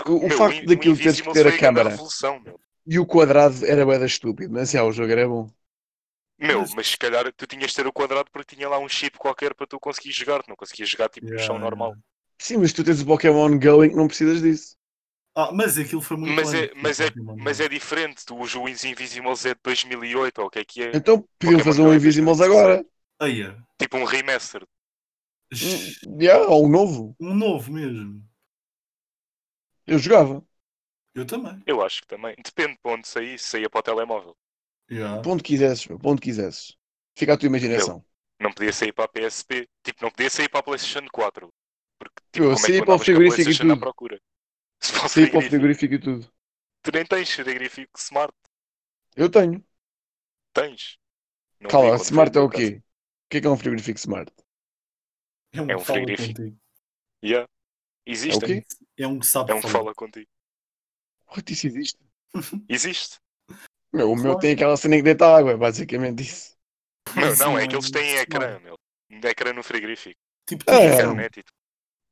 O, 0.06 0.26
o 0.26 0.30
Meu, 0.30 0.38
facto 0.38 0.64
In- 0.64 0.66
daquilo 0.66 0.98
teres 0.98 1.20
que 1.20 1.30
ter 1.30 1.46
a 1.46 1.52
câmara 1.56 1.96
e 2.86 2.98
o 2.98 3.06
quadrado 3.06 3.66
era 3.66 3.86
bem 3.86 4.04
estúpido, 4.04 4.52
mas 4.54 4.70
já, 4.72 4.84
o 4.84 4.92
jogo 4.92 5.12
era 5.12 5.28
bom. 5.28 5.48
Meu, 6.36 6.66
Mas- 6.66 6.88
se 6.88 6.98
calhar 6.98 7.32
tu 7.32 7.46
tinhas 7.46 7.70
de 7.70 7.76
ter 7.76 7.86
o 7.86 7.92
quadrado 7.92 8.28
porque 8.32 8.56
tinha 8.56 8.68
lá 8.68 8.76
um 8.80 8.88
chip 8.88 9.16
qualquer 9.18 9.54
para 9.54 9.68
tu 9.68 9.78
conseguir 9.78 10.10
jogar. 10.10 10.42
Tu 10.42 10.48
não 10.48 10.56
conseguias 10.56 10.88
jogar 10.90 11.08
tipo 11.08 11.28
no 11.32 11.38
Yeah, 11.38 11.38
chão 11.38 11.58
yeah. 11.58 11.60
normal. 11.60 11.96
Sim, 12.40 12.58
mas 12.58 12.72
tu 12.72 12.84
tens 12.84 13.00
o 13.02 13.06
Pokémon 13.06 13.58
Go 13.58 13.84
em 13.84 13.90
que 13.90 13.96
não 13.96 14.08
precisas 14.08 14.42
disso. 14.42 14.76
Ah, 15.34 15.50
mas 15.52 15.78
aquilo 15.78 16.02
foi 16.02 16.16
muito 16.16 16.34
Mas 16.34 16.52
é, 16.52 16.70
mas, 16.74 17.00
é, 17.00 17.10
mas 17.36 17.60
é 17.60 17.68
diferente. 17.68 18.24
Tu, 18.24 18.36
o 18.36 18.46
Juiz 18.46 18.84
Invisibles 18.84 19.44
é 19.46 19.54
de 19.54 19.60
2008 19.62 20.40
ou 20.40 20.46
o 20.46 20.50
que 20.50 20.58
é 20.60 20.64
que 20.64 20.82
é? 20.82 20.92
Então 20.92 21.24
podiam 21.38 21.60
fazer 21.60 21.82
um 21.82 21.92
é 21.92 21.96
Invisibles 21.96 22.40
2016. 22.40 22.40
agora. 22.40 22.84
Aí 23.20 23.42
é. 23.42 23.56
Tipo 23.78 23.96
um 23.98 24.04
remaster. 24.04 24.66
Yeah, 26.18 26.46
ou 26.48 26.66
um 26.66 26.68
novo. 26.68 27.16
Um 27.20 27.34
novo 27.34 27.72
mesmo. 27.72 28.24
Eu 29.86 29.98
jogava. 29.98 30.44
Eu 31.14 31.26
também. 31.26 31.62
Eu 31.66 31.82
acho 31.82 32.00
que 32.00 32.06
também. 32.08 32.34
Depende 32.42 32.78
para 32.82 32.92
onde 32.92 33.06
sair. 33.06 33.38
Se 33.38 33.48
saía 33.50 33.68
para 33.68 33.80
o 33.80 33.82
telemóvel. 33.82 34.36
Yeah. 34.90 35.20
Ponto 35.22 35.42
quisesses, 35.44 35.86
meu, 35.86 35.98
ponto 35.98 36.20
quisesses. 36.22 36.76
Fica 37.16 37.34
a 37.34 37.36
tua 37.38 37.46
imaginação. 37.48 38.04
Não 38.40 38.52
podia 38.52 38.72
sair 38.72 38.92
para 38.92 39.04
a 39.04 39.08
PSP. 39.08 39.68
Tipo, 39.82 40.02
não 40.04 40.10
podia 40.10 40.30
sair 40.30 40.48
para 40.48 40.60
a 40.60 40.62
PlayStation 40.62 41.06
4. 41.12 41.52
Porque, 41.98 42.22
tipo, 42.32 42.48
Eu 42.48 42.50
como 42.50 42.66
é 42.66 42.70
saí 42.70 42.72
que 42.72 42.82
para 42.82 42.94
o 42.94 42.98
frigorífico 42.98 43.50
e 43.50 43.58
à 43.70 43.76
tudo. 43.76 43.76
procura? 43.76 44.20
Se 44.80 44.92
para 44.92 45.06
o 45.06 45.08
Saí 45.08 45.26
para 45.26 45.38
o 45.40 45.42
frigorífico. 45.42 45.94
e 45.94 45.98
tudo. 46.00 46.32
Tu 46.82 46.90
nem 46.92 47.04
tens 47.06 47.30
frigorífico 47.30 47.96
smart. 48.00 48.34
Eu 49.16 49.28
tenho. 49.30 49.62
Tens. 50.52 50.98
Não 51.60 51.70
Cala, 51.70 51.96
smart 51.98 52.36
é 52.36 52.40
o 52.40 52.50
à 52.50 52.50
quê? 52.50 52.82
O 53.26 53.28
que 53.30 53.36
é 53.38 53.40
que 53.40 53.46
é 53.46 53.50
um 53.50 53.56
frigorífico 53.56 53.98
smart? 53.98 54.32
É 55.52 55.60
um, 55.62 55.64
É 55.64 55.66
que 55.68 55.74
um 55.74 55.78
fala 55.84 55.98
frigorífico. 55.98 56.34
contigo. 56.38 56.56
Yeah. 57.24 57.48
É 58.06 58.10
o 58.10 58.12
Existem. 58.12 58.60
quê? 58.62 58.66
É 58.98 59.06
um 59.06 59.18
que 59.18 59.26
sabe 59.26 59.50
É 59.50 59.54
um 59.54 59.60
que 59.60 59.62
falar. 59.68 59.72
fala 59.84 59.94
contigo. 59.94 60.28
What, 61.30 61.52
isso 61.52 61.66
existe? 61.66 61.98
Existe. 62.68 63.16
Meu, 63.92 64.10
o 64.12 64.14
meu 64.14 64.24
Claro. 64.24 64.38
tem 64.40 64.52
aquela 64.52 64.76
cena 64.76 64.96
que 64.96 65.02
deita 65.02 65.26
água, 65.26 65.52
é 65.52 65.56
basicamente 65.56 66.22
isso. 66.22 66.56
Não, 67.16 67.36
não, 67.52 67.58
é 67.58 67.66
que 67.66 67.74
eles 67.74 67.90
têm 67.90 68.16
ecrã, 68.16 68.58
meu. 68.60 68.76
Ecrã 69.10 69.52
no 69.54 69.62
frigorífico. 69.62 70.18
Tipo, 70.46 70.64
É. 70.70 70.78
televisão. 70.78 71.12
Internet 71.12 71.40
e 71.40 71.42
tudo. 71.42 71.54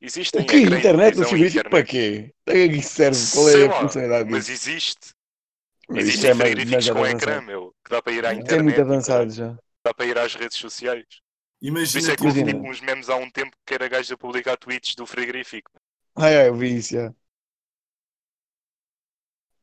Existem 0.01 0.43
O 0.43 0.47
que? 0.47 0.57
Internet 0.59 1.16
no 1.18 1.24
frigorífico 1.26 1.70
para 1.70 1.80
internet. 1.80 1.91
quê? 1.91 2.34
Para 2.45 2.55
que 2.55 2.78
é 2.78 2.82
serve? 2.82 3.18
Qual 3.32 3.45
Sei 3.47 3.62
é 3.62 3.66
a 3.66 3.70
lá, 3.70 3.80
funcionalidade 3.80 4.30
Mas 4.30 4.49
existe. 4.49 5.07
Isto 5.89 5.97
Existem 5.99 6.30
é 6.30 6.34
mais- 6.34 6.51
frigoríficos 6.51 6.91
com 6.91 6.99
avançado. 6.99 7.16
ecrã, 7.22 7.41
meu. 7.43 7.74
Que 7.84 7.91
dá 7.91 8.03
para 8.03 8.12
ir 8.12 8.26
à 8.26 8.32
Isto 8.32 8.41
é 8.41 8.43
internet. 8.43 8.62
muito 8.64 8.80
avançado 8.80 9.30
já. 9.30 9.57
Dá 9.84 9.95
para 9.95 10.07
ir 10.07 10.18
às 10.18 10.34
redes 10.34 10.57
sociais. 10.59 11.05
Por 11.67 11.71
Imagina, 11.71 11.99
isso 11.99 12.11
é 12.11 12.17
que 12.17 12.23
tipo, 12.23 12.29
houve 12.29 12.45
tipo, 12.45 12.69
uns 12.69 12.81
memes 12.81 13.09
há 13.09 13.17
um 13.17 13.29
tempo 13.29 13.57
que 13.67 13.75
era 13.75 13.89
gajo 13.89 14.14
a 14.14 14.17
publicar 14.17 14.57
tweets 14.57 14.95
do 14.95 15.05
frigorífico. 15.05 15.71
Ai, 16.14 16.37
ai, 16.37 16.49
eu 16.49 16.55
vi 16.55 16.77
isso 16.77 16.95
já. 16.95 17.12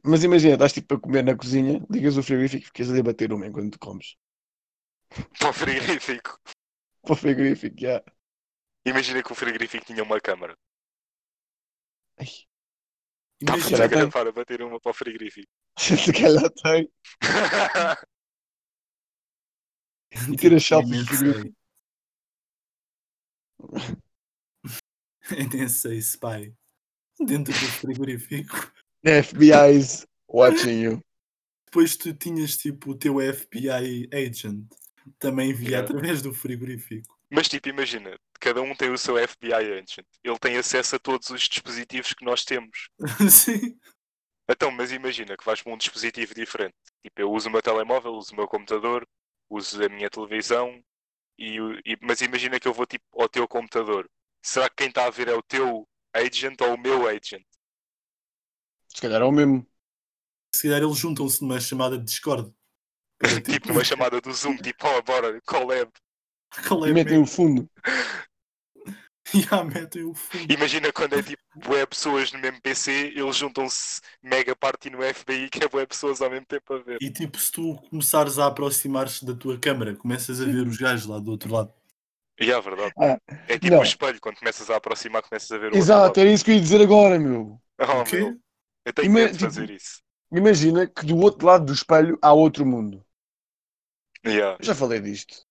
Mas 0.04 0.24
imagina, 0.24 0.54
estás 0.56 0.74
tipo 0.74 0.96
a 0.96 1.00
comer 1.00 1.24
na 1.24 1.36
cozinha, 1.36 1.82
ligas 1.90 2.18
o 2.18 2.24
frigorífico 2.24 2.64
e 2.64 2.66
ficas 2.66 2.90
ali 2.90 3.00
a 3.00 3.04
bater 3.04 3.32
uma 3.32 3.48
enquanto 3.48 3.72
tu 3.72 3.80
comes. 3.80 4.18
Para 5.40 5.50
o 5.50 5.54
frigorífico. 5.54 6.40
Para 7.04 7.14
o 7.14 7.16
frigorífico, 7.16 7.76
já. 7.80 8.04
Imagina 8.86 9.24
que 9.24 9.32
o 9.32 9.36
frigorífico 9.36 9.86
tinha 9.86 10.04
uma 10.04 10.20
câmara. 10.20 10.58
Ai, 12.18 12.28
imagina, 13.42 13.78
tem. 13.80 13.90
gravar 13.90 14.28
a 14.28 14.32
bater 14.32 14.62
uma 14.62 14.80
para 14.80 14.92
o 14.92 14.94
frigorífico. 14.94 15.52
Se 15.80 16.12
calhar 16.12 16.50
tem. 16.50 16.90
E 20.32 20.36
tira 20.36 20.60
selfies 20.60 21.00
do 21.00 21.06
frigorífico. 21.06 21.63
Eu 25.32 25.50
nem 25.50 25.68
sei 25.68 26.02
se 26.02 26.18
pai. 26.18 26.54
Dentro 27.20 27.54
do 27.54 27.60
frigorífico. 27.60 28.72
FBI's 29.04 30.06
watching 30.28 30.82
you. 30.82 31.02
Depois 31.66 31.96
tu 31.96 32.14
tinhas 32.14 32.58
tipo 32.58 32.92
o 32.92 32.96
teu 32.98 33.16
FBI 33.20 34.10
agent. 34.14 34.66
Também 35.20 35.54
via 35.54 35.70
Yeah. 35.70 35.88
através 35.90 36.22
do 36.22 36.34
frigorífico. 36.34 37.18
Mas 37.30 37.50
tipo, 37.50 37.68
imagina, 37.68 38.18
cada 38.40 38.62
um 38.62 38.76
tem 38.76 38.92
o 38.92 38.98
seu 38.98 39.16
FBI 39.28 39.54
agent. 39.54 40.06
Ele 40.24 40.40
tem 40.40 40.58
acesso 40.58 40.96
a 40.96 41.00
todos 41.00 41.30
os 41.30 41.42
dispositivos 41.42 42.14
que 42.14 42.24
nós 42.24 42.46
temos. 42.46 42.90
Sim. 43.30 43.78
Então, 44.50 44.70
mas 44.72 44.92
imagina 44.92 45.36
que 45.38 45.46
vais 45.46 45.62
para 45.62 45.74
um 45.74 45.78
dispositivo 45.78 46.34
diferente. 46.36 46.76
Tipo, 47.02 47.22
eu 47.22 47.32
uso 47.32 47.50
o 47.50 47.52
meu 47.52 47.62
telemóvel, 47.62 48.14
uso 48.14 48.34
o 48.34 48.36
meu 48.36 48.48
computador, 48.48 49.08
uso 49.50 49.84
a 49.84 49.90
minha 49.90 50.10
televisão, 50.10 50.84
e, 51.38 51.58
e- 51.86 51.98
mas 52.02 52.22
imagina 52.22 52.60
que 52.60 52.68
eu 52.68 52.74
vou 52.74 52.86
tipo 52.86 53.06
ao 53.22 53.30
teu 53.30 53.48
computador. 53.48 54.10
Será 54.42 54.70
que 54.70 54.76
quem 54.78 54.88
está 54.90 55.06
a 55.06 55.10
ver 55.10 55.28
é 55.30 55.34
o 55.34 55.42
teu 55.44 55.88
agent 56.14 56.60
ou 56.62 56.76
o 56.76 56.78
meu 56.80 57.08
agent? 57.08 57.44
Se 58.88 59.02
calhar 59.02 59.22
é 59.22 59.26
o 59.26 59.32
mesmo. 59.32 59.66
Se 60.56 60.64
calhar 60.64 60.84
eles 60.84 60.98
juntam-se 60.98 61.42
numa 61.42 61.60
chamada 61.60 61.98
de 61.98 62.06
Discord. 62.06 62.54
Tipo 63.46 63.70
numa 63.70 63.84
chamada 63.84 64.20
do 64.22 64.34
Zoom, 64.34 64.58
tipo, 64.58 64.88
oh, 64.88 65.02
bora, 65.02 65.40
collab. 65.46 65.92
Qual 66.68 66.86
é 66.86 66.90
E 66.90 66.94
metem 66.94 67.18
o 67.20 67.26
fundo. 67.26 67.70
E 69.34 69.46
ah, 69.52 69.64
metem 69.64 70.04
o 70.04 70.14
fundo. 70.14 70.54
Imagina 70.54 70.92
quando 70.92 71.14
é 71.18 71.24
tipo 71.24 71.42
web 71.68 71.88
pessoas 71.88 72.32
no 72.32 72.40
mesmo 72.40 72.62
PC, 72.62 73.14
eles 73.16 73.36
juntam-se 73.36 74.02
mega 74.22 74.56
party 74.56 74.90
no 74.90 75.02
FBI 75.02 75.50
que 75.50 75.64
é 75.64 75.70
web 75.74 75.88
pessoas 75.88 76.22
ao 76.22 76.30
mesmo 76.30 76.46
tempo 76.46 76.74
a 76.74 76.80
ver. 76.80 77.00
E 77.02 77.10
tipo, 77.10 77.38
se 77.38 77.52
tu 77.52 77.76
começares 77.90 78.38
a 78.38 78.48
aproximar-te 78.48 79.26
da 79.26 79.34
tua 79.36 79.58
câmara, 79.60 79.96
começas 79.96 80.40
a 80.42 80.46
ver 80.46 80.68
os 80.68 80.78
gajos 80.78 81.06
lá 81.06 81.20
do 81.20 81.32
outro 81.32 81.52
lado. 81.52 81.74
E 82.40 82.52
é 82.52 82.60
verdade. 82.62 82.94
Ah, 83.00 83.18
É 83.48 83.58
tipo 83.60 83.76
o 83.80 83.84
espelho, 83.84 84.20
quando 84.20 84.38
começas 84.38 84.70
a 84.70 84.76
aproximar, 84.76 85.22
começas 85.24 85.52
a 85.52 85.58
ver 85.58 85.72
o 85.74 85.76
Exato, 85.78 86.06
outro 86.08 86.22
era 86.22 86.32
isso 86.32 86.44
que 86.44 86.52
eu 86.52 86.56
ia 86.56 86.62
dizer 86.62 86.82
agora, 86.82 87.20
meu. 87.20 87.60
Oh, 87.80 88.06
meu, 88.06 88.40
eu 88.86 88.94
tenho 88.94 89.08
Ima- 89.08 89.20
medo 89.20 89.34
de 89.34 89.40
tipo, 89.40 89.52
fazer 89.52 89.70
isso. 89.70 90.02
Imagina 90.32 90.88
que 90.88 91.06
do 91.06 91.18
outro 91.18 91.46
lado 91.48 91.66
do 91.66 91.74
espelho 91.74 92.18
há 92.22 92.34
outro 92.34 92.66
mundo. 92.66 93.06
Yeah. 94.26 94.58
Já 94.60 94.74
falei 94.74 95.00
disto. 95.00 95.46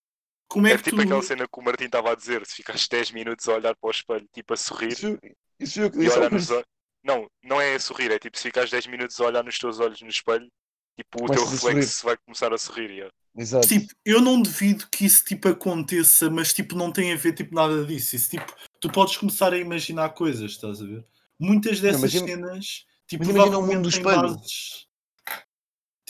Como 0.53 0.66
é 0.66 0.72
É 0.72 0.76
que 0.76 0.84
tipo 0.84 0.96
tu. 0.96 1.03
aquela 1.03 1.22
cena 1.22 1.46
que 1.48 1.61
o 1.61 1.62
Martim 1.62 1.84
estava 1.84 2.12
a 2.12 2.14
dizer, 2.14 2.44
se 2.46 2.55
ficares 2.57 2.86
10 2.88 3.11
minutos 3.12 3.48
a 3.48 3.55
olhar 3.55 3.74
para 3.74 3.88
o 3.88 3.90
espelho, 3.90 4.26
tipo 4.32 4.53
a 4.53 4.57
sorrir 4.57 4.92
Isso, 4.92 5.18
isso 5.59 5.80
eu 5.80 5.90
que 5.90 5.98
e 5.98 6.09
olhar 6.11 6.30
nos. 6.30 6.48
Não, 7.05 7.26
não 7.42 7.61
é 7.61 7.74
a 7.74 7.80
sorrir, 7.80 8.11
é 8.12 8.18
tipo 8.18 8.36
se 8.36 8.44
ficares 8.44 8.70
10 8.70 8.86
minutos 8.86 9.18
a 9.20 9.24
olhar 9.24 9.42
nos 9.42 9.59
teus 9.59 9.80
olhos 9.80 10.00
no 10.03 10.09
espelho, 10.09 10.46
tipo 10.96 11.24
o 11.24 11.26
teu 11.26 11.42
Começas 11.44 11.50
reflexo 11.64 12.05
vai 12.05 12.16
começar 12.18 12.53
a 12.53 12.59
sorrir. 12.59 12.90
yeah. 12.90 13.12
Exato. 13.36 13.66
Tipo, 13.66 13.86
eu 14.05 14.20
não 14.20 14.42
devido 14.42 14.86
que 14.90 15.07
isso 15.07 15.24
tipo 15.24 15.48
aconteça, 15.48 16.28
mas 16.30 16.53
tipo, 16.53 16.76
não 16.76 16.92
tem 16.92 17.12
a 17.12 17.16
ver 17.16 17.32
tipo 17.32 17.55
nada 17.55 17.84
disso. 17.86 18.14
Isso, 18.14 18.28
tipo, 18.30 18.55
tu 18.78 18.90
podes 18.92 19.16
começar 19.16 19.53
a 19.53 19.59
imaginar 19.59 20.11
coisas, 20.11 20.50
estás 20.53 20.82
a 20.82 20.84
ver? 20.84 21.03
Muitas 21.40 21.80
dessas 21.80 22.00
mas 22.03 22.14
im- 22.14 22.26
cenas, 22.26 22.84
tipo, 23.09 23.24
imagina 23.24 23.59
o 23.59 23.62
mundo 23.66 23.82
do 23.82 23.88
espelho. 23.88 24.05
bases. 24.22 24.86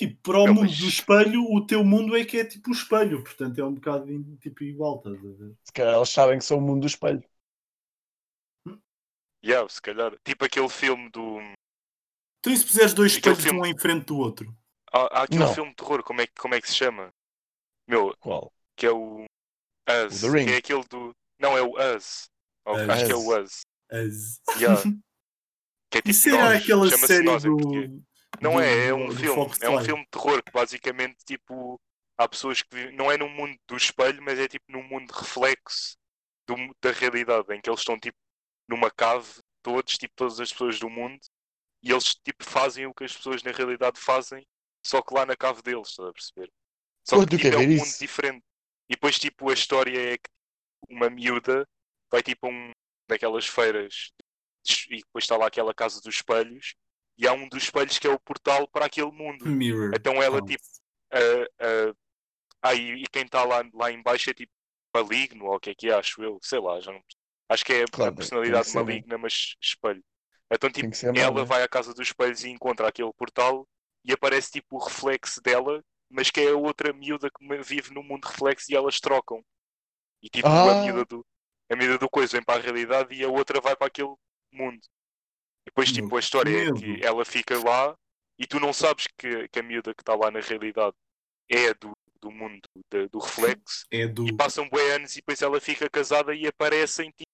Tipo, 0.09 0.20
para 0.22 0.38
o 0.40 0.46
Não, 0.46 0.55
mundo 0.55 0.68
mas- 0.70 0.78
do 0.78 0.86
espelho, 0.88 1.44
o 1.53 1.66
teu 1.66 1.84
mundo 1.84 2.16
é 2.16 2.24
que 2.24 2.38
é 2.38 2.44
tipo 2.44 2.70
o 2.70 2.72
espelho, 2.72 3.22
portanto 3.22 3.59
é 3.59 3.64
um 3.64 3.74
bocado 3.74 4.07
tipo 4.38 4.64
igual, 4.64 4.96
estás 4.98 5.16
a 5.16 5.20
ver? 5.20 5.57
Se 5.64 5.72
calhar 5.72 5.94
eles 5.96 6.09
sabem 6.09 6.38
que 6.38 6.44
são 6.44 6.59
o 6.59 6.61
mundo 6.61 6.80
do 6.82 6.86
espelho. 6.86 7.22
Yeah, 9.44 9.68
se 9.68 9.80
calhar. 9.82 10.16
Tipo 10.24 10.44
aquele 10.44 10.68
filme 10.68 11.11
do. 11.11 11.38
Tu 12.42 12.50
e 12.50 12.57
se 12.57 12.64
puseres 12.64 12.94
dois 12.94 13.16
Aquele 13.16 13.34
espelhos 13.34 13.42
filme- 13.53 13.61
um 13.61 13.66
em 13.70 13.78
frente 13.78 14.07
do 14.07 14.16
outro? 14.18 14.55
Há, 14.92 15.20
há 15.20 15.22
aquele 15.24 15.40
Não. 15.44 15.55
filme 15.55 15.70
de 15.70 15.76
terror, 15.76 16.03
como 16.05 16.20
é, 16.20 16.26
que- 16.26 16.34
como 16.40 16.55
é 16.55 16.61
que 16.61 16.68
se 16.68 16.74
chama? 16.76 17.11
Meu, 17.88 18.14
Qual? 18.20 18.53
que 18.76 18.86
é 18.86 18.90
o 18.92 19.24
Us. 20.07 20.22
O 20.22 20.26
The 20.30 20.38
Ring. 20.38 20.46
Que 20.46 20.53
é 20.53 20.57
aquele 20.59 20.84
do. 20.84 21.12
Não, 21.40 21.57
é 21.57 21.62
o 21.62 21.72
Us. 21.96 22.26
Ou- 22.66 22.76
Us. 22.76 22.88
Acho 22.88 23.07
que 23.07 23.12
é 23.12 23.16
o 23.16 23.42
Us. 23.42 23.61
As... 23.90 24.40
Yeah. 24.61 24.80
Que 25.90 25.98
é 25.98 26.00
tipo 26.00 26.11
Isso 26.11 26.28
era 26.30 26.38
nós. 26.55 26.62
aquela 26.62 26.86
Chama-se 26.88 27.07
série 27.07 27.24
nós 27.26 27.44
em 27.44 27.50
português. 27.50 27.90
do. 27.90 28.03
Não 28.41 28.61
é, 28.61 28.89
é 28.89 28.95
um 28.95 29.11
filme. 29.11 29.53
É 29.61 29.68
um 29.68 29.85
filme 29.85 30.03
de 30.05 30.11
terror 30.11 30.43
que 30.43 30.53
basicamente 30.53 31.24
tipo. 31.24 31.80
Há 32.18 32.28
pessoas 32.28 32.61
que 32.61 32.76
vivem, 32.76 32.95
não 32.95 33.11
é 33.11 33.16
num 33.16 33.28
mundo 33.28 33.59
do 33.66 33.76
espelho, 33.76 34.22
mas 34.22 34.39
é 34.39 34.47
tipo 34.47 34.70
num 34.70 34.83
mundo 34.83 35.11
reflexo 35.11 35.97
do 36.47 36.57
da 36.80 36.93
realidade, 36.93 37.53
em 37.55 37.61
que 37.61 37.68
eles 37.68 37.80
estão 37.80 37.99
tipo 37.99 38.18
numa 38.68 38.91
cave, 38.91 39.41
todos, 39.62 39.97
tipo 39.97 40.12
todas 40.14 40.39
as 40.39 40.53
pessoas 40.53 40.78
do 40.78 40.91
mundo, 40.91 41.18
e 41.83 41.91
eles 41.91 42.14
tipo 42.14 42.45
fazem 42.45 42.87
o 42.87 42.95
que 42.95 43.05
as 43.05 43.16
pessoas 43.16 43.43
na 43.43 43.51
realidade 43.51 43.99
fazem, 43.99 44.47
só 44.85 45.01
que 45.03 45.14
lá 45.14 45.24
na 45.24 45.35
cave 45.35 45.62
deles, 45.62 45.89
estás 45.89 46.09
a 46.09 46.12
perceber? 46.12 46.53
Só 47.03 47.24
que 47.24 47.37
tipo, 47.37 47.47
é 47.49 47.59
um 47.59 47.68
mundo 47.68 47.99
diferente. 47.99 48.45
E 48.89 48.95
depois 48.95 49.18
tipo 49.18 49.51
a 49.51 49.55
história 49.55 50.14
é 50.14 50.18
que 50.18 50.30
uma 50.89 51.09
miúda 51.09 51.66
vai 52.11 52.22
tipo 52.22 52.47
a 52.47 52.51
um 52.51 52.70
daquelas 53.09 53.47
feiras 53.47 54.12
e 54.91 54.99
depois 54.99 55.24
está 55.24 55.37
lá 55.37 55.47
aquela 55.47 55.74
casa 55.74 56.01
dos 56.01 56.16
espelhos 56.16 56.74
e 57.18 57.26
há 57.28 57.32
um 57.32 57.48
dos 57.48 57.64
espelhos 57.64 57.98
que 57.98 58.06
é 58.06 58.10
o 58.10 58.18
portal 58.20 58.68
para 58.68 58.86
aquele 58.86 59.10
mundo. 59.12 59.46
Mirror. 59.46 59.92
Então 59.94 60.22
ela, 60.22 60.40
Count. 60.40 60.52
tipo, 60.52 60.64
ah, 61.12 61.18
ah, 61.60 61.94
ah, 62.62 62.74
e, 62.74 63.02
e 63.02 63.06
quem 63.08 63.24
está 63.24 63.44
lá, 63.44 63.62
lá 63.74 63.90
em 63.92 64.02
baixo 64.02 64.30
é 64.30 64.34
tipo 64.34 64.52
maligno, 64.94 65.46
ou 65.46 65.56
o 65.56 65.60
que 65.60 65.70
é 65.70 65.74
que 65.74 65.88
é, 65.88 65.94
acho 65.94 66.22
eu, 66.22 66.38
sei 66.42 66.60
lá, 66.60 66.80
já 66.80 66.92
não- 66.92 67.02
acho 67.48 67.64
que 67.64 67.72
é 67.72 67.88
Claro, 67.90 68.12
a 68.12 68.14
personalidade 68.14 68.72
maligna, 68.74 69.18
mas 69.18 69.54
espelho. 69.60 70.04
Então 70.52 70.70
tipo, 70.70 70.90
ela 71.16 71.40
né? 71.40 71.44
vai 71.44 71.62
à 71.62 71.68
casa 71.68 71.94
dos 71.94 72.08
espelhos 72.08 72.44
e 72.44 72.50
encontra 72.50 72.88
aquele 72.88 73.12
portal 73.14 73.66
e 74.04 74.12
aparece 74.12 74.50
tipo 74.52 74.76
o 74.76 74.84
reflexo 74.84 75.40
dela, 75.42 75.82
mas 76.10 76.30
que 76.30 76.40
é 76.40 76.50
a 76.50 76.56
outra 76.56 76.92
miúda 76.92 77.30
que 77.30 77.62
vive 77.62 77.92
no 77.94 78.02
mundo 78.02 78.26
reflexo 78.26 78.70
e 78.70 78.76
elas 78.76 79.00
trocam. 79.00 79.42
E 80.22 80.28
tipo, 80.28 80.48
Ah. 80.48 80.80
a 80.80 80.82
miúda 80.84 81.04
do 81.04 81.26
a 81.70 81.76
miúda 81.76 81.98
do 81.98 82.08
coisa 82.10 82.32
vem 82.32 82.42
para 82.44 82.60
a 82.60 82.62
realidade 82.62 83.14
e 83.14 83.24
a 83.24 83.28
outra 83.28 83.60
vai 83.60 83.74
para 83.74 83.86
aquele 83.86 84.14
mundo. 84.52 84.80
Depois 85.75 85.91
Meu, 85.91 86.05
tipo 86.05 86.16
a 86.16 86.20
história 86.20 86.51
é 86.64 86.66
que 86.66 87.05
ela 87.05 87.25
fica 87.25 87.59
lá 87.59 87.95
e 88.39 88.47
tu 88.47 88.61
não 88.61 88.73
sabes 88.73 89.07
que, 89.18 89.49
que 89.49 89.59
a 89.61 89.62
miúda 89.62 89.95
que 89.95 90.03
está 90.03 90.14
lá 90.14 90.31
na 90.31 90.41
realidade 90.41 90.95
é 91.51 91.75
do, 91.75 91.93
do 92.20 92.31
mundo 92.31 92.61
da- 92.91 93.07
do 93.07 93.18
reflexo 93.18 93.87
É 93.91 94.07
do. 94.07 94.25
e 94.27 94.33
passam 94.33 94.68
bem 94.70 94.93
anos 94.93 95.12
e 95.12 95.16
depois 95.16 95.43
ela 95.43 95.61
fica 95.61 95.89
casada 95.91 96.35
e 96.35 96.47
aparecem 96.47 97.11
tipo, 97.11 97.31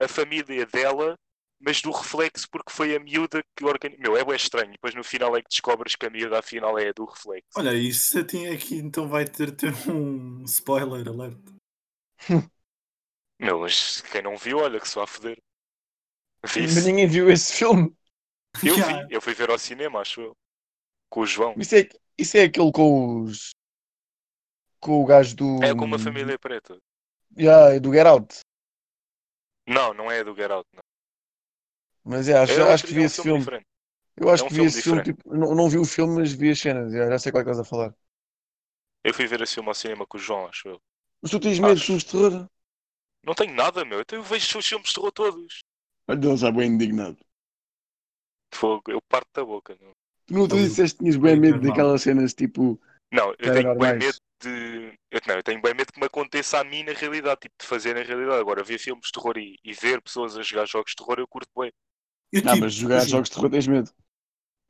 a 0.00 0.08
família 0.08 0.66
dela, 0.66 1.14
mas 1.60 1.82
do 1.82 1.90
reflexo 1.90 2.48
porque 2.50 2.72
foi 2.72 2.96
a 2.96 3.00
miúda 3.00 3.42
que 3.56 3.64
organizou. 3.64 4.02
Meu, 4.02 4.16
é 4.16 4.24
bem 4.24 4.36
estranho. 4.36 4.72
Depois 4.72 4.94
no 4.94 5.04
final 5.04 5.36
é 5.36 5.42
que 5.42 5.48
descobres 5.48 5.96
que 5.96 6.06
a 6.06 6.10
miúda 6.10 6.38
afinal 6.38 6.78
é 6.78 6.92
do 6.92 7.04
reflexo. 7.04 7.48
Olha, 7.58 7.74
isso 7.74 8.18
aqui, 8.18 8.46
aqui 8.46 8.76
então 8.76 9.08
vai 9.08 9.24
ter, 9.24 9.50
ter 9.52 9.72
um 9.90 10.42
spoiler 10.44 11.06
alert. 11.08 11.38
Meu, 13.40 13.58
mas 13.60 14.00
quem 14.02 14.22
não 14.22 14.36
viu, 14.36 14.58
olha 14.58 14.78
que 14.78 14.88
se 14.88 14.94
vai 14.94 15.06
foder. 15.06 15.36
Mas 16.42 16.54
Vi-se. 16.54 16.86
ninguém 16.86 17.06
viu 17.06 17.30
esse 17.30 17.52
filme. 17.52 17.94
Eu 18.64 18.74
vi, 18.74 19.14
eu 19.14 19.20
fui 19.20 19.34
ver 19.34 19.50
ao 19.50 19.58
cinema, 19.58 20.00
acho 20.00 20.20
eu. 20.20 20.36
Com 21.08 21.20
o 21.20 21.26
João. 21.26 21.54
Isso 21.58 21.74
é, 21.74 21.88
isso 22.18 22.36
é 22.36 22.44
aquele 22.44 22.72
com 22.72 23.22
os. 23.22 23.50
Com 24.80 25.02
o 25.02 25.06
gajo 25.06 25.36
do. 25.36 25.62
É 25.62 25.74
com 25.74 25.84
uma 25.84 25.98
família 25.98 26.38
preta. 26.38 26.78
Yeah, 27.38 27.78
do 27.80 27.92
Get 27.92 28.06
Out. 28.06 28.40
Não, 29.66 29.94
não 29.94 30.10
é 30.10 30.22
do 30.24 30.34
Get 30.34 30.50
Out, 30.50 30.68
não. 30.74 30.82
Mas 32.04 32.28
é, 32.28 32.34
acho, 32.38 32.52
É 32.52 32.56
outro- 32.56 32.74
acho 32.74 32.84
que 32.84 32.90
é 32.92 32.94
vi 32.94 33.00
um 33.00 33.04
esse 33.06 33.22
filme 33.22 33.44
filme. 33.44 33.66
Eu 34.16 34.30
acho 34.30 34.42
É 34.42 34.46
um 34.46 34.48
que 34.48 34.54
vi 34.54 34.56
filme 34.56 34.68
esse 34.68 34.82
filme. 34.82 35.02
Tipo, 35.02 35.34
não, 35.34 35.54
não 35.54 35.68
vi 35.70 35.78
o 35.78 35.84
filme, 35.84 36.14
mas 36.20 36.32
vi 36.32 36.50
as 36.50 36.58
cenas. 36.60 36.92
Já, 36.92 37.08
já 37.08 37.18
sei 37.18 37.32
qual 37.32 37.42
é 37.42 37.44
que 37.44 37.50
estás 37.50 37.66
a 37.66 37.70
falar. 37.70 37.94
Eu 39.04 39.12
fui 39.12 39.26
ver 39.26 39.40
esse 39.42 39.54
filme 39.54 39.68
ao 39.68 39.74
cinema 39.74 40.06
com 40.06 40.16
o 40.16 40.20
João, 40.20 40.46
acho 40.46 40.68
eu. 40.68 40.82
Mas 41.22 41.30
tu 41.30 41.40
tens 41.40 41.58
medo 41.58 41.76
de 41.76 41.80
Acho. 41.80 41.86
filmes 41.86 42.04
de 42.04 42.10
terror? 42.10 42.48
Não 43.24 43.34
tenho 43.34 43.54
nada, 43.54 43.84
meu. 43.84 44.00
Então 44.00 44.18
eu 44.18 44.22
vejo 44.22 44.58
os 44.58 44.66
filmes 44.66 44.88
de 44.88 44.94
terror 44.94 45.12
todos. 45.12 45.60
Olha, 46.10 46.26
ele 46.26 46.36
já 46.36 46.50
bem 46.52 46.68
indignado. 46.74 47.16
Fogo, 48.54 48.92
eu 48.92 49.00
parto 49.02 49.30
da 49.34 49.44
boca, 49.44 49.76
meu. 49.80 49.92
Tu 50.26 50.32
não 50.34 50.48
tu 50.48 50.56
Ali 50.56 50.70
o- 50.70 50.78
disseste 50.78 50.96
que 50.96 51.02
tinhas 51.04 51.16
bem 51.24 51.36
medo 51.36 51.60
normal. 51.60 51.60
daquelas 51.60 52.00
cenas 52.02 52.32
tipo. 52.40 52.80
Não, 53.12 53.34
eu 53.38 53.50
tenho 53.50 53.68
bem 53.76 53.92
medo 53.94 54.18
de. 54.40 54.98
Eu, 55.10 55.20
não, 55.26 55.34
eu 55.36 55.42
tenho 55.42 55.60
bem 55.60 55.74
medo 55.74 55.92
que 55.92 55.98
me 56.00 56.06
aconteça 56.06 56.60
a 56.60 56.64
mim 56.64 56.82
na 56.84 56.92
realidade, 56.92 57.40
tipo, 57.42 57.54
de 57.60 57.66
fazer 57.66 57.94
na 57.94 58.02
realidade. 58.02 58.40
Agora, 58.40 58.62
ver 58.62 58.78
filmes 58.78 59.06
de 59.06 59.12
terror 59.12 59.36
e, 59.38 59.58
e 59.64 59.72
ver 59.72 60.00
pessoas 60.02 60.36
a 60.36 60.42
jogar 60.42 60.66
jogos 60.66 60.90
de 60.92 60.96
terror, 60.96 61.18
eu 61.18 61.26
curto 61.28 61.50
bem. 61.58 61.72
Eu, 62.32 62.42
Não, 62.42 62.56
tipo, 62.56 62.58
mas 62.58 62.74
jogar 62.74 63.04
imagina, 63.04 63.06
jogos 63.06 63.28
de 63.28 63.34
terror 63.36 63.50
tens 63.50 63.66
medo. 63.68 63.90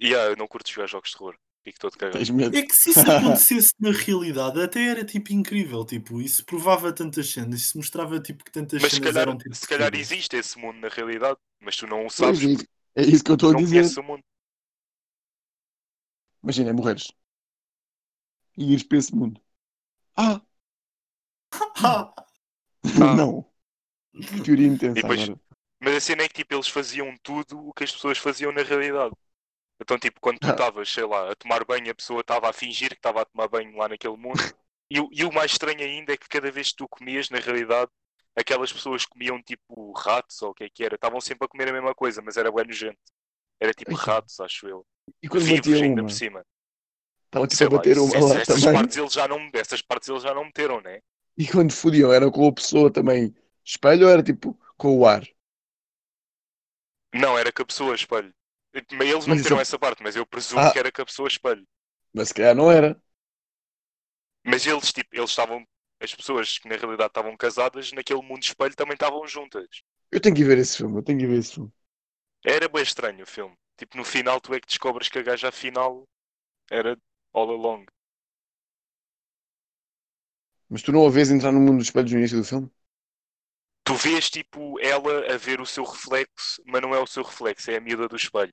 E 0.00 0.16
ah, 0.16 0.24
eu 0.30 0.36
não 0.36 0.48
curto 0.48 0.68
jogar 0.68 0.88
jogos 0.88 1.10
de 1.10 1.16
terror. 1.16 1.36
Fico 1.62 1.78
todo 1.78 1.96
cagado. 1.98 2.18
É 2.56 2.62
que 2.62 2.74
se 2.74 2.90
isso 2.90 3.00
acontecesse 3.10 3.74
na 3.78 3.90
realidade, 3.92 4.60
até 4.62 4.82
era 4.88 5.04
tipo 5.04 5.32
incrível. 5.32 5.84
Tipo, 5.84 6.20
isso 6.20 6.44
provava 6.44 6.92
tantas 6.92 7.30
cenas, 7.30 7.60
isso 7.60 7.76
mostrava 7.76 8.18
tipo 8.20 8.42
que 8.44 8.50
tantas 8.50 8.80
Mas 8.80 8.92
se 8.92 8.96
cenas 8.96 9.12
calhar, 9.12 9.28
eram 9.28 9.38
tipo. 9.38 9.54
se 9.54 9.68
calhar 9.68 9.94
existe 9.94 10.36
esse 10.36 10.58
mundo 10.58 10.78
na 10.80 10.88
realidade, 10.88 11.38
mas 11.60 11.76
tu 11.76 11.86
não 11.86 11.98
o 12.00 12.02
Pois, 12.04 12.14
sabes 12.14 12.40
é, 12.42 12.46
isso- 12.46 12.66
é 12.96 13.02
isso 13.02 13.24
que 13.24 13.30
eu 13.30 13.34
estou 13.34 13.50
a 13.50 13.54
dizer. 13.56 14.00
o 14.00 14.02
mundo. 14.02 14.22
Imagina, 16.42 16.72
morreres. 16.72 17.12
E 18.56 18.72
ires 18.72 18.82
para 18.84 18.98
esse 18.98 19.14
mundo. 19.14 19.40
Ah! 20.16 20.40
Ah, 21.82 22.14
não! 23.16 23.44
Que 24.14 24.42
teoria 24.42 24.66
intensa 24.66 24.94
depois- 24.94 25.22
agora. 25.22 25.40
Mas 25.82 25.94
a 25.96 26.00
cena 26.00 26.22
é 26.24 26.28
que 26.28 26.34
tipo, 26.34 26.54
eles 26.54 26.68
faziam 26.68 27.16
tudo 27.22 27.58
o 27.68 27.72
que 27.72 27.84
as 27.84 27.92
pessoas 27.92 28.18
faziam 28.18 28.52
na 28.52 28.62
realidade. 28.62 29.14
Então, 29.80 29.98
tipo, 29.98 30.20
quando 30.20 30.38
tu 30.38 30.48
Ah. 30.48 30.50
estavas, 30.50 30.88
sei 30.92 31.04
lá, 31.06 31.32
a 31.32 31.34
tomar 31.36 31.64
banho, 31.64 31.90
a 31.90 31.94
pessoa 31.94 32.20
estava 32.20 32.48
a 32.50 32.52
fingir 32.52 32.90
que 32.90 32.96
estava 32.96 33.22
a 33.22 33.24
tomar 33.24 33.48
banho 33.48 33.76
lá 33.76 33.88
naquele 33.88 34.16
mundo. 34.16 34.38
E, 34.90 35.00
o- 35.00 35.08
e 35.12 35.24
o 35.24 35.32
mais 35.32 35.52
estranho 35.52 35.80
ainda 35.80 36.12
é 36.12 36.16
que 36.16 36.28
cada 36.28 36.50
vez 36.50 36.70
que 36.70 36.76
tu 36.76 36.88
comias, 36.88 37.30
na 37.30 37.38
realidade, 37.38 37.90
aquelas 38.36 38.72
pessoas 38.72 39.06
comiam 39.06 39.40
tipo 39.42 39.92
ratos 39.92 40.40
ou 40.42 40.50
o 40.50 40.54
que 40.54 40.64
é 40.64 40.70
que 40.70 40.84
era. 40.84 40.96
Estavam 40.96 41.20
sempre 41.20 41.46
a 41.46 41.48
comer 41.48 41.68
a 41.68 41.72
mesma 41.72 41.94
coisa, 41.94 42.20
mas 42.22 42.36
era 42.36 42.50
bem 42.52 42.64
nojento. 42.66 42.98
Era 43.60 43.72
tipo 43.74 43.94
ratos, 43.94 44.40
acho 44.40 44.68
eu. 44.68 44.86
E 45.22 45.28
quando 45.28 45.44
Vivos 45.44 45.58
batia 45.70 45.84
ainda 45.84 46.02
uma? 46.02 46.08
por 46.08 46.14
cima. 46.14 46.44
Estava 47.26 47.46
tipo 47.46 47.62
a 47.64 47.68
lá, 47.68 47.70
bater 47.78 47.96
isso- 47.96 48.04
uma 48.04 48.16
essas, 48.16 48.30
lá 48.30 48.40
essas 48.40 48.60
também. 48.62 48.74
partes 48.74 48.96
eles 48.96 49.12
já 49.12 49.28
não, 49.28 49.50
essas 49.54 49.82
partes 49.82 50.08
eles 50.08 50.22
já 50.22 50.34
não 50.34 50.44
meteram, 50.44 50.80
né? 50.80 51.00
E 51.38 51.46
quando 51.48 51.72
fodiam, 51.72 52.12
era 52.12 52.30
com 52.30 52.46
a 52.46 52.52
pessoa 52.52 52.92
também 52.92 53.34
espelho 53.64 54.06
ou 54.06 54.12
era 54.12 54.22
tipo 54.22 54.58
com 54.76 54.98
o 54.98 55.06
ar? 55.06 55.24
Não, 57.14 57.38
era 57.38 57.52
com 57.52 57.62
a 57.62 57.66
pessoa 57.66 57.94
espelho. 57.94 58.34
Eles 58.72 59.26
não 59.26 59.34
isso- 59.36 59.54
essa 59.60 59.78
parte, 59.78 60.02
mas 60.02 60.16
eu 60.16 60.26
presumo 60.26 60.60
Ah. 60.60 60.72
que 60.72 60.78
era 60.78 60.92
com 60.92 61.02
a 61.02 61.06
pessoa 61.06 61.28
espelho. 61.28 61.66
Mas 62.12 62.28
se 62.28 62.34
calhar 62.34 62.54
não 62.54 62.70
era. 62.70 63.00
Mas 64.44 64.66
eles, 64.66 64.92
tipo, 64.92 65.08
eles 65.16 65.30
estavam. 65.30 65.66
As 66.02 66.14
pessoas 66.14 66.58
que 66.58 66.68
na 66.68 66.76
realidade 66.76 67.10
estavam 67.10 67.36
casadas, 67.36 67.92
naquele 67.92 68.22
mundo 68.22 68.42
espelho 68.42 68.74
também 68.74 68.94
estavam 68.94 69.26
juntas. 69.26 69.66
Eu 70.12 70.20
tenho 70.20 70.36
que 70.36 70.44
ver 70.44 70.58
esse 70.58 70.76
filme, 70.76 70.98
eu 70.98 71.02
tenho 71.02 71.18
que 71.18 71.26
ver 71.26 71.38
esse 71.38 71.54
filme. 71.54 71.72
Era 72.44 72.68
bem 72.68 72.82
estranho 72.82 73.22
o 73.24 73.26
filme. 73.26 73.56
Tipo, 73.78 73.96
no 73.96 74.04
final 74.04 74.38
tu 74.42 74.52
é 74.52 74.60
que 74.60 74.66
descobres 74.66 75.08
que 75.08 75.18
a 75.18 75.22
gaja 75.22 75.48
afinal 75.48 76.06
era 76.70 76.98
all 77.34 77.50
along. 77.50 77.86
Mas 80.70 80.80
tu 80.82 80.90
não 80.92 81.06
a 81.06 81.10
vês 81.10 81.30
entrar 81.30 81.52
no 81.52 81.60
mundo 81.60 81.76
dos 81.78 81.86
espelhos 81.88 82.10
no 82.12 82.18
início 82.18 82.38
do 82.38 82.44
filme? 82.44 82.70
Tu 83.90 83.96
vês, 83.96 84.30
tipo, 84.30 84.78
ela 84.80 85.34
a 85.34 85.36
ver 85.36 85.60
o 85.60 85.66
seu 85.66 85.82
reflexo, 85.82 86.62
mas 86.64 86.80
não 86.80 86.94
é 86.94 87.00
o 87.00 87.06
seu 87.08 87.24
reflexo, 87.24 87.72
é 87.72 87.76
a 87.76 87.80
miúda 87.80 88.06
do 88.06 88.14
espelho. 88.14 88.52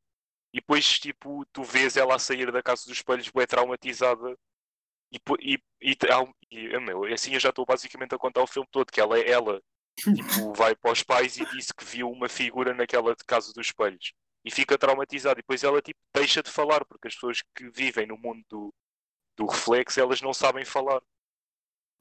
E 0.51 0.59
depois, 0.59 0.97
tipo, 0.97 1.45
tu 1.53 1.63
vês 1.63 1.95
ela 1.95 2.15
a 2.15 2.19
sair 2.19 2.51
da 2.51 2.63
casa 2.63 2.85
dos 2.87 2.97
espelhos, 2.97 3.29
bem 3.29 3.45
traumatizada. 3.45 4.35
E, 5.11 5.19
e, 5.39 5.59
e, 5.79 5.97
e, 6.51 6.79
meu, 6.79 7.03
assim 7.05 7.35
eu 7.35 7.39
já 7.39 7.49
estou 7.49 7.67
basicamente 7.67 8.15
a 8.15 8.17
contar 8.17 8.41
o 8.41 8.47
filme 8.47 8.67
todo, 8.71 8.91
que 8.91 8.99
ela, 8.99 9.19
ela 9.19 9.61
tipo, 10.15 10.53
vai 10.53 10.75
para 10.75 10.91
os 10.91 11.03
pais 11.03 11.37
e 11.37 11.45
disse 11.51 11.71
que 11.71 11.85
viu 11.85 12.09
uma 12.09 12.27
figura 12.27 12.73
naquela 12.73 13.15
de 13.15 13.23
casa 13.23 13.53
dos 13.53 13.67
espelhos. 13.67 14.13
E 14.43 14.49
fica 14.49 14.75
traumatizada. 14.75 15.39
E 15.39 15.43
depois 15.43 15.63
ela, 15.63 15.79
tipo, 15.83 15.99
deixa 16.15 16.41
de 16.41 16.49
falar, 16.49 16.83
porque 16.85 17.09
as 17.09 17.13
pessoas 17.13 17.43
que 17.55 17.69
vivem 17.69 18.07
no 18.07 18.17
mundo 18.17 18.43
do, 18.49 18.73
do 19.37 19.45
reflexo, 19.45 19.99
elas 19.99 20.19
não 20.19 20.33
sabem 20.33 20.65
falar. 20.65 21.01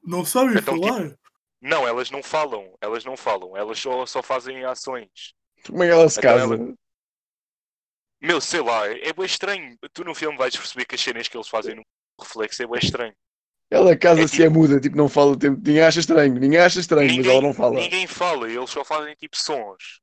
não 0.03 0.25
sabem 0.25 0.57
Então, 0.57 0.81
falar. 0.81 1.19
Não, 1.61 1.87
elas 1.87 2.11
não 2.11 2.23
falam, 2.23 2.77
elas 2.81 3.05
não 3.05 3.17
falam, 3.17 3.57
elas 3.57 3.79
só, 3.79 4.07
só 4.07 4.23
fazem 4.23 4.65
ações. 4.65 5.35
Como 5.67 5.83
é 5.83 5.87
que 5.87 5.93
ela 5.93 6.09
se 6.09 6.19
Então 6.19 6.23
casa? 6.31 6.55
ela- 6.55 6.75
Meu, 8.21 8.41
sei 8.41 8.61
lá, 8.61 8.87
é 8.87 9.13
bem 9.13 9.25
estranho. 9.27 9.77
Tu 9.93 10.05
no 10.05 10.15
filme 10.15 10.37
vais 10.39 10.57
perceber 10.57 10.85
que 10.85 10.95
as 10.95 11.01
cenas 11.01 11.29
que 11.29 11.37
eles 11.37 11.49
fazem 11.49 11.75
no 11.75 11.83
reflexo 12.21 12.63
é 12.63 12.67
bem 12.67 12.79
estranho. 12.83 13.15
Ela 13.71 13.97
casa 13.97 14.23
É 14.23 14.27
se 14.29 14.43
é 14.43 14.49
muda, 14.49 14.81
tipo, 14.81 14.97
não 14.97 15.09
fala 15.09 15.33
o 15.33 15.37
tempo. 15.37 15.57
Ninguém 15.59 15.83
acha 15.83 16.01
estranho, 16.01 16.35
ninguém 16.35 16.59
acha 16.61 16.79
estranho, 16.81 17.15
mas 17.17 17.27
ela 17.27 17.41
não 17.41 17.53
fala. 17.53 17.81
ninguém 17.81 18.07
fala, 18.07 18.51
eles 18.51 18.71
só 18.71 18.85
fazem 18.85 19.15
tipo 19.17 19.37
sons. 19.37 20.01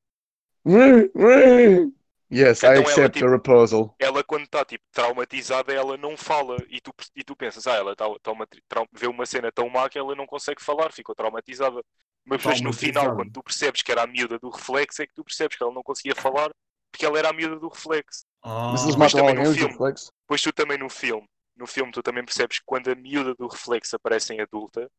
Yes, 2.34 2.60
Então 2.60 2.72
I 2.74 2.76
ela, 2.78 2.84
accept 2.88 3.14
tipo- 3.14 3.26
your 3.26 3.40
proposal. 3.40 3.96
Ela, 4.00 4.24
quando 4.24 4.44
está 4.46 4.66
tipo, 4.66 4.84
traumatizada, 4.92 5.72
ela 5.74 5.96
não 5.98 6.18
fala. 6.18 6.58
E 6.70 6.82
tu, 6.82 6.94
e 7.16 7.24
tu 7.24 7.36
pensas, 7.36 7.68
ah, 7.68 7.76
ela 7.76 7.96
tá, 7.96 8.06
tá 8.22 8.32
uma, 8.32 8.48
trau- 8.68 8.88
vê 8.92 9.08
uma 9.08 9.26
cena 9.26 9.52
tão 9.52 9.70
má 9.70 9.90
que 9.90 9.98
ela 10.00 10.16
não 10.16 10.26
consegue 10.26 10.62
falar, 10.62 10.92
ficou 10.92 11.14
traumatizada. 11.16 11.82
Mas 12.26 12.40
depois 12.40 12.62
no 12.62 12.72
final, 12.74 13.16
quando 13.16 13.32
tu 13.32 13.44
percebes 13.44 13.82
que 13.82 13.92
era 13.92 14.04
a 14.04 14.08
miúda 14.08 14.40
do 14.40 14.50
reflexo, 14.50 15.02
é 15.02 15.08
que 15.08 15.14
tu 15.14 15.24
percebes 15.24 15.58
que 15.58 15.64
ela 15.64 15.74
não 15.74 15.84
conseguia 15.84 16.16
falar 16.16 16.50
porque 16.92 17.06
ela 17.06 17.18
era 17.20 17.30
a 17.30 17.34
miúda 17.34 17.58
do 17.60 17.68
reflexo. 17.70 18.24
Ah, 18.42 18.70
Mas 18.72 18.84
eles 18.84 18.96
matam 18.96 19.20
também 19.26 19.36
no 19.44 19.54
filme. 19.54 19.72
reflexos? 19.72 20.12
Pois 20.28 20.42
tu 20.42 20.54
também 20.54 20.78
no 20.78 20.90
filme, 20.90 21.28
no 21.58 21.66
filme 21.68 21.92
tu 21.92 22.02
também 22.04 22.24
percebes 22.24 22.60
que 22.60 22.66
quando 22.66 22.90
a 22.90 22.96
miúda 22.96 23.34
do 23.36 23.48
reflexo 23.48 23.96
aparece 23.96 24.34
em 24.34 24.40
adulta, 24.42 24.90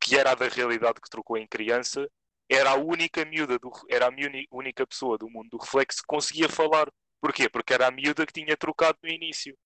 que 0.00 0.16
era 0.16 0.32
a 0.32 0.34
da 0.34 0.46
realidade 0.46 1.00
que 1.00 1.08
trocou 1.10 1.36
em 1.36 1.46
criança, 1.46 2.08
era 2.50 2.70
a 2.72 2.76
única 2.76 3.24
miúda, 3.24 3.58
do, 3.58 3.70
era 3.88 4.06
a 4.08 4.10
única 4.52 4.86
pessoa 4.86 5.18
do 5.18 5.28
mundo 5.30 5.48
do 5.50 5.58
reflexo 5.58 6.00
que 6.02 6.06
conseguia 6.06 6.48
falar. 6.48 6.88
Porquê? 7.20 7.48
Porque 7.48 7.74
era 7.74 7.88
a 7.88 7.90
miúda 7.90 8.26
que 8.26 8.32
tinha 8.32 8.56
trocado 8.56 8.98
no 9.02 9.08
início. 9.10 9.56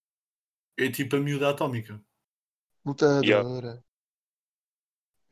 é 0.76 0.90
tipo 0.90 1.16
a 1.16 1.20
miúda 1.20 1.48
atómica. 1.50 1.98
Lutadora. 2.84 3.82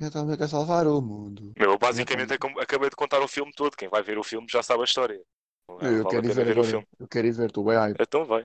Eu 0.01 0.11
também 0.11 0.37
quero 0.37 0.51
salvar 0.51 0.85
o 0.89 1.01
mundo. 1.01 1.57
Meu, 1.57 1.79
basicamente 1.79 2.33
é 2.35 2.39
como- 2.39 2.59
acabei 2.61 2.91
de 2.91 2.97
contar 2.97 3.21
o 3.23 3.29
filme 3.29 3.53
todo. 3.55 3.77
Quem 3.77 3.89
vai 3.89 4.03
ver 4.03 4.19
o 4.19 4.25
filme 4.25 4.47
já 4.51 4.63
sabe 4.63 4.81
a 4.83 4.85
história. 4.85 5.21
Não 5.69 5.77
Eu 5.81 6.03
vale 6.03 6.07
quero 6.07 6.29
ver 6.31 6.45
ver 6.45 6.59
o 6.59 6.65
filme. 6.65 6.87
Eu 6.99 7.09
quero 7.09 7.27
ir 7.29 7.33
ver, 7.33 7.47
estou 7.49 7.65
bem 7.65 7.77
hype. 7.77 8.01
Então 8.01 8.25
vai. 8.27 8.45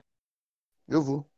Eu 0.88 1.02
vou. 1.02 1.30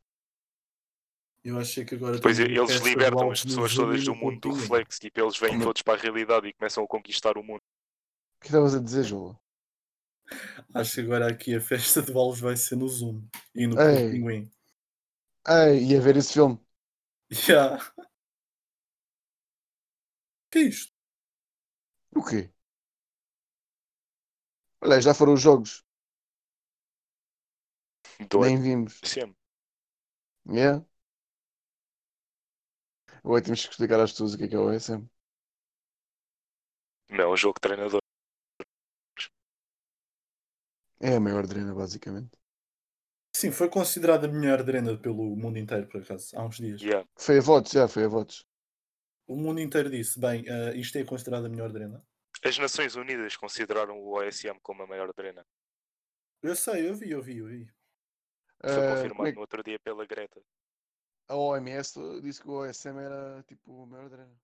Eu 1.44 1.58
achei 1.58 1.84
que 1.84 1.94
agora. 1.94 2.16
Depois 2.16 2.36
temos 2.36 2.70
a 2.70 2.74
eles 2.74 2.82
libertam 2.84 3.30
as 3.30 3.44
pessoas 3.44 3.74
todas 3.74 4.04
do 4.04 4.14
mundo 4.14 4.40
do 4.40 4.52
reflexo. 4.52 5.00
Tipo, 5.00 5.20
eles 5.20 5.38
vêm 5.38 5.50
Como- 5.52 5.64
todos 5.64 5.82
para 5.82 5.98
a 5.98 6.02
realidade 6.02 6.48
e 6.48 6.52
começam 6.52 6.84
a 6.84 6.86
conquistar 6.88 7.38
o 7.38 7.42
mundo. 7.42 7.60
O 7.60 8.40
que 8.40 8.46
estavas 8.46 8.74
a 8.74 8.80
dizer, 8.80 9.04
João? 9.04 9.38
Acho 10.74 10.94
que 10.96 11.00
agora 11.00 11.30
aqui 11.30 11.54
a 11.54 11.60
festa 11.60 12.02
de 12.02 12.12
Alves 12.12 12.40
vai 12.40 12.56
ser 12.56 12.76
no 12.76 12.86
Zoom 12.88 13.26
e 13.54 13.66
no 13.66 13.80
Ei. 13.80 14.10
Pinguim. 14.10 14.50
Ei, 15.48 15.84
ia 15.92 16.00
ver 16.00 16.16
esse 16.16 16.34
filme. 16.34 16.60
Já. 17.30 17.78
Que 20.50 20.58
é 20.58 20.62
isto? 20.62 20.92
O 22.14 22.22
quê? 22.24 22.50
Olha, 24.82 25.00
já 25.00 25.14
foram 25.14 25.34
os 25.34 25.40
jogos. 25.40 25.84
Do 28.30 28.40
Nem 28.40 28.60
vimos. 28.60 29.00
SM. 29.02 29.32
Yeah. 30.48 30.84
Agora 33.28 33.42
temos 33.42 33.62
que 33.62 33.70
explicar 33.70 34.00
às 34.00 34.10
pessoas 34.10 34.32
o 34.32 34.38
que 34.38 34.44
é 34.44 34.48
que 34.48 34.54
é 34.54 34.58
o 34.58 34.74
OSM. 34.74 35.06
Não, 37.10 37.24
é 37.24 37.28
um 37.28 37.36
jogo 37.36 37.56
de 37.56 37.60
treinador. 37.60 38.00
É 40.98 41.16
a 41.16 41.20
maior 41.20 41.46
drena, 41.46 41.74
basicamente. 41.74 42.30
Sim, 43.36 43.52
foi 43.52 43.68
considerada 43.68 44.26
a 44.26 44.32
melhor 44.32 44.62
drena 44.62 44.96
pelo 44.96 45.36
mundo 45.36 45.58
inteiro, 45.58 45.86
por 45.88 46.00
acaso, 46.00 46.34
há 46.38 46.42
uns 46.42 46.56
dias. 46.56 46.80
Yeah. 46.80 47.06
Foi 47.18 47.36
a 47.36 47.42
votos, 47.42 47.72
já, 47.72 47.86
foi 47.86 48.04
a 48.04 48.08
votos. 48.08 48.46
O 49.26 49.36
mundo 49.36 49.60
inteiro 49.60 49.90
disse: 49.90 50.18
bem, 50.18 50.44
eh, 50.48 50.74
isto 50.76 50.96
é 50.96 51.04
considerado 51.04 51.44
a 51.44 51.48
melhor 51.50 51.70
drena. 51.70 52.02
As 52.42 52.56
Nações 52.56 52.96
Unidas 52.96 53.36
consideraram 53.36 54.00
o 54.00 54.18
OSM 54.18 54.58
como 54.62 54.84
a 54.84 54.86
maior 54.86 55.12
drena. 55.12 55.44
Eu 56.42 56.56
sei, 56.56 56.88
eu 56.88 56.94
vi, 56.94 57.10
eu 57.10 57.20
vi, 57.20 57.36
eu 57.36 57.46
vi. 57.46 57.70
Foi 58.62 58.74
como 58.74 58.88
confirmado 58.88 59.28
é 59.28 59.32
que 59.32 59.36
no 59.36 59.42
outro 59.42 59.62
dia 59.62 59.78
pela 59.80 60.06
Greta. 60.06 60.40
A 61.28 61.36
OMS 61.36 61.94
disse 62.22 62.40
que 62.40 62.48
o 62.48 62.62
OSM 62.62 62.98
era 62.98 63.42
tipo 63.44 63.82
a 63.82 63.86
maior 63.86 64.08
drena. 64.08 64.34